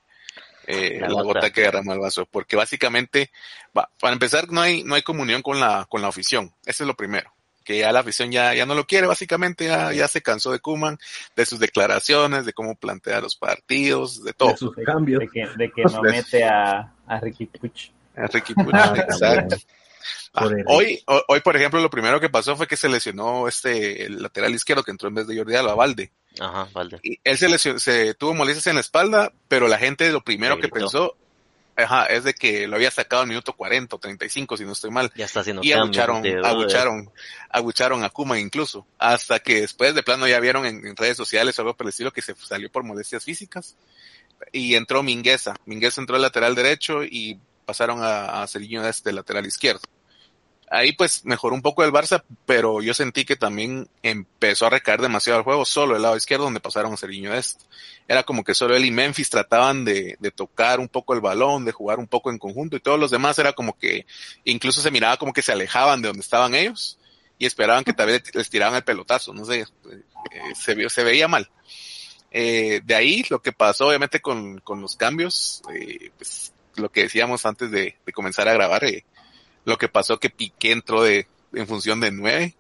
Eh, 0.68 0.99
la, 1.01 1.07
gota 1.09 1.51
que 1.51 1.61
derrama 1.61 1.93
el 1.93 1.99
vaso, 1.99 2.26
porque 2.26 2.55
básicamente, 2.55 3.32
para 3.74 4.14
empezar, 4.14 4.49
no 4.51 4.61
hay, 4.61 4.84
no 4.84 4.95
hay 4.95 5.01
comunión 5.01 5.41
con 5.41 5.59
la, 5.59 5.86
con 5.89 6.01
la 6.01 6.07
afición. 6.07 6.53
Eso 6.66 6.84
es 6.84 6.88
lo 6.88 6.95
primero. 6.95 7.34
Que 7.64 7.80
ya 7.80 7.91
la 7.91 7.99
afición 7.99 8.32
ya, 8.32 8.53
ya 8.53 8.66
no 8.66 8.76
lo 8.76 8.86
quiere, 8.86 9.07
básicamente 9.07 9.68
ya, 9.68 9.93
ya 9.93 10.07
se 10.07 10.22
cansó 10.22 10.51
de 10.51 10.59
Kuman, 10.59 10.97
de 11.36 11.45
sus 11.45 11.59
declaraciones, 11.59 12.45
de 12.45 12.53
cómo 12.53 12.76
plantea 12.76 13.22
los 13.22 13.36
partidos, 13.36 14.24
de 14.24 14.34
todo. 14.34 14.51
De 14.51 14.57
sus 14.57 14.76
cambios. 14.86 15.20
De 15.20 15.30
que, 15.30 15.47
de 15.57 15.72
que 15.72 15.84
no 15.91 16.01
mete 16.01 16.43
a, 16.43 16.93
a 17.07 17.20
Ricky 17.20 17.45
Puch. 17.45 17.91
A 18.16 18.28
Ricky 18.28 18.53
Puch, 18.53 18.70
ah, 18.74 18.93
exacto. 18.97 19.57
Ah, 20.34 20.49
hoy, 20.66 21.01
hoy, 21.28 21.41
por 21.41 21.55
ejemplo, 21.55 21.80
lo 21.80 21.89
primero 21.89 22.20
que 22.20 22.30
pasó 22.30 22.55
fue 22.55 22.68
que 22.68 22.76
se 22.76 22.89
lesionó 22.89 23.47
este, 23.47 24.05
el 24.05 24.22
lateral 24.22 24.53
izquierdo 24.53 24.84
que 24.84 24.91
entró 24.91 25.07
en 25.07 25.16
vez 25.16 25.28
de 25.28 25.38
Jordi 25.38 25.55
Alba, 25.55 25.76
Valde. 25.76 26.11
Ajá, 26.40 26.68
Valde. 26.74 27.00
Y 27.04 27.20
él 27.24 27.38
se, 27.38 27.50
lesionó, 27.50 27.80
se 27.80 28.14
tuvo 28.16 28.34
molestias 28.34 28.68
en 28.68 28.76
la 28.76 28.82
espelda, 28.82 29.32
pero 29.48 29.68
la 29.68 29.78
gente 29.78 30.12
lo 30.12 30.22
primero 30.22 30.60
que 30.60 30.70
pensó 30.70 31.16
ajá, 31.76 32.06
es 32.06 32.24
de 32.24 32.34
que 32.34 32.68
lo 32.68 32.76
había 32.76 32.92
sacado 32.92 33.22
al 33.24 33.28
minuto 33.28 33.54
40 33.54 33.96
o 33.96 34.00
35, 34.00 34.58
si 34.58 34.66
no 34.66 34.74
estoy 34.74 34.92
mal. 34.92 35.12
Ya 35.16 35.26
está 35.26 35.42
haciendo 35.42 35.64
Y 35.64 35.72
agucharon, 35.72 36.24
agucharon, 36.44 37.12
agucharon 37.50 38.04
a 38.04 38.10
Kuma 38.10 38.40
incluso. 38.40 38.86
Hasta 38.98 39.40
que 39.40 39.62
después 39.62 39.96
de 39.96 40.04
plano 40.04 40.28
ya 40.28 40.40
vieron 40.40 40.66
en, 40.66 40.96
redes 40.96 41.18
sociales 41.18 41.58
o 41.58 41.62
algo 41.62 41.76
por 41.76 41.86
el 41.86 41.90
estilo 41.90 42.12
que 42.12 42.22
se 42.22 42.36
salió 42.36 42.72
por 42.72 42.84
molestias 42.84 43.24
físicas. 43.24 43.76
Y 44.52 44.76
entró 44.76 45.04
Mingueza. 45.04 45.56
Mingueza 45.66 46.02
entró 46.02 46.16
al 46.16 46.22
lateral 46.22 46.56
derecho 46.56 47.04
y 47.04 47.40
pasaron 47.66 48.04
a, 48.04 48.44
a 48.44 48.48
Ceriño 48.48 48.86
este 48.86 49.14
lateral 49.14 49.46
izquierdo 49.46 49.82
ahí 50.74 50.91
pues 50.93 51.24
mejoró 51.24 51.55
un 51.55 51.61
poco 51.61 51.84
el 51.84 51.91
Barça, 51.91 52.24
pero 52.45 52.82
yo 52.82 52.93
sentí 52.93 53.26
que 53.26 53.36
también 53.36 53.88
empezó 54.01 54.65
a 54.65 54.71
recaer 54.71 55.01
demasiado 55.01 55.38
el 55.38 55.43
juego 55.43 55.65
solo 55.65 55.95
el 55.95 56.01
lado 56.01 56.17
izquierdo 56.17 56.45
donde 56.45 56.59
pasaron 56.59 56.97
Seriño 56.97 57.34
Est. 57.34 57.61
Era 58.07 58.24
como 58.24 58.43
que 58.43 58.55
solo 58.55 58.76
él 58.76 58.84
y 58.84 58.91
Memphis 58.91 59.30
trataban 59.30 59.86
de, 59.86 60.17
de, 60.19 60.32
tocar 60.32 60.80
un 60.80 60.89
poco 60.89 61.13
el 61.13 61.21
balón, 61.21 61.63
de 61.63 61.71
jugar 61.71 61.99
un 61.99 62.07
poco 62.07 62.32
en 62.32 62.39
conjunto 62.39 62.76
y 62.76 62.80
todos 62.80 62.99
los 62.99 63.11
demás 63.11 63.38
era 63.39 63.53
como 63.53 63.78
que 63.78 64.05
incluso 64.43 64.82
se 64.82 64.91
miraba 64.91 65.17
como 65.17 65.32
que 65.32 65.43
se 65.43 65.51
alejaban 65.51 66.01
de 66.01 66.07
donde 66.07 66.21
estaban 66.21 66.55
ellos 66.55 66.97
y 67.38 67.45
esperaban 67.45 67.84
que 67.84 67.93
tal 67.93 68.07
vez 68.07 68.24
les 68.34 68.49
tiraban 68.49 68.76
el 68.76 68.84
pelotazo, 68.84 69.34
no 69.34 69.45
sé, 69.45 69.61
eh, 69.61 69.65
se, 70.55 70.89
se 70.89 71.03
veía 71.03 71.28
mal. 71.28 71.49
Eh, 72.32 72.82
de 72.84 72.95
ahí 72.95 73.24
lo 73.30 73.41
que 73.41 73.51
pasó 73.51 73.88
obviamente 73.88 74.19
con, 74.19 74.57
con 74.59 74.82
los 74.82 74.95
cambios, 74.95 75.61
eh, 75.74 76.11
pues 76.17 76.51
lo 76.76 76.91
que 76.91 77.03
decíamos 77.03 77.45
antes 77.45 77.69
de, 77.69 77.95
de 78.03 78.13
comenzar 78.13 78.47
a 78.47 78.53
grabar, 78.53 78.84
eh, 78.86 79.05
lo 79.66 79.78
que 79.78 79.89
pasó 79.89 80.20
que 80.20 80.30
Piqué 80.30 80.72
entró 80.72 81.03
de, 81.03 81.28
en 81.53 81.68
función 81.68 81.99
de 81.99 82.11
nueve. 82.11 82.55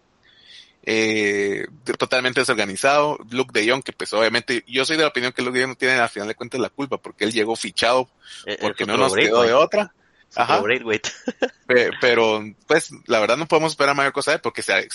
Eh, 0.85 1.65
totalmente 1.97 2.41
desorganizado. 2.41 3.17
Luke 3.31 3.57
de 3.57 3.69
Jong, 3.69 3.83
que 3.83 3.93
pues 3.93 4.11
obviamente, 4.13 4.63
yo 4.67 4.83
soy 4.85 4.97
de 4.97 5.03
la 5.03 5.09
opinión 5.09 5.31
que 5.31 5.41
Luke 5.41 5.57
de 5.57 5.63
Jong 5.63 5.73
no 5.73 5.77
tiene 5.77 5.95
al 5.95 6.09
final 6.09 6.27
de 6.27 6.35
cuentas 6.35 6.59
la 6.59 6.69
culpa, 6.69 6.97
porque 6.97 7.23
él 7.23 7.31
llegó 7.31 7.55
fichado, 7.55 8.09
eh, 8.45 8.57
porque 8.59 8.85
no 8.85 8.97
nos 8.97 9.13
quedó 9.13 9.43
de 9.43 9.53
otra. 9.53 9.93
Ajá. 10.35 10.61
pero, 12.01 12.43
pues, 12.67 12.91
la 13.05 13.19
verdad 13.19 13.37
no 13.37 13.47
podemos 13.47 13.71
esperar 13.71 13.95
mayor 13.95 14.13
cosa 14.13 14.31
de 14.31 14.39
porque 14.39 14.61
se, 14.61 14.87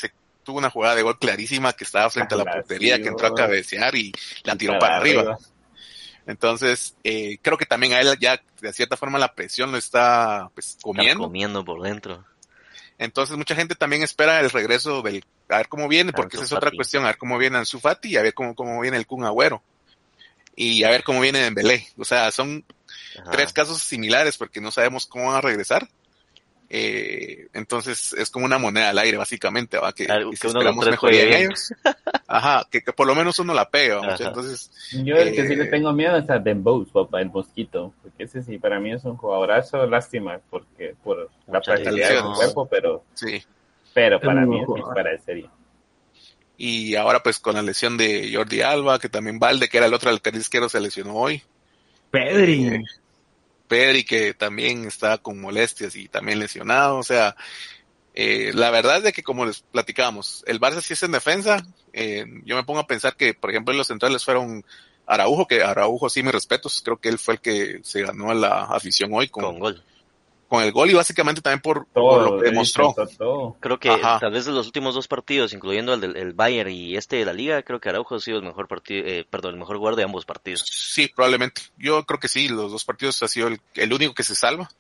tuvo 0.43 0.59
una 0.59 0.71
jugada 0.71 0.95
de 0.95 1.03
gol 1.03 1.19
clarísima 1.19 1.73
que 1.73 1.85
estaba 1.85 2.11
frente 2.11 2.35
a 2.35 2.39
la 2.39 2.45
portería, 2.45 3.01
que 3.01 3.09
entró 3.09 3.29
a 3.29 3.35
cabecear 3.35 3.95
y 3.95 4.13
la 4.43 4.57
tiró 4.57 4.79
para 4.79 4.97
arriba. 4.97 5.39
Entonces, 6.29 6.95
eh, 7.05 7.39
creo 7.41 7.57
que 7.57 7.65
también 7.65 7.95
a 7.95 8.01
él 8.01 8.19
ya 8.21 8.39
de 8.61 8.73
cierta 8.75 8.99
forma 8.99 9.19
la 9.19 9.35
presión 9.35 9.73
lo 9.73 9.79
está 9.79 10.51
pues 10.53 10.77
comiendo. 10.83 11.25
comiendo 11.25 11.65
por 11.65 11.81
dentro. 11.81 12.23
Entonces 12.99 13.35
mucha 13.39 13.55
gente 13.55 13.75
también 13.75 14.03
espera 14.03 14.39
el 14.41 14.51
regreso 14.51 15.01
del, 15.01 15.25
a 15.49 15.57
ver 15.57 15.69
cómo 15.69 15.89
viene, 15.89 16.13
porque 16.13 16.37
esa 16.37 16.45
es 16.45 16.53
otra 16.53 16.71
cuestión, 16.71 17.05
a 17.05 17.07
ver 17.07 17.17
cómo 17.17 17.39
viene 17.39 17.57
Ansu 17.57 17.81
Fati 17.81 18.11
y 18.11 18.17
a 18.19 18.23
ver 18.23 18.35
cómo, 18.35 18.55
cómo 18.55 18.79
viene 18.79 18.99
el 18.99 19.07
Kun 19.07 19.25
Agüero. 19.25 19.63
Y 20.55 20.85
a 20.85 20.91
ver 20.91 21.03
cómo 21.03 21.23
viene 21.23 21.39
Dembélé. 21.39 21.89
O 21.97 22.05
sea, 22.05 22.31
son 22.31 22.63
tres 23.33 23.55
casos 23.55 23.81
similares 23.81 24.37
porque 24.37 24.61
no 24.61 24.71
sabemos 24.71 25.07
cómo 25.07 25.29
van 25.29 25.37
a 25.37 25.41
regresar. 25.41 25.89
Eh, 26.71 27.49
entonces 27.55 28.13
es 28.13 28.29
como 28.31 28.45
una 28.45 28.59
moneda 28.59 28.91
al 28.91 28.99
aire, 28.99 29.17
básicamente, 29.17 29.79
¿va? 29.79 29.93
Que, 29.93 30.07
que 30.07 30.13
uno 30.15 30.33
esperamos 30.35 30.87
mejoría 30.87 31.23
en 31.23 31.33
ellos. 31.45 31.73
Ajá, 32.27 32.67
que, 32.71 32.83
por 32.83 33.07
lo 33.07 33.15
menos 33.15 33.39
uno 33.39 33.55
la 33.55 33.71
pega, 33.71 34.17
Entonces. 34.19 34.71
Yo 34.93 35.17
el 35.17 35.35
que 35.35 35.49
sí 35.49 35.57
le 35.57 35.65
eh, 35.65 35.69
tengo 35.69 35.93
miedo 35.93 36.17
es 36.17 36.29
a 36.29 36.39
Dembose, 36.39 36.91
papá, 36.93 37.23
el 37.23 37.31
mosquito. 37.31 37.95
Porque 38.03 38.25
ese 38.25 38.43
sí, 38.43 38.59
para 38.59 38.79
mí 38.81 38.93
es 38.93 39.05
un 39.05 39.17
jugadorazo, 39.17 39.87
lástima, 39.87 40.41
porque 40.51 40.95
por 41.03 41.31
la 41.47 41.63
fragilidad 41.63 42.11
de 42.11 42.19
su 42.19 42.33
cuerpo, 42.33 42.69
pero. 42.69 43.05
Sí. 43.15 43.43
Pero 43.95 44.21
para 44.21 44.45
mí 44.45 44.61
es 44.61 44.67
para 44.95 45.13
el 45.13 45.21
serio. 45.21 45.51
Y 46.59 46.97
ahora, 46.97 47.23
pues, 47.23 47.39
con 47.39 47.55
la 47.55 47.63
lesión 47.63 47.97
de 47.97 48.31
Jordi 48.35 48.61
Alba, 48.61 48.99
que 48.99 49.09
también 49.09 49.39
Valde, 49.39 49.69
que 49.69 49.79
era 49.79 49.87
el 49.87 49.95
otro 49.95 50.11
al 50.11 50.21
izquierdo, 50.35 50.69
se 50.69 50.81
lesionó 50.81 51.15
hoy. 51.15 51.43
Pedri. 52.11 52.67
Eh, 52.67 52.85
Pedri 53.69 54.05
que 54.05 54.35
también 54.35 54.87
está 54.87 55.19
con 55.19 55.41
molestias 55.41 55.95
y 55.97 56.09
también 56.09 56.41
lesionado, 56.41 56.99
o 56.99 57.03
sea, 57.03 57.37
eh, 58.15 58.53
la 58.55 58.71
verdad 58.71 58.99
es 58.99 59.05
de 59.05 59.13
que 59.13 59.23
como 59.23 59.47
les 59.47 59.61
platicamos, 59.61 60.43
el 60.47 60.61
Barça 60.61 60.81
sí 60.81 60.95
es 60.95 61.03
en 61.05 61.13
defensa, 61.13 61.65
eh, 61.93 62.27
yo 62.45 62.57
me 62.57 62.65
pongo 62.65 62.81
a 62.81 62.87
pensar 62.87 63.17
que, 63.17 63.35
por 63.35 63.51
ejemplo, 63.51 63.73
en 63.73 63.79
los 63.79 63.87
centrales 63.87 64.25
fueron 64.25 64.65
Araujo, 65.07 65.47
que 65.47 65.63
Araujo 65.63 66.11
sí 66.11 66.23
mis 66.23 66.33
respetos, 66.33 66.83
creo 66.85 66.97
que 66.97 67.09
él 67.09 67.19
fue 67.19 67.35
el 67.35 67.41
que 67.41 67.81
se 67.85 68.03
ganó 68.03 68.31
a 68.31 68.35
la 68.35 68.65
afición 68.65 69.11
hoy 69.13 69.29
con 69.29 69.59
gol 69.59 69.85
con 70.49 70.63
el 70.63 70.73
gol 70.73 70.91
y 70.91 70.95
básicamente 70.95 71.43
también 71.43 71.61
por, 71.61 71.87
lo 71.95 72.39
que 72.39 72.47
demostró. 72.51 72.95
Creo 73.61 73.79
que 73.79 73.91
tal 74.01 74.33
vez 74.33 74.47
de 74.47 74.53
los 74.53 74.67
últimos 74.67 74.95
dos 74.95 75.07
partidos, 75.07 75.53
incluyendo 75.53 75.93
el 75.95 76.01
del 76.01 76.33
Bayern 76.33 76.71
y 76.71 76.97
este 76.97 77.17
de 77.17 77.27
la 77.27 77.35
Liga, 77.35 77.63
creo 77.63 77.81
que 77.81 77.91
Araujo 77.91 78.15
ha 78.15 78.21
sido 78.21 78.39
el 78.39 78.45
mejor 78.45 78.67
partido, 78.67 79.07
eh, 79.07 79.27
perdón, 79.29 79.55
el 79.55 79.61
mejor 79.61 79.77
jugador 79.77 79.97
de 79.97 80.05
ambos 80.05 80.25
partidos. 80.25 80.65
Sí, 80.67 81.11
probablemente. 81.15 81.63
Yo 81.77 82.05
creo 82.05 82.19
que 82.19 82.29
sí, 82.29 82.49
los 82.49 82.73
dos 82.73 82.85
partidos 82.85 83.23
ha 83.23 83.29
sido 83.29 83.49
el, 83.75 83.93
único 83.93 84.15
que 84.15 84.23
se 84.23 84.35
salva. 84.35 84.71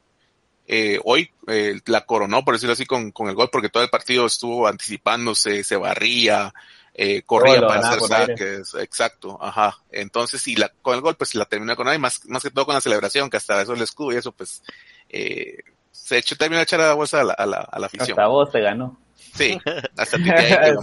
Eh, 0.67 0.99
hoy 1.05 1.31
eh, 1.47 1.81
la 1.87 2.05
coronó, 2.05 2.45
por 2.45 2.55
decirlo 2.55 2.73
así, 2.73 2.87
con, 2.87 3.11
con 3.11 3.29
el 3.29 3.35
gol, 3.35 3.51
porque 3.53 3.69
todo 3.69 3.83
el 3.83 3.91
partido 3.91 4.27
estuvo 4.27 4.67
anticipándose, 4.67 5.65
se 5.65 5.77
barría, 5.77 6.53
eh, 7.01 7.23
corría 7.23 7.61
para 7.61 7.91
hacer 7.91 8.01
saques, 8.01 8.75
exacto, 8.75 9.39
ajá. 9.41 9.79
Entonces, 9.93 10.49
y 10.49 10.57
la, 10.57 10.69
con 10.83 10.97
el 10.97 11.01
gol, 11.01 11.15
pues 11.15 11.33
la 11.37 11.45
terminó 11.45 11.77
con 11.77 11.87
ahí, 11.87 11.97
más, 11.97 12.27
más 12.27 12.43
que 12.43 12.51
todo 12.51 12.67
con 12.67 12.75
la 12.75 12.81
celebración, 12.81 13.31
que 13.31 13.37
hasta 13.37 13.63
eso 13.63 13.75
el 13.75 13.83
escudo 13.83 14.13
y 14.13 14.17
eso, 14.17 14.33
pues, 14.33 14.65
eh, 15.09 15.59
se 15.91 16.19
echó, 16.19 16.37
terminó 16.37 16.59
de 16.59 16.65
echar 16.65 16.81
a 16.81 16.89
la 16.89 16.95
bolsa 16.95 17.21
a 17.21 17.25
la, 17.25 17.33
a 17.35 17.47
la, 17.47 17.59
a 17.59 17.79
la 17.79 17.87
afición. 17.87 18.19
Hasta 18.19 18.27
vos 18.27 18.51
te 18.51 18.61
ganó. 18.61 18.99
Sí, 19.35 19.59
hasta 19.97 20.17
ti 20.17 20.25
te, 20.25 20.75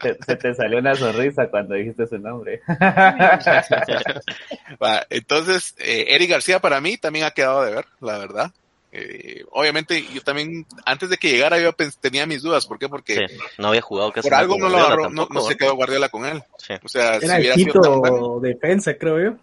se, 0.00 0.24
se, 0.24 0.36
te 0.36 0.54
salió 0.54 0.78
una 0.78 0.94
sonrisa 0.94 1.48
cuando 1.48 1.74
dijiste 1.74 2.06
su 2.06 2.18
nombre. 2.18 2.60
entonces, 5.10 5.74
eh, 5.78 6.06
Eric 6.08 6.30
García 6.30 6.60
para 6.60 6.80
mí 6.80 6.96
también 6.96 7.24
ha 7.24 7.30
quedado 7.30 7.64
de 7.64 7.74
ver, 7.74 7.86
la 8.00 8.18
verdad. 8.18 8.52
Eh, 8.94 9.44
obviamente 9.52 10.04
yo 10.12 10.20
también 10.20 10.66
antes 10.84 11.08
de 11.08 11.16
que 11.16 11.30
llegara 11.30 11.58
yo 11.58 11.72
tenía 12.00 12.26
mis 12.26 12.42
dudas, 12.42 12.66
¿por 12.66 12.78
qué? 12.78 12.90
Porque 12.90 13.24
no 13.56 13.68
había 13.68 13.80
jugado 13.80 14.12
casi 14.12 14.28
por 14.28 14.36
algo 14.36 14.58
no 14.58 14.68
lo 14.68 14.76
agarró, 14.76 15.08
no, 15.08 15.26
se 15.40 15.56
quedó 15.56 15.74
Guardiola 15.74 16.10
con 16.10 16.26
él. 16.26 16.42
O 16.82 16.88
sea, 16.88 17.16
Era 17.16 17.36
si 17.36 17.40
hubiera 17.40 17.54
sido 17.54 18.38
defensa, 18.40 18.94
creo 18.98 19.18
yo. 19.18 19.38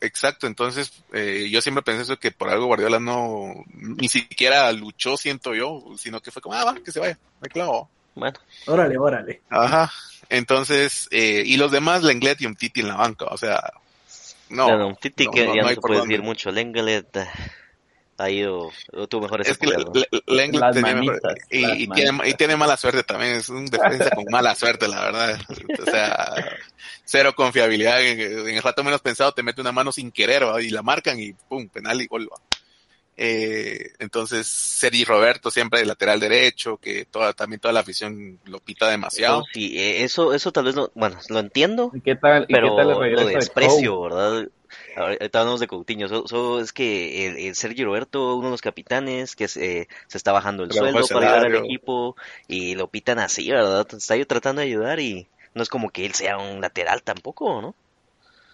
Exacto, 0.00 0.46
entonces 0.46 0.92
eh, 1.12 1.48
yo 1.50 1.62
siempre 1.62 1.82
pensé 1.82 2.02
eso 2.02 2.18
que 2.18 2.30
por 2.30 2.50
algo 2.50 2.66
Guardiola 2.66 3.00
no 3.00 3.64
ni 3.74 4.08
siquiera 4.08 4.70
luchó, 4.72 5.16
siento 5.16 5.54
yo, 5.54 5.82
sino 5.96 6.20
que 6.20 6.30
fue 6.30 6.42
como, 6.42 6.54
ah, 6.54 6.64
va, 6.64 6.74
que 6.74 6.92
se 6.92 7.00
vaya, 7.00 7.18
me 7.40 7.48
clavo. 7.48 7.88
Bueno. 8.14 8.38
Órale, 8.66 8.98
órale. 8.98 9.42
Ajá. 9.50 9.90
Entonces, 10.28 11.08
eh, 11.10 11.42
y 11.46 11.56
los 11.56 11.70
demás, 11.70 12.02
Lenglet 12.02 12.40
y 12.40 12.46
un 12.46 12.56
Titi 12.56 12.80
en 12.80 12.88
la 12.88 12.96
banca, 12.96 13.26
o 13.26 13.38
sea, 13.38 13.72
no. 14.50 14.76
no, 14.76 14.88
un 14.88 14.96
Titi 14.96 15.28
que 15.28 15.46
ya 15.46 15.62
no, 15.62 15.68
se 15.68 15.76
puede 15.76 16.00
decir 16.02 16.22
mucho, 16.22 16.50
Lenglet 16.50 17.18
ha 18.18 18.30
ido, 18.30 18.70
tuvo 19.08 19.22
mejores 19.22 19.48
es 19.48 19.58
que 19.58 19.68
y, 21.50 21.88
tiene, 21.88 22.28
y 22.28 22.34
tiene 22.34 22.56
mala 22.56 22.76
suerte 22.76 23.02
también, 23.02 23.32
es 23.32 23.48
un 23.48 23.66
defensa 23.66 24.10
con 24.10 24.24
mala 24.30 24.54
suerte, 24.54 24.88
la 24.88 25.00
verdad. 25.02 25.40
O 25.80 25.84
sea, 25.84 26.34
cero 27.04 27.34
confiabilidad, 27.36 28.02
en, 28.02 28.48
el 28.48 28.62
rato 28.62 28.82
menos 28.84 29.00
pensado 29.00 29.32
te 29.32 29.42
mete 29.42 29.60
una 29.60 29.72
mano 29.72 29.92
sin 29.92 30.10
querer 30.10 30.44
y 30.62 30.70
la 30.70 30.82
marcan 30.82 31.20
y 31.20 31.32
pum, 31.32 31.68
penal 31.68 32.00
y 32.00 32.06
gol. 32.06 32.28
Eh, 33.18 33.92
entonces, 33.98 34.46
Sergi 34.46 35.04
Roberto 35.04 35.50
siempre 35.50 35.80
de 35.80 35.86
lateral 35.86 36.20
derecho, 36.20 36.76
que 36.76 37.06
toda, 37.06 37.32
también 37.32 37.60
toda 37.60 37.72
la 37.72 37.80
afición 37.80 38.38
lo 38.44 38.60
pita 38.60 38.90
demasiado. 38.90 39.42
sí, 39.54 39.78
eh, 39.78 40.04
eso, 40.04 40.34
eso 40.34 40.52
tal 40.52 40.64
vez 40.64 40.74
no, 40.74 40.90
bueno, 40.94 41.18
lo 41.30 41.38
entiendo, 41.38 41.90
qué 42.04 42.14
tal, 42.16 42.46
pero 42.46 42.76
qué 42.76 42.76
tal 42.76 42.88
lo 42.88 43.26
desprecio, 43.26 44.02
¿verdad? 44.02 44.48
Ahorita 44.96 45.40
hablamos 45.40 45.60
de 45.60 45.66
Coutinho. 45.66 46.06
es 46.60 46.72
que 46.72 47.46
el, 47.46 47.54
Sergio 47.54 47.84
Roberto, 47.84 48.36
uno 48.36 48.46
de 48.46 48.50
los 48.52 48.62
capitanes, 48.62 49.36
que 49.36 49.46
se, 49.46 49.88
se 50.06 50.18
está 50.18 50.32
bajando 50.32 50.64
el 50.64 50.72
sueldo 50.72 51.06
para 51.06 51.34
ayudar 51.34 51.46
al 51.46 51.64
equipo 51.64 52.16
y 52.48 52.74
lo 52.74 52.88
pitan 52.88 53.18
así, 53.18 53.50
¿verdad? 53.50 53.86
Está 53.92 54.16
yo 54.16 54.26
tratando 54.26 54.60
de 54.60 54.68
ayudar 54.68 54.98
y 55.00 55.28
no 55.54 55.62
es 55.62 55.68
como 55.68 55.90
que 55.90 56.06
él 56.06 56.14
sea 56.14 56.38
un 56.38 56.62
lateral 56.62 57.02
tampoco, 57.02 57.60
¿no? 57.60 57.74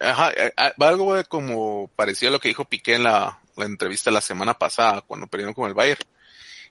Ajá, 0.00 0.32
eh, 0.32 0.52
ah, 0.56 0.72
algo 0.80 1.14
como 1.28 1.88
parecía 1.94 2.30
lo 2.30 2.40
que 2.40 2.48
dijo 2.48 2.64
Piqué 2.64 2.96
en 2.96 3.04
la, 3.04 3.38
entrevista 3.56 4.10
la 4.10 4.20
semana 4.20 4.54
pasada 4.54 5.02
cuando 5.02 5.28
perdieron 5.28 5.54
con 5.54 5.68
el 5.68 5.74
Bayern 5.74 6.00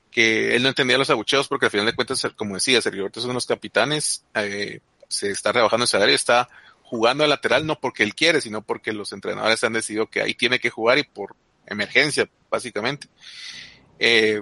que 0.09 0.55
él 0.55 0.63
no 0.63 0.69
entendía 0.69 0.97
los 0.97 1.09
abucheos 1.09 1.47
porque 1.47 1.67
al 1.67 1.71
final 1.71 1.85
de 1.85 1.93
cuentas, 1.93 2.27
como 2.35 2.55
decía, 2.55 2.81
Sergio 2.81 3.03
Roberto 3.03 3.19
es 3.19 3.23
uno 3.23 3.31
de 3.31 3.35
los 3.35 3.45
capitanes, 3.45 4.25
eh, 4.35 4.81
se 5.07 5.31
está 5.31 5.53
rebajando 5.53 5.85
el 5.85 5.87
salario, 5.87 6.13
está 6.13 6.49
jugando 6.91 7.23
de 7.23 7.29
lateral 7.29 7.65
no 7.65 7.79
porque 7.79 8.03
él 8.03 8.13
quiere, 8.13 8.41
sino 8.41 8.63
porque 8.63 8.91
los 8.91 9.13
entrenadores 9.13 9.63
han 9.63 9.71
decidido 9.71 10.07
que 10.07 10.21
ahí 10.21 10.33
tiene 10.33 10.59
que 10.59 10.69
jugar 10.69 10.97
y 10.97 11.03
por 11.03 11.37
emergencia, 11.65 12.29
básicamente. 12.49 13.07
Eh, 13.97 14.41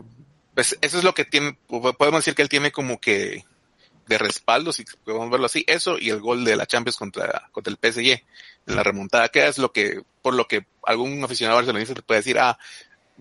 pues 0.55 0.75
eso 0.81 0.97
es 0.97 1.03
lo 1.03 1.13
que 1.13 1.25
tiene, 1.25 1.59
podemos 1.67 2.21
decir 2.21 2.33
que 2.33 2.41
él 2.41 2.49
tiene 2.49 2.71
como 2.71 2.99
que 2.99 3.45
de 4.07 4.17
respaldo, 4.17 4.73
si 4.73 4.83
podemos 5.05 5.29
verlo 5.29 5.45
así, 5.45 5.63
eso 5.67 5.99
y 5.99 6.09
el 6.09 6.21
gol 6.21 6.43
de 6.43 6.55
la 6.55 6.65
Champions 6.65 6.97
contra, 6.97 7.49
contra 7.51 7.71
el 7.71 7.77
PSG 7.77 8.23
en 8.65 8.75
la 8.75 8.81
remontada, 8.81 9.29
que 9.29 9.45
es 9.45 9.59
lo 9.59 9.71
que, 9.71 10.01
por 10.23 10.33
lo 10.33 10.47
que 10.47 10.65
algún 10.85 11.23
aficionado 11.23 11.57
barcelonista 11.57 11.93
te 11.93 12.01
puede 12.01 12.21
decir, 12.21 12.39
ah, 12.39 12.57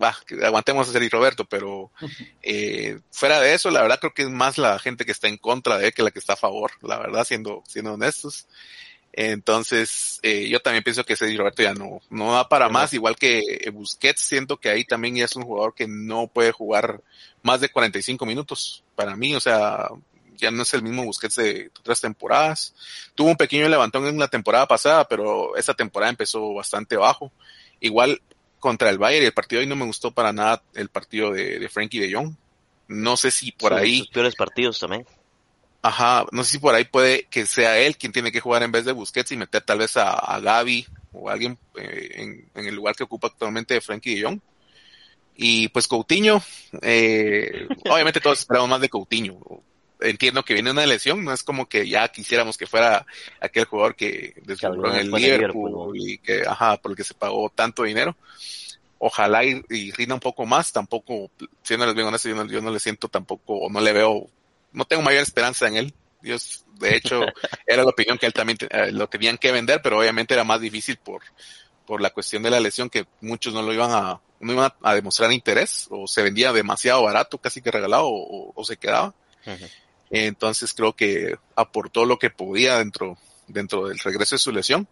va, 0.01 0.17
aguantemos 0.43 0.89
a 0.89 0.91
Sergio 0.91 1.11
Roberto, 1.11 1.45
pero 1.45 1.91
eh, 2.41 2.99
fuera 3.11 3.39
de 3.41 3.53
eso, 3.53 3.69
la 3.69 3.83
verdad 3.83 3.99
creo 3.99 4.15
que 4.15 4.23
es 4.23 4.29
más 4.29 4.57
la 4.57 4.79
gente 4.79 5.05
que 5.05 5.11
está 5.11 5.27
en 5.27 5.37
contra 5.37 5.77
de 5.77 5.85
él 5.85 5.93
que 5.93 6.01
la 6.01 6.09
que 6.09 6.17
está 6.17 6.33
a 6.33 6.35
favor, 6.35 6.71
la 6.81 6.97
verdad, 6.97 7.23
siendo, 7.25 7.61
siendo 7.67 7.93
honestos. 7.93 8.47
Entonces, 9.21 10.21
eh, 10.23 10.47
yo 10.47 10.61
también 10.61 10.81
pienso 10.81 11.03
que 11.03 11.17
Sergio 11.17 11.39
Roberto 11.39 11.61
ya 11.61 11.73
no, 11.73 11.99
no 12.09 12.31
da 12.31 12.47
para 12.47 12.69
más, 12.69 12.93
igual 12.93 13.17
que 13.17 13.69
Busquets, 13.73 14.21
siento 14.21 14.55
que 14.55 14.69
ahí 14.69 14.85
también 14.85 15.13
ya 15.13 15.25
es 15.25 15.35
un 15.35 15.43
jugador 15.43 15.75
que 15.75 15.89
no 15.89 16.27
puede 16.27 16.53
jugar 16.53 17.01
más 17.43 17.59
de 17.59 17.67
45 17.67 18.25
minutos, 18.25 18.81
para 18.95 19.17
mí, 19.17 19.35
o 19.35 19.41
sea, 19.41 19.89
ya 20.37 20.51
no 20.51 20.63
es 20.63 20.73
el 20.73 20.83
mismo 20.83 21.03
Busquets 21.03 21.35
de 21.35 21.69
otras 21.77 21.99
temporadas. 21.99 22.73
Tuvo 23.13 23.27
un 23.27 23.35
pequeño 23.35 23.67
levantón 23.67 24.07
en 24.07 24.17
la 24.17 24.29
temporada 24.29 24.65
pasada, 24.69 25.05
pero 25.05 25.57
esta 25.57 25.73
temporada 25.73 26.11
empezó 26.11 26.53
bastante 26.53 26.95
bajo. 26.95 27.29
Igual 27.81 28.21
contra 28.57 28.89
el 28.89 28.99
Bayern 28.99 29.23
y 29.23 29.25
el 29.25 29.33
partido 29.33 29.59
ahí 29.59 29.67
no 29.67 29.75
me 29.75 29.85
gustó 29.85 30.11
para 30.11 30.31
nada 30.31 30.63
el 30.75 30.87
partido 30.87 31.33
de, 31.33 31.59
de 31.59 31.67
Frankie 31.67 31.99
de 31.99 32.13
Jong. 32.13 32.35
No 32.87 33.17
sé 33.17 33.31
si 33.31 33.51
por 33.51 33.73
ahí. 33.73 33.99
Sus 33.99 34.11
peores 34.11 34.35
partidos 34.35 34.79
también. 34.79 35.05
Ajá, 35.81 36.25
no 36.31 36.43
sé 36.43 36.51
si 36.51 36.59
por 36.59 36.75
ahí 36.75 36.83
puede 36.83 37.23
que 37.23 37.45
sea 37.45 37.77
él 37.79 37.95
quien 37.97 38.11
tiene 38.11 38.31
que 38.31 38.41
jugar 38.41 38.63
en 38.63 38.71
vez 38.71 38.83
de 38.83 38.91
Busquets 38.91 39.31
y 39.31 39.37
meter 39.37 39.61
tal 39.61 39.79
vez 39.79 39.95
a, 39.95 40.11
a 40.11 40.39
Gaby 40.39 40.85
o 41.13 41.29
alguien 41.29 41.57
eh, 41.75 42.09
en, 42.15 42.49
en, 42.53 42.67
el 42.67 42.75
lugar 42.75 42.95
que 42.95 43.03
ocupa 43.03 43.27
actualmente 43.27 43.79
Frankie 43.79 44.15
de 44.15 44.23
Jong. 44.23 44.39
Y 45.35 45.69
pues 45.69 45.87
Coutinho, 45.87 46.43
eh, 46.81 47.65
obviamente 47.89 48.19
todos 48.19 48.39
esperamos 48.39 48.69
más 48.69 48.81
de 48.81 48.89
Coutinho. 48.89 49.39
Entiendo 50.01 50.43
que 50.43 50.53
viene 50.53 50.71
una 50.71 50.85
lesión, 50.85 51.23
no 51.23 51.31
es 51.31 51.43
como 51.43 51.67
que 51.67 51.87
ya 51.87 52.09
quisiéramos 52.09 52.57
que 52.57 52.67
fuera 52.67 53.05
aquel 53.39 53.63
jugador 53.63 53.95
que 53.95 54.33
deslumbró 54.43 54.93
en 54.93 54.99
el 54.99 55.11
Liverpool, 55.11 55.97
y 55.97 56.17
que, 56.17 56.43
ajá, 56.45 56.77
por 56.77 56.91
el 56.91 56.97
que 56.97 57.05
se 57.05 57.13
pagó 57.13 57.49
tanto 57.49 57.83
dinero. 57.83 58.17
Ojalá 58.97 59.45
y, 59.45 59.61
y 59.69 59.91
rinda 59.91 60.13
un 60.13 60.19
poco 60.19 60.45
más, 60.45 60.73
tampoco, 60.73 61.31
siendo 61.63 61.85
les 61.85 61.95
bien 61.95 62.07
honesto, 62.07 62.27
yo 62.27 62.35
no, 62.35 62.45
yo 62.45 62.61
no 62.61 62.71
le 62.71 62.79
siento 62.81 63.07
tampoco, 63.07 63.55
o 63.55 63.69
no 63.69 63.79
le 63.79 63.93
veo 63.93 64.29
no 64.71 64.85
tengo 64.85 65.01
mayor 65.01 65.23
esperanza 65.23 65.67
en 65.67 65.77
él. 65.77 65.93
Dios, 66.21 66.65
de 66.79 66.95
hecho, 66.95 67.21
era 67.67 67.83
la 67.83 67.89
opinión 67.89 68.17
que 68.17 68.25
él 68.25 68.33
también 68.33 68.57
eh, 68.69 68.91
lo 68.91 69.07
tenían 69.07 69.37
que 69.37 69.51
vender, 69.51 69.81
pero 69.81 69.99
obviamente 69.99 70.33
era 70.33 70.43
más 70.43 70.61
difícil 70.61 70.97
por, 70.97 71.21
por 71.85 72.01
la 72.01 72.09
cuestión 72.09 72.43
de 72.43 72.49
la 72.49 72.59
lesión 72.59 72.89
que 72.89 73.07
muchos 73.21 73.53
no 73.53 73.61
lo 73.61 73.73
iban 73.73 73.91
a, 73.91 74.19
no 74.39 74.53
iban 74.53 74.71
a, 74.81 74.95
demostrar 74.95 75.31
interés 75.31 75.87
o 75.89 76.07
se 76.07 76.21
vendía 76.21 76.51
demasiado 76.51 77.03
barato, 77.03 77.37
casi 77.37 77.61
que 77.61 77.71
regalado 77.71 78.07
o, 78.07 78.53
o 78.53 78.65
se 78.65 78.77
quedaba. 78.77 79.13
Uh 79.45 79.51
-huh. 79.51 79.69
Entonces 80.11 80.73
creo 80.73 80.95
que 80.95 81.37
aportó 81.55 82.05
lo 82.05 82.17
que 82.17 82.29
podía 82.29 82.77
dentro, 82.77 83.17
dentro 83.47 83.87
del 83.87 83.99
regreso 83.99 84.35
de 84.35 84.39
su 84.39 84.51
lesión. 84.51 84.87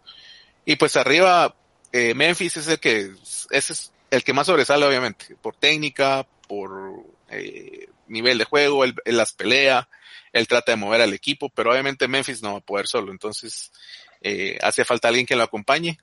Y 0.64 0.76
pues 0.76 0.96
arriba, 0.96 1.54
eh, 1.92 2.14
Memphis 2.14 2.56
es 2.58 2.68
el 2.68 2.78
que, 2.78 3.10
ese 3.50 3.72
es 3.72 3.92
el 4.10 4.22
que 4.22 4.32
más 4.32 4.46
sobresale 4.46 4.86
obviamente, 4.86 5.36
por 5.40 5.56
técnica, 5.56 6.26
por 6.46 7.04
eh, 7.30 7.88
nivel 8.08 8.38
de 8.38 8.44
juego, 8.44 8.84
él, 8.84 8.94
él, 9.04 9.16
las 9.16 9.32
pelea, 9.32 9.88
él 10.32 10.48
trata 10.48 10.72
de 10.72 10.76
mover 10.76 11.00
al 11.00 11.14
equipo, 11.14 11.48
pero 11.48 11.70
obviamente 11.70 12.08
Memphis 12.08 12.42
no 12.42 12.52
va 12.52 12.58
a 12.58 12.62
poder 12.62 12.86
solo, 12.86 13.12
entonces 13.12 13.72
eh, 14.20 14.58
hace 14.62 14.84
falta 14.84 15.08
alguien 15.08 15.26
que 15.26 15.36
lo 15.36 15.42
acompañe. 15.42 15.98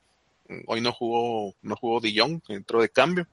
Hoy 0.66 0.80
no 0.80 0.92
jugó, 0.92 1.54
no 1.62 1.74
jugó 1.74 2.00
De 2.00 2.14
Jong, 2.16 2.40
entró 2.48 2.80
de 2.80 2.88
cambio, 2.88 3.26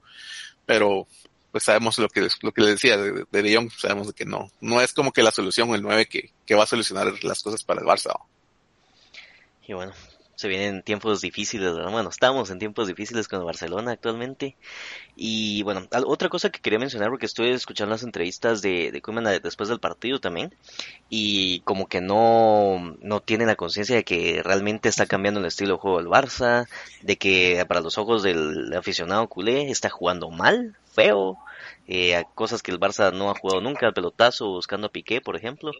pero 0.66 1.06
pues 1.52 1.62
sabemos 1.62 1.96
lo 1.98 2.08
que, 2.08 2.26
lo 2.42 2.52
que 2.52 2.62
le 2.62 2.70
decía 2.70 2.96
de, 2.96 3.24
de, 3.30 3.42
de 3.42 3.56
Jong, 3.56 3.70
sabemos 3.70 4.12
que 4.12 4.24
no, 4.24 4.50
no 4.60 4.80
es 4.80 4.92
como 4.92 5.12
que 5.12 5.22
la 5.22 5.30
solución 5.30 5.72
el 5.74 5.82
9 5.82 6.06
que, 6.06 6.32
que 6.44 6.54
va 6.56 6.64
a 6.64 6.66
solucionar 6.66 7.12
las 7.22 7.42
cosas 7.42 7.62
para 7.62 7.80
el 7.80 7.86
Barça. 7.86 8.12
Y 9.66 9.72
bueno, 9.72 9.92
se 10.36 10.48
vienen 10.48 10.82
tiempos 10.82 11.20
difíciles, 11.20 11.72
bueno, 11.72 12.08
estamos 12.08 12.50
en 12.50 12.58
tiempos 12.58 12.88
difíciles 12.88 13.28
con 13.28 13.38
el 13.40 13.44
Barcelona 13.44 13.92
actualmente. 13.92 14.56
Y 15.16 15.62
bueno, 15.62 15.86
otra 16.06 16.28
cosa 16.28 16.50
que 16.50 16.60
quería 16.60 16.78
mencionar, 16.78 17.10
porque 17.10 17.26
estoy 17.26 17.50
escuchando 17.50 17.92
las 17.92 18.02
entrevistas 18.02 18.62
de, 18.62 18.90
de 18.90 19.00
Koeman 19.00 19.24
después 19.42 19.68
del 19.68 19.80
partido 19.80 20.20
también, 20.20 20.54
y 21.08 21.60
como 21.60 21.86
que 21.86 22.00
no, 22.00 22.96
no 23.00 23.20
tiene 23.20 23.46
la 23.46 23.56
conciencia 23.56 23.96
de 23.96 24.04
que 24.04 24.42
realmente 24.42 24.88
está 24.88 25.06
cambiando 25.06 25.40
el 25.40 25.46
estilo 25.46 25.74
de 25.74 25.80
juego 25.80 25.98
del 25.98 26.08
Barça, 26.08 26.66
de 27.02 27.16
que 27.16 27.64
para 27.68 27.80
los 27.80 27.98
ojos 27.98 28.22
del 28.22 28.72
aficionado 28.74 29.28
culé 29.28 29.70
está 29.70 29.88
jugando 29.90 30.30
mal, 30.30 30.76
feo, 30.92 31.38
eh, 31.86 32.24
cosas 32.34 32.62
que 32.62 32.70
el 32.70 32.80
Barça 32.80 33.12
no 33.12 33.30
ha 33.30 33.34
jugado 33.34 33.60
nunca, 33.60 33.86
el 33.86 33.92
pelotazo 33.92 34.48
buscando 34.48 34.86
a 34.86 34.92
Piqué, 34.92 35.20
por 35.20 35.36
ejemplo. 35.36 35.72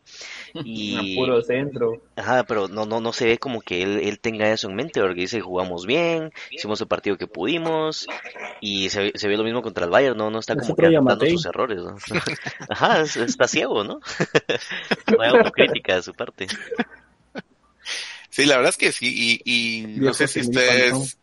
Y, 0.65 1.17
a 1.17 1.21
puro 1.21 1.43
centro. 1.43 2.03
Ajá, 2.17 2.45
pero 2.45 2.69
no, 2.69 2.87
no, 2.87 3.01
no 3.01 3.13
se 3.13 3.27
ve 3.27 3.39
como 3.39 3.61
que 3.61 3.83
él, 3.83 4.01
él 4.03 4.21
tenga 4.21 4.51
eso 4.51 4.69
en 4.69 4.77
mente, 4.77 5.01
porque 5.01 5.23
dice 5.23 5.41
jugamos 5.41 5.85
bien, 5.85 6.33
hicimos 6.51 6.81
el 6.81 6.87
partido 6.87 7.17
que 7.19 7.27
pudimos, 7.27 8.07
y 8.61 8.89
se, 8.89 9.13
se 9.15 9.29
ve 9.29 9.37
lo 9.37 9.45
mismo 9.45 9.63
contra 9.63 9.85
el 9.85 9.91
Bayern, 9.91 10.17
no, 10.17 10.31
no 10.31 10.39
está 10.39 10.57
como 10.57 10.77
que 10.77 10.87
adaptando 10.87 11.27
sus 11.27 11.47
errores, 11.47 11.83
¿no? 11.83 11.97
Ajá, 12.69 13.03
está 13.03 13.49
ciego, 13.49 13.85
¿no? 13.85 14.01
no 15.13 15.21
hay 15.23 15.31
autocrítica 15.31 15.97
de 15.97 16.03
su 16.03 16.15
parte. 16.15 16.47
Sí, 18.31 18.47
la 18.47 18.57
verdad 18.57 18.71
es 18.71 18.77
que 18.77 18.93
sí, 18.93 19.41
y, 19.45 19.81
y 19.81 19.87
no 20.01 20.15
sé 20.15 20.27
si 20.29 20.41
ustedes 20.41 21.19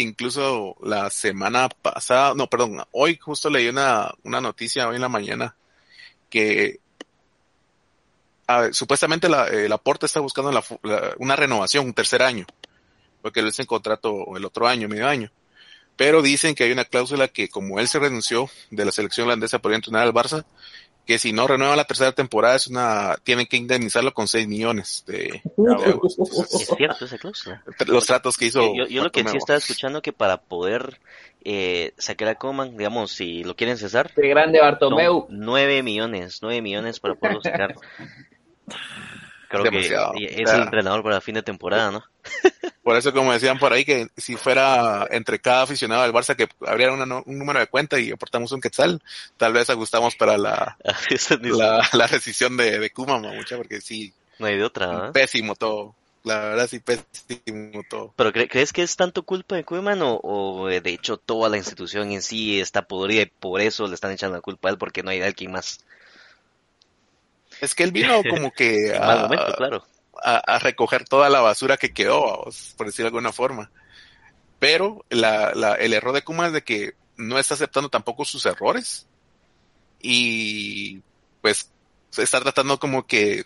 incluso 0.00 0.76
la 0.82 1.10
semana 1.10 1.68
pasada, 1.68 2.34
no, 2.34 2.48
perdón, 2.48 2.82
hoy 2.92 3.16
justo 3.16 3.50
leí 3.50 3.68
una, 3.68 4.12
una 4.24 4.40
noticia 4.40 4.88
hoy 4.88 4.96
en 4.96 5.02
la 5.02 5.08
mañana 5.08 5.56
que 6.30 6.80
supuestamente 8.72 9.28
la, 9.28 9.46
eh, 9.48 9.68
la 9.68 9.78
Porta 9.78 10.06
está 10.06 10.20
buscando 10.20 10.50
la, 10.50 10.64
la, 10.82 11.14
una 11.18 11.36
renovación, 11.36 11.86
un 11.86 11.94
tercer 11.94 12.22
año, 12.22 12.46
porque 13.22 13.40
es 13.40 13.58
en 13.58 13.66
contrato 13.66 14.36
el 14.36 14.44
otro 14.44 14.66
año, 14.66 14.88
medio 14.88 15.06
año. 15.06 15.30
Pero 15.96 16.22
dicen 16.22 16.54
que 16.54 16.64
hay 16.64 16.72
una 16.72 16.84
cláusula 16.84 17.28
que 17.28 17.48
como 17.48 17.80
él 17.80 17.88
se 17.88 17.98
renunció 17.98 18.48
de 18.70 18.84
la 18.84 18.92
selección 18.92 19.26
holandesa 19.26 19.58
por 19.58 19.74
entrenar 19.74 20.02
al 20.04 20.14
Barça, 20.14 20.44
que 21.08 21.18
si 21.18 21.32
no 21.32 21.46
renueva 21.46 21.74
la 21.74 21.86
tercera 21.86 22.12
temporada 22.12 22.56
es 22.56 22.66
una 22.66 23.16
tienen 23.24 23.46
que 23.46 23.56
indemnizarlo 23.56 24.12
con 24.12 24.28
6 24.28 24.46
millones 24.46 25.04
de, 25.06 25.16
de 25.16 25.98
Es 26.60 26.66
cierto 26.76 27.06
esa 27.06 27.16
cláusula. 27.16 27.64
Los 27.86 28.04
tratos 28.04 28.36
que 28.36 28.44
hizo. 28.44 28.74
Yo, 28.74 28.86
yo 28.86 29.04
lo 29.04 29.10
que 29.10 29.26
sí 29.26 29.38
estaba 29.38 29.56
escuchando 29.56 30.02
que 30.02 30.12
para 30.12 30.36
poder 30.36 31.00
eh, 31.46 31.94
sacar 31.96 32.28
a 32.28 32.34
Coman, 32.34 32.76
digamos, 32.76 33.10
si 33.10 33.42
lo 33.42 33.56
quieren 33.56 33.78
cesar. 33.78 34.12
De 34.12 34.28
grande 34.28 34.60
Bartomeu. 34.60 35.26
9 35.30 35.82
millones, 35.82 36.40
9 36.42 36.60
millones 36.60 37.00
para 37.00 37.14
poderlo 37.14 37.40
sacar. 37.40 37.74
Creo 39.48 39.64
Demasiado. 39.64 40.12
que 40.12 40.42
es 40.42 40.52
el 40.52 40.60
entrenador 40.60 41.02
para 41.02 41.22
fin 41.22 41.36
de 41.36 41.42
temporada, 41.42 41.90
¿no? 41.90 42.04
Por 42.82 42.96
eso, 42.96 43.12
como 43.12 43.32
decían 43.32 43.58
por 43.58 43.72
ahí, 43.72 43.84
que 43.84 44.08
si 44.16 44.36
fuera 44.36 45.06
entre 45.10 45.38
cada 45.38 45.62
aficionado 45.62 46.02
del 46.02 46.12
Barça 46.12 46.34
que 46.34 46.48
abriera 46.66 46.94
una, 46.94 47.22
un 47.24 47.38
número 47.38 47.58
de 47.58 47.66
cuenta 47.66 48.00
y 48.00 48.10
aportamos 48.10 48.50
un 48.52 48.60
quetzal, 48.60 49.02
tal 49.36 49.52
vez 49.52 49.68
ajustamos 49.68 50.16
para 50.16 50.38
la, 50.38 50.78
la, 51.42 51.88
la, 51.92 52.06
decisión 52.06 52.56
de, 52.56 52.78
de 52.78 52.90
Kuma, 52.90 53.18
mucha, 53.18 53.56
porque 53.56 53.80
sí. 53.80 54.12
No 54.38 54.46
hay 54.46 54.56
de 54.56 54.64
otra, 54.64 55.08
¿eh? 55.08 55.12
Pésimo 55.12 55.54
todo. 55.54 55.94
La 56.24 56.40
verdad, 56.40 56.66
sí, 56.66 56.80
pésimo 56.80 57.82
todo. 57.88 58.12
¿Pero 58.16 58.32
cre 58.32 58.48
crees 58.48 58.72
que 58.72 58.82
es 58.82 58.96
tanto 58.96 59.22
culpa 59.22 59.56
de 59.56 59.64
Koeman 59.64 60.02
o, 60.02 60.20
o, 60.22 60.66
de 60.66 60.90
hecho 60.90 61.16
toda 61.16 61.48
la 61.48 61.56
institución 61.56 62.10
en 62.12 62.22
sí 62.22 62.60
está 62.60 62.82
podrida 62.82 63.22
y 63.22 63.26
por 63.26 63.60
eso 63.60 63.86
le 63.86 63.94
están 63.94 64.12
echando 64.12 64.36
la 64.36 64.42
culpa 64.42 64.68
a 64.68 64.72
él 64.72 64.78
porque 64.78 65.02
no 65.02 65.10
hay 65.10 65.22
alguien 65.22 65.52
más? 65.52 65.80
Es 67.60 67.74
que 67.74 67.82
él 67.82 67.92
vino 67.92 68.22
como 68.28 68.50
que 68.50 68.96
a, 69.00 69.16
momento, 69.16 69.54
claro. 69.56 69.84
A, 70.22 70.36
a, 70.38 70.58
recoger 70.58 71.04
toda 71.04 71.28
la 71.28 71.40
basura 71.40 71.76
que 71.76 71.92
quedó, 71.92 72.44
por 72.76 72.86
decirlo 72.86 73.04
de 73.04 73.16
alguna 73.16 73.32
forma. 73.32 73.70
Pero 74.58 75.04
el 75.10 75.94
error 75.94 76.14
de 76.14 76.22
Kuma 76.22 76.48
es 76.48 76.52
de 76.52 76.62
que 76.62 76.94
no 77.16 77.38
está 77.38 77.54
aceptando 77.54 77.88
tampoco 77.88 78.24
sus 78.24 78.44
errores. 78.46 79.06
Y 80.00 81.02
pues 81.40 81.70
está 82.16 82.40
tratando 82.40 82.78
como 82.78 83.06
que 83.06 83.44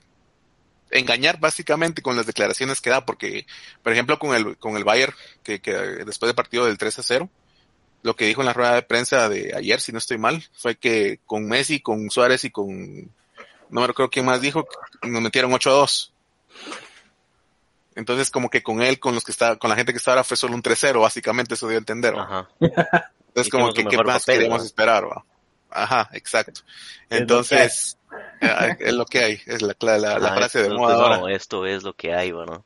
engañar 0.90 1.40
básicamente 1.40 2.02
con 2.02 2.16
las 2.16 2.26
declaraciones 2.26 2.80
que 2.80 2.90
da, 2.90 3.04
porque, 3.04 3.46
por 3.82 3.92
ejemplo, 3.92 4.18
con 4.18 4.34
el, 4.34 4.56
con 4.58 4.76
el 4.76 4.84
Bayern, 4.84 5.14
que, 5.42 5.60
que 5.60 5.72
después 5.72 6.28
del 6.28 6.34
partido 6.34 6.66
del 6.66 6.78
3 6.78 6.98
a 6.98 7.02
0, 7.02 7.30
lo 8.02 8.16
que 8.16 8.26
dijo 8.26 8.42
en 8.42 8.46
la 8.46 8.52
rueda 8.52 8.74
de 8.74 8.82
prensa 8.82 9.28
de 9.28 9.54
ayer, 9.56 9.80
si 9.80 9.92
no 9.92 9.98
estoy 9.98 10.18
mal, 10.18 10.44
fue 10.52 10.76
que 10.76 11.20
con 11.26 11.46
Messi, 11.46 11.80
con 11.80 12.10
Suárez 12.10 12.44
y 12.44 12.50
con 12.50 13.10
no 13.72 13.80
me 13.80 13.86
recuerdo 13.86 14.10
quién 14.10 14.26
más 14.26 14.42
dijo, 14.42 14.68
nos 15.02 15.22
metieron 15.22 15.52
8 15.52 15.70
a 15.70 15.72
2. 15.72 16.11
Entonces, 17.94 18.30
como 18.30 18.48
que 18.48 18.62
con 18.62 18.82
él, 18.82 18.98
con 18.98 19.14
los 19.14 19.24
que 19.24 19.32
está, 19.32 19.56
con 19.56 19.68
la 19.68 19.76
gente 19.76 19.92
que 19.92 19.98
estaba, 19.98 20.24
fue 20.24 20.36
solo 20.36 20.54
un 20.54 20.62
3-0, 20.62 21.00
básicamente, 21.00 21.54
eso 21.54 21.68
dio 21.68 21.76
a 21.76 21.80
entender. 21.80 22.14
Ajá. 22.16 22.48
Entonces, 22.60 23.50
como 23.50 23.72
que, 23.72 23.84
¿qué 23.84 23.96
más 23.98 24.20
papel, 24.20 24.38
queremos 24.38 24.60
¿no? 24.60 24.64
esperar? 24.64 25.04
¿va? 25.04 25.24
Ajá, 25.70 26.08
exacto. 26.12 26.62
Entonces, 27.10 27.98
es 28.10 28.12
lo 28.12 28.40
que 28.40 28.48
hay, 28.48 28.76
es, 28.80 28.92
lo 28.92 29.06
que 29.06 29.18
hay. 29.18 29.40
es 29.46 29.62
la, 29.62 29.76
la, 29.80 29.98
la, 29.98 30.18
la, 30.18 30.34
frase 30.34 30.62
de 30.62 30.70
moda 30.70 30.96
no, 30.96 31.14
ahora. 31.14 31.34
esto 31.34 31.66
es 31.66 31.82
lo 31.82 31.94
que 31.94 32.14
hay, 32.14 32.30
¿no? 32.32 32.64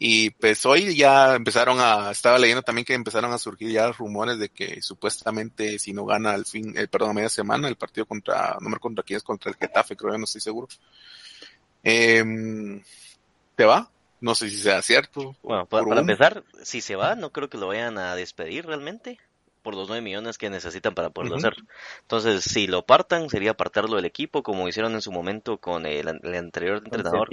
Y 0.00 0.30
pues 0.30 0.64
hoy 0.64 0.94
ya 0.94 1.34
empezaron 1.34 1.78
a, 1.80 2.12
estaba 2.12 2.38
leyendo 2.38 2.62
también 2.62 2.84
que 2.84 2.94
empezaron 2.94 3.32
a 3.32 3.38
surgir 3.38 3.72
ya 3.72 3.90
rumores 3.90 4.38
de 4.38 4.48
que 4.48 4.80
supuestamente 4.80 5.80
si 5.80 5.92
no 5.92 6.04
gana 6.04 6.30
al 6.30 6.46
fin, 6.46 6.72
el 6.76 6.88
perdón, 6.88 7.10
a 7.10 7.14
media 7.14 7.28
semana, 7.28 7.66
el 7.66 7.74
partido 7.74 8.06
contra, 8.06 8.56
no 8.60 8.68
me 8.68 8.78
contra 8.78 9.02
quién 9.02 9.16
es, 9.16 9.24
contra 9.24 9.50
el 9.50 9.56
Getafe, 9.56 9.96
creo, 9.96 10.16
no 10.16 10.24
estoy 10.24 10.40
seguro. 10.40 10.68
Eh, 11.88 12.82
¿Te 13.56 13.64
va? 13.64 13.90
No 14.20 14.34
sé 14.34 14.50
si 14.50 14.56
sea 14.56 14.82
cierto. 14.82 15.34
Bueno, 15.42 15.66
para, 15.66 16.00
empezar, 16.00 16.42
si 16.62 16.80
se 16.80 16.96
va, 16.96 17.14
no 17.14 17.30
creo 17.30 17.48
que 17.48 17.56
lo 17.56 17.68
vayan 17.68 17.98
a 17.98 18.14
despedir 18.14 18.66
realmente 18.66 19.18
por 19.62 19.74
los 19.74 19.88
nueve 19.88 20.02
millones 20.02 20.38
que 20.38 20.50
necesitan 20.50 20.94
para 20.94 21.10
poderlo 21.10 21.36
hacer. 21.36 21.54
Entonces, 22.02 22.44
si 22.44 22.66
lo 22.66 22.84
partan, 22.84 23.30
sería 23.30 23.52
apartarlo 23.52 23.96
del 23.96 24.04
equipo, 24.04 24.42
como 24.42 24.68
hicieron 24.68 24.92
en 24.94 25.00
su 25.00 25.12
momento 25.12 25.58
con 25.58 25.86
el, 25.86 26.08
anterior 26.08 26.82
entrenador. 26.84 27.28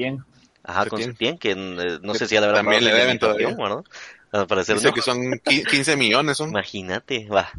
Ajá, 0.63 0.87
con 0.87 1.01
Septién, 1.01 1.37
que 1.37 1.51
eh, 1.51 1.99
no 2.01 2.15
sé 2.15 2.27
si 2.27 2.35
a 2.35 2.41
la 2.41 2.47
verdad 2.47 2.61
también 2.61 2.83
le 2.83 2.93
deben 2.93 3.19
todavía. 3.19 3.51
¿no? 3.51 3.83
Dice 4.57 4.91
que 4.93 5.01
son 5.01 5.39
15 5.43 5.95
millones. 5.95 6.37
Son. 6.37 6.49
Imagínate, 6.49 7.27
va. 7.27 7.51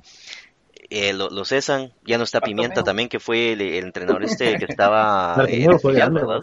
Eh, 0.90 1.12
lo, 1.12 1.30
lo, 1.30 1.44
cesan, 1.44 1.92
ya 2.05 2.18
no 2.18 2.24
está 2.24 2.40
Pimienta 2.40 2.82
también, 2.82 3.09
que 3.09 3.20
fue 3.20 3.53
el, 3.53 3.61
entrenador 3.61 4.24
este 4.24 4.57
que 4.57 4.66
estaba 4.66 5.36
eh, 5.49 5.66
¿verdad? 5.82 6.42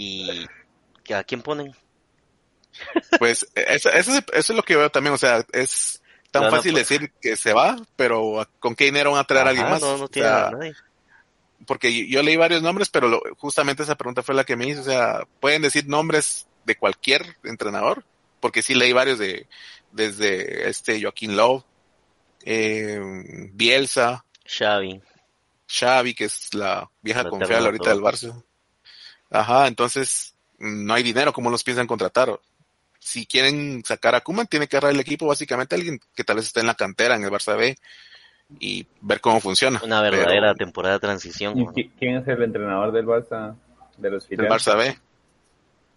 Y 0.00 0.46
¿a 1.12 1.24
quién 1.24 1.42
ponen? 1.42 1.74
Pues 3.18 3.46
eso, 3.54 3.90
eso, 3.90 4.12
es 4.32 4.48
lo 4.50 4.62
que 4.62 4.76
veo 4.76 4.90
también, 4.90 5.14
o 5.14 5.18
sea, 5.18 5.44
es 5.52 6.00
tan 6.30 6.50
fácil 6.50 6.72
pues. 6.72 6.88
decir 6.88 7.10
que 7.20 7.36
se 7.36 7.52
va, 7.52 7.76
pero 7.96 8.46
¿con 8.60 8.76
qué 8.76 8.84
dinero 8.84 9.12
van 9.12 9.20
a 9.20 9.24
traer 9.24 9.46
a 9.46 9.50
alguien 9.50 9.68
más? 9.68 9.80
No, 9.80 9.96
no 9.96 10.08
tiene 10.08 10.28
nadie 10.28 10.74
porque 11.66 12.08
yo, 12.08 12.22
leí 12.22 12.36
varios 12.36 12.62
nombres, 12.62 12.88
pero 12.88 13.20
justamente 13.36 13.82
esa 13.82 13.96
pregunta 13.96 14.22
fue 14.22 14.34
la 14.34 14.44
que 14.44 14.56
me 14.56 14.66
hizo. 14.66 14.80
O 14.80 14.84
sea, 14.84 15.26
¿pueden 15.40 15.62
decir 15.62 15.86
nombres 15.86 16.46
de 16.64 16.76
cualquier 16.76 17.36
entrenador? 17.44 18.04
Porque 18.40 18.62
sí 18.62 18.74
leí 18.74 18.92
varios 18.92 19.18
de, 19.18 19.46
desde 19.92 20.68
este 20.68 21.00
Joaquín 21.02 21.36
Love, 21.36 21.64
eh, 22.44 22.98
Bielsa, 23.52 24.24
Xavi. 24.46 25.02
Xavi, 25.68 26.14
que 26.14 26.24
es 26.24 26.54
la 26.54 26.90
vieja 27.02 27.28
confiable 27.28 27.66
ahorita 27.66 27.90
del 27.90 28.00
Barça. 28.00 28.42
Ajá, 29.30 29.66
entonces 29.66 30.34
no 30.58 30.94
hay 30.94 31.02
dinero, 31.02 31.32
¿cómo 31.32 31.50
los 31.50 31.64
piensan 31.64 31.86
contratar? 31.86 32.38
Si 32.98 33.26
quieren 33.26 33.84
sacar 33.84 34.14
a 34.14 34.20
Kuman, 34.20 34.46
tiene 34.46 34.66
que 34.66 34.76
agarrar 34.76 34.94
el 34.94 35.00
equipo 35.00 35.26
básicamente 35.26 35.74
alguien 35.74 36.00
que 36.14 36.24
tal 36.24 36.36
vez 36.36 36.46
esté 36.46 36.60
en 36.60 36.66
la 36.66 36.74
cantera, 36.74 37.16
en 37.16 37.24
el 37.24 37.30
Barça 37.30 37.56
B, 37.56 37.76
y 38.58 38.86
ver 39.00 39.20
cómo 39.20 39.40
funciona. 39.40 39.80
Una 39.84 40.02
verdadera 40.02 40.54
temporada 40.54 40.94
de 40.94 41.00
transición. 41.00 41.72
¿Quién 41.98 42.16
es 42.16 42.28
el 42.28 42.42
entrenador 42.42 42.92
del 42.92 43.06
Barça? 43.06 43.54
De 43.96 44.10
los 44.10 44.28
Del 44.28 44.48
Barça 44.48 44.76
B. 44.76 44.96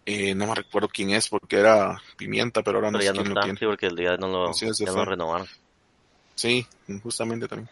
Eh, 0.05 0.34
no 0.34 0.47
me 0.47 0.55
recuerdo 0.55 0.89
quién 0.91 1.11
es 1.11 1.29
porque 1.29 1.59
era 1.59 2.01
Pimienta, 2.17 2.63
pero 2.63 2.77
ahora 2.77 2.91
no 2.91 2.99
sé 2.99 3.11
quién 3.11 3.34
lo 3.34 3.39
tiene. 3.39 3.57
Sí, 3.57 3.65
porque 3.65 3.88
el 3.88 3.95
día 3.95 4.17
no 4.17 4.27
lo, 4.27 4.51
ya 4.53 4.91
lo 4.91 5.05
renovaron. 5.05 5.47
Sí, 6.36 6.65
justamente 7.03 7.47
también. 7.47 7.69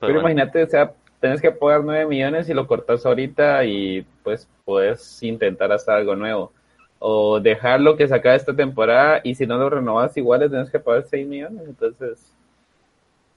Pero, 0.00 0.20
imagínate, 0.20 0.64
o 0.64 0.66
sea, 0.66 0.92
tenés 1.20 1.40
que 1.40 1.52
pagar 1.52 1.84
9 1.84 2.06
millones 2.06 2.48
y 2.48 2.54
lo 2.54 2.66
cortas 2.66 3.06
ahorita 3.06 3.64
y 3.64 4.04
pues 4.24 4.48
puedes 4.64 5.22
intentar 5.22 5.70
hacer 5.70 5.94
algo 5.94 6.16
nuevo. 6.16 6.52
O 6.98 7.38
dejarlo 7.38 7.96
que 7.96 8.08
saca 8.08 8.34
esta 8.34 8.56
temporada 8.56 9.20
y 9.22 9.34
si 9.34 9.46
no 9.46 9.58
lo 9.58 9.70
renovas 9.70 10.16
igual 10.16 10.40
le 10.40 10.48
tienes 10.48 10.70
que 10.70 10.80
pagar 10.80 11.04
6 11.08 11.28
millones. 11.28 11.62
Entonces, 11.68 12.34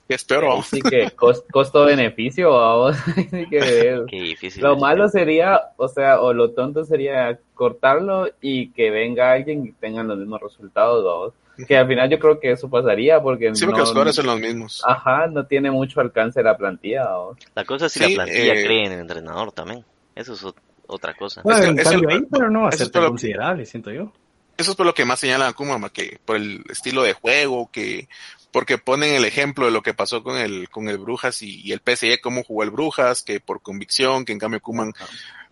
es 0.08 0.24
peor, 0.24 0.46
Así 0.58 0.80
que 0.80 1.10
costo-beneficio, 1.50 2.50
vamos. 2.50 2.96
que 3.30 4.04
Qué 4.08 4.20
difícil. 4.20 4.62
Lo 4.62 4.76
malo 4.76 5.08
sería, 5.08 5.60
o 5.76 5.86
sea, 5.86 6.20
o 6.22 6.32
lo 6.32 6.52
tonto 6.52 6.84
sería 6.84 7.38
cortarlo 7.54 8.28
y 8.40 8.70
que 8.70 8.90
venga 8.90 9.32
alguien 9.32 9.66
y 9.66 9.72
tengan 9.72 10.08
los 10.08 10.18
mismos 10.18 10.40
resultados, 10.40 11.04
vamos. 11.04 11.34
Que 11.66 11.76
al 11.76 11.88
final 11.88 12.08
yo 12.08 12.20
creo 12.20 12.38
que 12.38 12.52
eso 12.52 12.70
pasaría 12.70 13.20
porque. 13.20 13.52
Sí, 13.54 13.66
porque 13.66 13.80
los 13.80 13.88
jugadores 13.90 14.14
son 14.14 14.26
los 14.26 14.38
mismos. 14.38 14.82
Ajá, 14.86 15.26
no 15.26 15.44
tiene 15.44 15.72
mucho 15.72 16.00
alcance 16.00 16.40
la 16.40 16.56
plantilla. 16.56 17.04
¿vamos? 17.08 17.36
La 17.54 17.64
cosa 17.64 17.86
es 17.86 17.92
si 17.92 18.00
la 18.00 18.14
plantilla 18.14 18.54
eh, 18.54 18.64
cree 18.64 18.86
en 18.86 18.92
el 18.92 19.00
entrenador 19.00 19.50
también. 19.50 19.84
Eso 20.14 20.34
es 20.34 20.46
otra 20.88 21.14
cosa. 21.14 21.42
Bueno, 21.42 21.80
ahí, 22.08 22.22
pero 22.30 22.50
no 22.50 22.62
va 22.62 22.70
a 22.70 22.72
ser 22.72 22.90
tan 22.90 23.06
considerable, 23.06 23.64
siento 23.64 23.92
yo. 23.92 24.12
Eso 24.56 24.72
es 24.72 24.76
por 24.76 24.86
lo 24.86 24.94
que 24.94 25.04
más 25.04 25.20
señala 25.20 25.52
Kuma, 25.52 25.88
que 25.90 26.18
por 26.24 26.36
el 26.36 26.64
estilo 26.68 27.04
de 27.04 27.12
juego, 27.12 27.70
que 27.70 28.08
porque 28.50 28.78
ponen 28.78 29.14
el 29.14 29.24
ejemplo 29.24 29.66
de 29.66 29.70
lo 29.70 29.82
que 29.82 29.94
pasó 29.94 30.24
con 30.24 30.36
el, 30.36 30.68
con 30.68 30.88
el 30.88 30.98
Brujas 30.98 31.42
y, 31.42 31.70
el 31.70 31.80
PSG, 31.80 32.20
cómo 32.20 32.42
jugó 32.42 32.64
el 32.64 32.70
Brujas, 32.70 33.22
que 33.22 33.38
por 33.38 33.62
convicción, 33.62 34.24
que 34.24 34.32
en 34.32 34.38
cambio 34.38 34.60
Kuman 34.60 34.92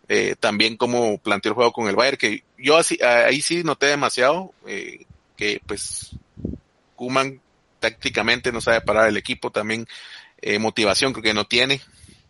eh, 0.08 0.34
también 0.40 0.76
cómo 0.76 1.18
planteó 1.18 1.50
el 1.50 1.54
juego 1.54 1.72
con 1.72 1.88
el 1.88 1.94
Bayern, 1.94 2.16
que 2.16 2.42
yo 2.58 2.76
así, 2.76 2.98
ahí 3.02 3.40
sí 3.42 3.62
noté 3.62 3.86
demasiado, 3.86 4.52
eh, 4.66 5.04
que 5.36 5.60
pues 5.66 6.16
Kuman 6.96 7.40
tácticamente 7.78 8.50
no 8.50 8.60
sabe 8.60 8.80
parar 8.80 9.08
el 9.08 9.16
equipo, 9.18 9.50
también 9.50 9.86
eh, 10.40 10.58
motivación 10.58 11.12
creo 11.12 11.22
que 11.22 11.34
no 11.34 11.44
tiene, 11.44 11.80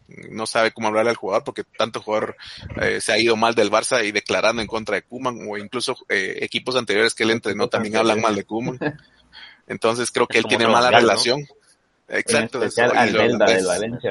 no 0.08 0.46
sabe 0.46 0.72
cómo 0.72 0.88
hablarle 0.88 1.10
al 1.10 1.16
jugador 1.16 1.44
porque 1.44 1.64
tanto 1.64 2.00
jugador 2.00 2.36
eh, 2.80 3.00
se 3.00 3.12
ha 3.12 3.18
ido 3.18 3.36
mal 3.36 3.54
del 3.54 3.70
Barça 3.70 4.04
y 4.04 4.12
declarando 4.12 4.62
en 4.62 4.68
contra 4.68 4.96
de 4.96 5.02
Kuman 5.02 5.38
o 5.48 5.56
incluso 5.58 5.96
eh, 6.08 6.38
equipos 6.42 6.76
anteriores 6.76 7.14
que 7.14 7.24
él 7.24 7.30
entrenó 7.30 7.68
también 7.68 7.96
hablan 7.96 8.20
mal 8.20 8.34
de 8.34 8.44
Kuman. 8.44 8.78
Entonces 9.66 10.10
creo 10.10 10.26
que 10.26 10.38
él 10.38 10.46
tiene 10.46 10.68
mala 10.68 10.90
relación. 10.90 11.46
Exacto. 12.08 12.60
Albelda 12.94 13.46
del 13.46 13.66
Valencia. 13.66 14.10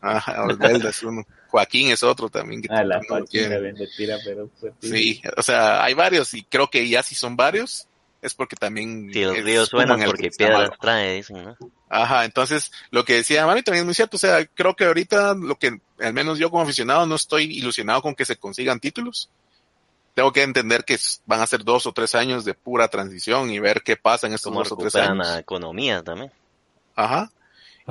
Ajá, 0.00 0.42
Albelda 0.42 0.88
es 0.90 1.02
uno. 1.02 1.22
Joaquín 1.48 1.90
es 1.90 2.02
otro 2.02 2.28
también. 2.28 2.62
Que 2.62 2.68
ah, 2.70 2.84
la 2.84 3.00
tira, 3.28 4.18
pero 4.24 4.50
Sí, 4.80 5.22
o 5.36 5.42
sea, 5.42 5.82
hay 5.82 5.94
varios 5.94 6.34
y 6.34 6.42
creo 6.42 6.68
que 6.68 6.88
ya 6.88 7.02
si 7.02 7.14
son 7.14 7.36
varios 7.36 7.88
es 8.22 8.34
porque 8.34 8.56
también... 8.56 9.10
Sí, 9.12 9.24
los 9.24 9.36
ríos 9.36 9.68
suenan 9.68 10.02
porque 10.04 10.30
piedras 10.30 10.70
trae, 10.80 11.14
dicen, 11.16 11.44
¿no? 11.44 11.56
Ajá, 11.88 12.24
entonces 12.24 12.70
lo 12.90 13.04
que 13.04 13.14
decía 13.14 13.46
Mami 13.46 13.62
también 13.62 13.82
es 13.82 13.86
muy 13.86 13.94
cierto, 13.94 14.16
o 14.16 14.20
sea, 14.20 14.44
creo 14.46 14.76
que 14.76 14.84
ahorita 14.84 15.34
lo 15.34 15.56
que, 15.56 15.80
al 16.00 16.12
menos 16.12 16.38
yo 16.38 16.50
como 16.50 16.62
aficionado, 16.62 17.06
no 17.06 17.16
estoy 17.16 17.44
ilusionado 17.44 18.02
con 18.02 18.14
que 18.14 18.24
se 18.24 18.36
consigan 18.36 18.80
títulos 18.80 19.30
tengo 20.14 20.32
que 20.32 20.42
entender 20.42 20.84
que 20.84 20.98
van 21.26 21.40
a 21.40 21.46
ser 21.46 21.64
dos 21.64 21.86
o 21.86 21.92
tres 21.92 22.14
años 22.14 22.44
de 22.44 22.54
pura 22.54 22.88
transición 22.88 23.50
y 23.50 23.58
ver 23.58 23.82
qué 23.82 23.96
pasa 23.96 24.26
en 24.26 24.34
estos 24.34 24.52
dos 24.52 24.72
o 24.72 24.76
tres 24.76 24.94
años. 24.96 25.26
la 25.26 25.38
economía 25.38 26.02
también. 26.02 26.32
Ajá. 26.96 27.30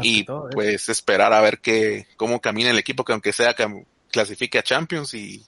y 0.01 0.23
pues 0.23 0.89
esperar 0.89 1.33
a 1.33 1.41
ver 1.41 1.59
qué, 1.59 2.07
cómo 2.17 2.39
camina 2.39 2.69
el 2.69 2.77
equipo, 2.77 3.03
que 3.03 3.13
aunque 3.13 3.33
sea 3.33 3.53
que 3.53 3.85
clasifique 4.11 4.59
a 4.59 4.63
Champions 4.63 5.13
y, 5.13 5.43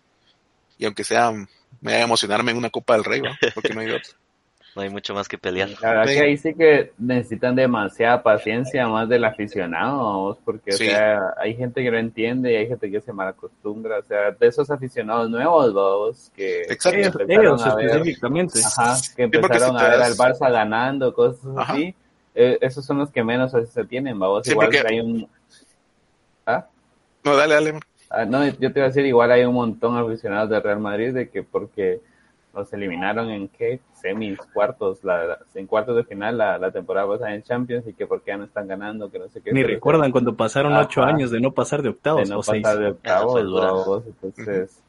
y 0.78 0.86
aunque 0.86 1.04
sea, 1.04 1.32
me 1.32 1.48
vaya 1.92 2.00
a 2.00 2.06
emocionarme 2.06 2.52
en 2.52 2.58
una 2.58 2.70
Copa 2.70 2.94
del 2.94 3.04
Rey, 3.04 3.22
¿no? 3.22 3.32
porque 3.54 3.74
no 3.74 3.82
hay 3.82 3.92
otro 3.92 4.14
no 4.76 4.82
hay 4.82 4.90
mucho 4.90 5.14
más 5.14 5.28
que 5.28 5.38
pelear. 5.38 5.70
La 5.82 5.90
verdad 5.90 6.06
que 6.06 6.20
ahí 6.22 6.38
sí 6.38 6.54
que 6.54 6.94
necesitan 6.98 7.56
demasiada 7.56 8.24
paciencia 8.24 8.88
más 8.88 9.10
del 9.10 9.26
aficionado, 9.26 10.38
porque 10.46 10.72
o 10.74 10.78
sea, 10.78 11.34
hay 11.38 11.56
gente 11.56 11.84
que 11.84 11.92
no 11.92 11.98
entiende 11.98 12.54
y 12.54 12.56
hay 12.56 12.68
gente 12.68 12.90
que 12.90 13.02
se 13.02 13.12
malacostumbra, 13.12 14.00
o 14.00 14.04
sea, 14.04 14.32
de 14.32 14.48
esos 14.48 14.70
aficionados 14.72 15.30
nuevos, 15.30 15.74
vos, 15.74 16.32
que, 16.36 16.64
empezaron 16.64 17.62
a 17.62 17.76
ver, 17.76 17.86
específicamente. 17.86 18.60
Ajá, 18.66 18.96
que 19.16 19.24
empezaron 19.24 19.78
a 19.78 19.84
ver 19.90 20.02
al 20.02 20.14
Barça 20.14 20.52
ganando, 20.52 21.14
cosas 21.14 21.52
así, 21.58 21.94
eh, 22.34 22.58
esos 22.62 22.86
son 22.86 23.00
los 23.00 23.12
que 23.12 23.24
menos 23.24 23.52
se 23.52 23.86
tienen, 23.86 24.18
vos, 24.18 24.48
igual 24.48 24.70
que 24.70 24.80
hay 24.80 25.00
un... 25.02 25.28
¿Ah? 26.46 26.66
No, 27.24 27.36
dale, 27.36 27.54
dale. 27.56 27.80
Ah, 28.10 28.26
no, 28.26 28.46
yo 28.46 28.74
te 28.74 28.80
iba 28.80 28.86
a 28.86 28.90
decir, 28.90 29.06
igual 29.06 29.32
hay 29.32 29.44
un 29.44 29.54
montón 29.54 29.96
de 29.96 30.02
aficionados 30.02 30.50
de 30.50 30.60
Real 30.60 30.80
Madrid 30.80 31.14
de 31.14 31.30
que 31.30 31.44
porque 31.44 32.02
los 32.54 32.72
eliminaron 32.74 33.30
en 33.30 33.48
qué 33.48 33.80
semis, 33.94 34.38
cuartos, 34.54 35.04
la, 35.04 35.40
en 35.56 35.68
cuartos 35.68 35.96
de 35.96 36.04
final 36.04 36.38
la, 36.38 36.58
la 36.58 36.72
temporada 36.72 37.08
pasada 37.08 37.34
en 37.34 37.44
Champions 37.44 37.88
y 37.88 37.94
que 37.94 38.06
por 38.06 38.22
qué 38.22 38.32
ya 38.32 38.38
no 38.38 38.44
están 38.44 38.68
ganando, 38.68 39.10
que 39.10 39.20
no 39.20 39.30
sé 39.30 39.42
qué. 39.42 39.54
Ni 39.54 39.64
recuerdan 39.64 40.12
cuando 40.12 40.36
pasaron 40.36 40.74
ocho 40.74 41.04
años 41.04 41.32
de 41.32 41.40
no 41.40 41.52
pasar 41.52 41.82
de 41.82 41.90
octavos. 41.90 42.28
De 42.28 42.36
no 42.36 42.42
pasar 42.42 42.80
de 42.80 42.88
octavos, 42.88 44.04
entonces... 44.06 44.84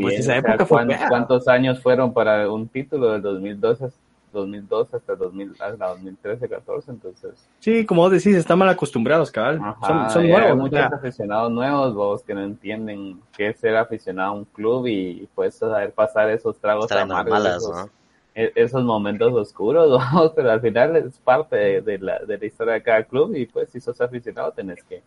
pues 0.00 0.18
esa 0.18 0.36
época 0.36 0.66
fue 0.66 0.86
¿cuántos, 1.08 1.48
años 1.48 1.80
fueron 1.80 2.12
para 2.12 2.50
un 2.50 2.68
título 2.68 3.12
del 3.12 3.22
2012 3.22 3.90
2002 4.32 4.94
hasta 4.94 5.14
2000, 5.14 5.52
hasta 5.60 5.86
2013, 5.88 6.48
14, 6.48 6.90
entonces. 6.90 7.48
Sí, 7.60 7.84
como 7.86 8.02
vos 8.02 8.10
decís, 8.10 8.36
están 8.36 8.58
mal 8.58 8.68
acostumbrados, 8.68 9.30
cabal. 9.30 9.58
son, 9.86 10.10
son 10.10 10.28
nuevos. 10.28 10.50
Hay 10.50 10.56
muchos 10.56 10.92
aficionados 10.92 11.52
nuevos, 11.52 11.94
vos, 11.94 12.22
que 12.22 12.34
no 12.34 12.42
entienden 12.42 13.20
qué 13.36 13.48
es 13.48 13.58
ser 13.58 13.76
aficionado 13.76 14.30
a 14.30 14.34
un 14.34 14.44
club 14.44 14.86
y 14.86 15.28
pues 15.34 15.56
saber 15.56 15.92
pasar 15.92 16.30
esos 16.30 16.58
tragos 16.58 16.90
amargos. 16.92 17.44
esos, 17.44 17.88
e, 18.34 18.52
esos, 18.54 18.84
momentos 18.84 19.32
oscuros, 19.32 19.90
vos, 20.12 20.32
pero 20.34 20.50
al 20.50 20.60
final 20.60 20.96
es 20.96 21.18
parte 21.18 21.80
de, 21.80 21.98
la, 21.98 22.18
de 22.20 22.38
la 22.38 22.46
historia 22.46 22.74
de 22.74 22.82
cada 22.82 23.04
club 23.04 23.34
y 23.34 23.46
pues 23.46 23.70
si 23.70 23.80
sos 23.80 24.00
aficionado 24.00 24.52
tenés 24.52 24.82
que 24.84 25.02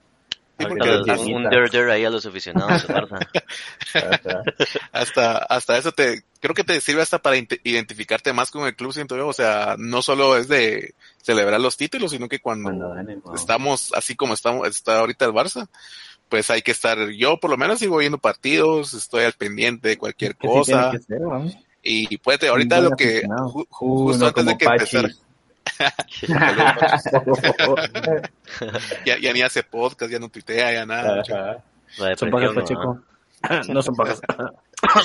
un 0.66 1.50
der 1.50 1.90
ahí 1.90 2.06
a 2.06 2.10
los 2.10 2.26
aficionados. 2.26 2.86
hasta, 4.92 5.38
hasta 5.38 5.78
eso 5.78 5.92
te, 5.92 6.24
creo 6.40 6.56
que 6.56 6.64
te 6.64 6.82
sirve 6.82 7.02
hasta 7.02 7.20
para 7.20 7.38
identificarte 7.38 8.34
más 8.34 8.52
con 8.52 8.66
el 8.68 8.76
club, 8.76 8.94
siento 8.94 9.16
yo. 9.16 9.28
O 9.28 9.34
sea, 9.34 9.76
no 9.78 10.02
solo 10.02 10.38
es 10.38 10.48
de 10.48 10.94
celebrar 11.22 11.62
los 11.62 11.78
títulos, 11.78 12.12
sino 12.12 12.28
que 12.28 12.40
cuando, 12.40 12.72
estamos 13.34 13.92
así 13.96 14.16
como 14.16 14.34
estamos, 14.34 14.68
está 14.68 15.00
ahorita 15.00 15.26
el 15.26 15.32
Barça, 15.32 15.68
pues 16.30 16.50
hay 16.50 16.62
que 16.62 16.72
estar, 16.72 17.10
yo 17.10 17.40
por 17.40 17.50
lo 17.50 17.58
menos 17.58 17.80
sigo 17.80 17.98
viendo 17.98 18.18
partidos, 18.18 18.94
estoy 18.94 19.26
al 19.26 19.34
pendiente 19.34 19.90
de 19.90 19.98
cualquier 19.98 20.36
cosa. 20.36 20.92
Y 21.84 22.18
puede, 22.18 22.48
ahorita 22.48 22.80
lo 22.82 22.92
que, 22.92 23.24
justo 23.70 24.28
antes 24.28 24.46
de 24.46 24.58
que 24.58 24.66
empezara. 24.66 25.10
ya, 29.06 29.18
ya 29.20 29.34
ni 29.34 29.42
hace 29.42 29.64
podcast, 29.64 30.12
ya 30.12 30.20
no 30.20 30.30
tuitea, 30.30 30.74
ya 30.74 30.86
nada. 30.86 31.24
Son 32.16 32.30
pajas, 32.30 32.52
Pacheco. 32.54 33.00
No 33.70 33.82
son 33.82 33.96
pajas. 33.96 34.22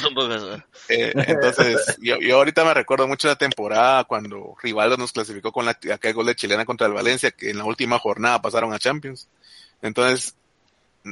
son 0.01 0.15
pajas. 0.15 0.43
Eh, 0.91 1.11
entonces, 1.15 1.97
yo, 2.03 2.19
yo 2.19 2.37
ahorita 2.37 2.65
me 2.65 2.75
recuerdo 2.75 3.09
mucho 3.09 3.29
la 3.29 3.37
temporada 3.37 4.05
cuando 4.05 4.55
Rivaldo 4.63 4.99
nos 4.99 5.13
clasificó 5.13 5.53
con 5.53 5.65
la, 5.65 5.71
aquel 5.71 6.13
gol 6.13 6.27
de 6.27 6.37
chilena 6.37 6.67
contra 6.67 6.87
el 6.87 6.93
Valencia, 6.93 7.31
que 7.31 7.49
en 7.49 7.57
la 7.57 7.65
última 7.65 7.99
jornada 7.99 8.43
pasaron 8.43 8.75
a 8.75 8.79
Champions. 8.79 9.27
Entonces, 9.81 10.37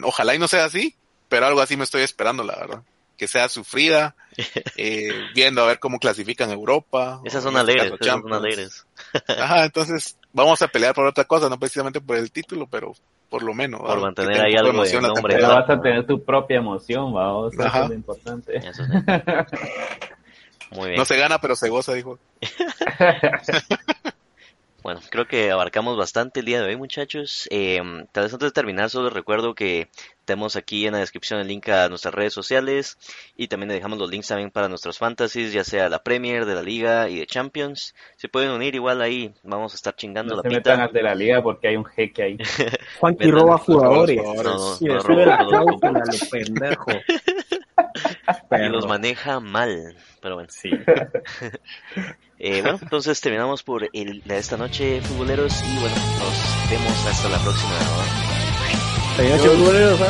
ojalá 0.02 0.34
y 0.34 0.38
no 0.38 0.48
sea 0.48 0.66
así, 0.66 0.94
pero 1.30 1.46
algo 1.46 1.62
así 1.62 1.78
me 1.78 1.84
estoy 1.84 2.02
esperando, 2.02 2.44
la 2.44 2.56
verdad 2.56 2.82
que 3.16 3.28
sea 3.28 3.48
sufrida, 3.48 4.14
eh, 4.76 5.12
viendo 5.34 5.62
a 5.62 5.66
ver 5.66 5.78
cómo 5.78 5.98
clasifican 5.98 6.50
Europa. 6.50 7.20
Esas 7.24 7.42
son 7.42 7.56
este 7.56 7.72
alegres, 7.72 8.00
esas 8.00 8.20
son 8.20 8.32
alegres. 8.32 8.86
Ajá, 9.28 9.64
entonces 9.66 10.18
vamos 10.32 10.60
a 10.62 10.68
pelear 10.68 10.94
por 10.94 11.06
otra 11.06 11.24
cosa, 11.24 11.48
no 11.48 11.58
precisamente 11.58 12.00
por 12.00 12.16
el 12.16 12.30
título, 12.32 12.66
pero 12.66 12.92
por 13.28 13.42
lo 13.42 13.54
menos. 13.54 13.80
Por 13.80 14.00
mantener 14.00 14.40
ahí 14.40 14.54
algo 14.54 14.82
de 14.82 15.00
nombre. 15.00 15.36
Pero 15.36 15.48
vas 15.48 15.68
a 15.68 15.80
tener 15.80 16.06
tu 16.06 16.22
propia 16.24 16.58
emoción, 16.58 17.12
vamos, 17.12 17.52
eso 17.54 17.66
es 17.66 17.88
lo 17.88 17.94
importante. 17.94 18.60
Muy 20.70 20.88
bien. 20.88 20.98
No 20.98 21.04
se 21.04 21.16
gana, 21.16 21.40
pero 21.40 21.54
se 21.54 21.68
goza, 21.68 21.94
dijo. 21.94 22.18
Bueno, 24.84 25.00
creo 25.08 25.26
que 25.26 25.50
abarcamos 25.50 25.96
bastante 25.96 26.40
el 26.40 26.46
día 26.46 26.60
de 26.60 26.66
hoy, 26.68 26.76
muchachos. 26.76 27.48
Eh, 27.50 27.80
tal 28.12 28.24
vez 28.24 28.32
antes 28.34 28.48
de 28.48 28.52
terminar, 28.52 28.90
solo 28.90 29.08
recuerdo 29.08 29.54
que 29.54 29.88
tenemos 30.26 30.56
aquí 30.56 30.86
en 30.86 30.92
la 30.92 30.98
descripción 30.98 31.40
el 31.40 31.48
link 31.48 31.70
a 31.70 31.88
nuestras 31.88 32.12
redes 32.12 32.34
sociales 32.34 32.98
y 33.34 33.48
también 33.48 33.68
le 33.68 33.74
dejamos 33.76 33.98
los 33.98 34.10
links 34.10 34.28
también 34.28 34.50
para 34.50 34.68
nuestros 34.68 34.98
fantasies, 34.98 35.54
ya 35.54 35.64
sea 35.64 35.88
la 35.88 36.02
Premier, 36.02 36.44
de 36.44 36.54
la 36.54 36.62
Liga 36.62 37.08
y 37.08 37.18
de 37.18 37.26
Champions. 37.26 37.94
Se 38.16 38.28
pueden 38.28 38.50
unir 38.50 38.74
igual 38.74 39.00
ahí, 39.00 39.32
vamos 39.42 39.72
a 39.72 39.76
estar 39.76 39.96
chingando 39.96 40.34
no 40.34 40.42
la 40.42 40.50
se 40.50 40.54
pita. 40.54 40.76
metan 40.76 40.92
de 40.92 41.02
la 41.02 41.14
Liga 41.14 41.42
porque 41.42 41.68
hay 41.68 41.76
un 41.76 41.86
jeque 41.86 42.22
ahí. 42.22 42.38
Juanqui 43.00 43.30
roba 43.30 43.56
jugadores. 43.56 44.22
No, 44.22 44.42
no, 44.42 44.76
Y 44.80 44.84
no, 44.84 44.94
le 44.96 45.00
sube 45.00 45.24
roba 45.24 45.64
la 45.92 46.28
pendejo. 46.30 46.90
Y 48.50 48.68
los 48.68 48.86
maneja 48.86 49.40
mal, 49.40 49.96
pero 50.20 50.34
bueno. 50.36 50.48
Sí. 50.50 50.70
Eh, 52.36 52.62
bueno, 52.62 52.80
entonces 52.82 53.20
terminamos 53.20 53.62
por 53.62 53.88
el, 53.92 54.20
de 54.24 54.36
esta 54.36 54.56
noche, 54.56 55.00
futboleros, 55.00 55.62
y 55.62 55.78
bueno, 55.78 55.94
nos 56.18 56.68
vemos 56.68 57.06
hasta 57.06 57.28
la 57.28 57.38
próxima. 57.38 57.70
¿no? 57.70 59.22
Adiós, 59.22 59.40
futboleros. 59.40 60.00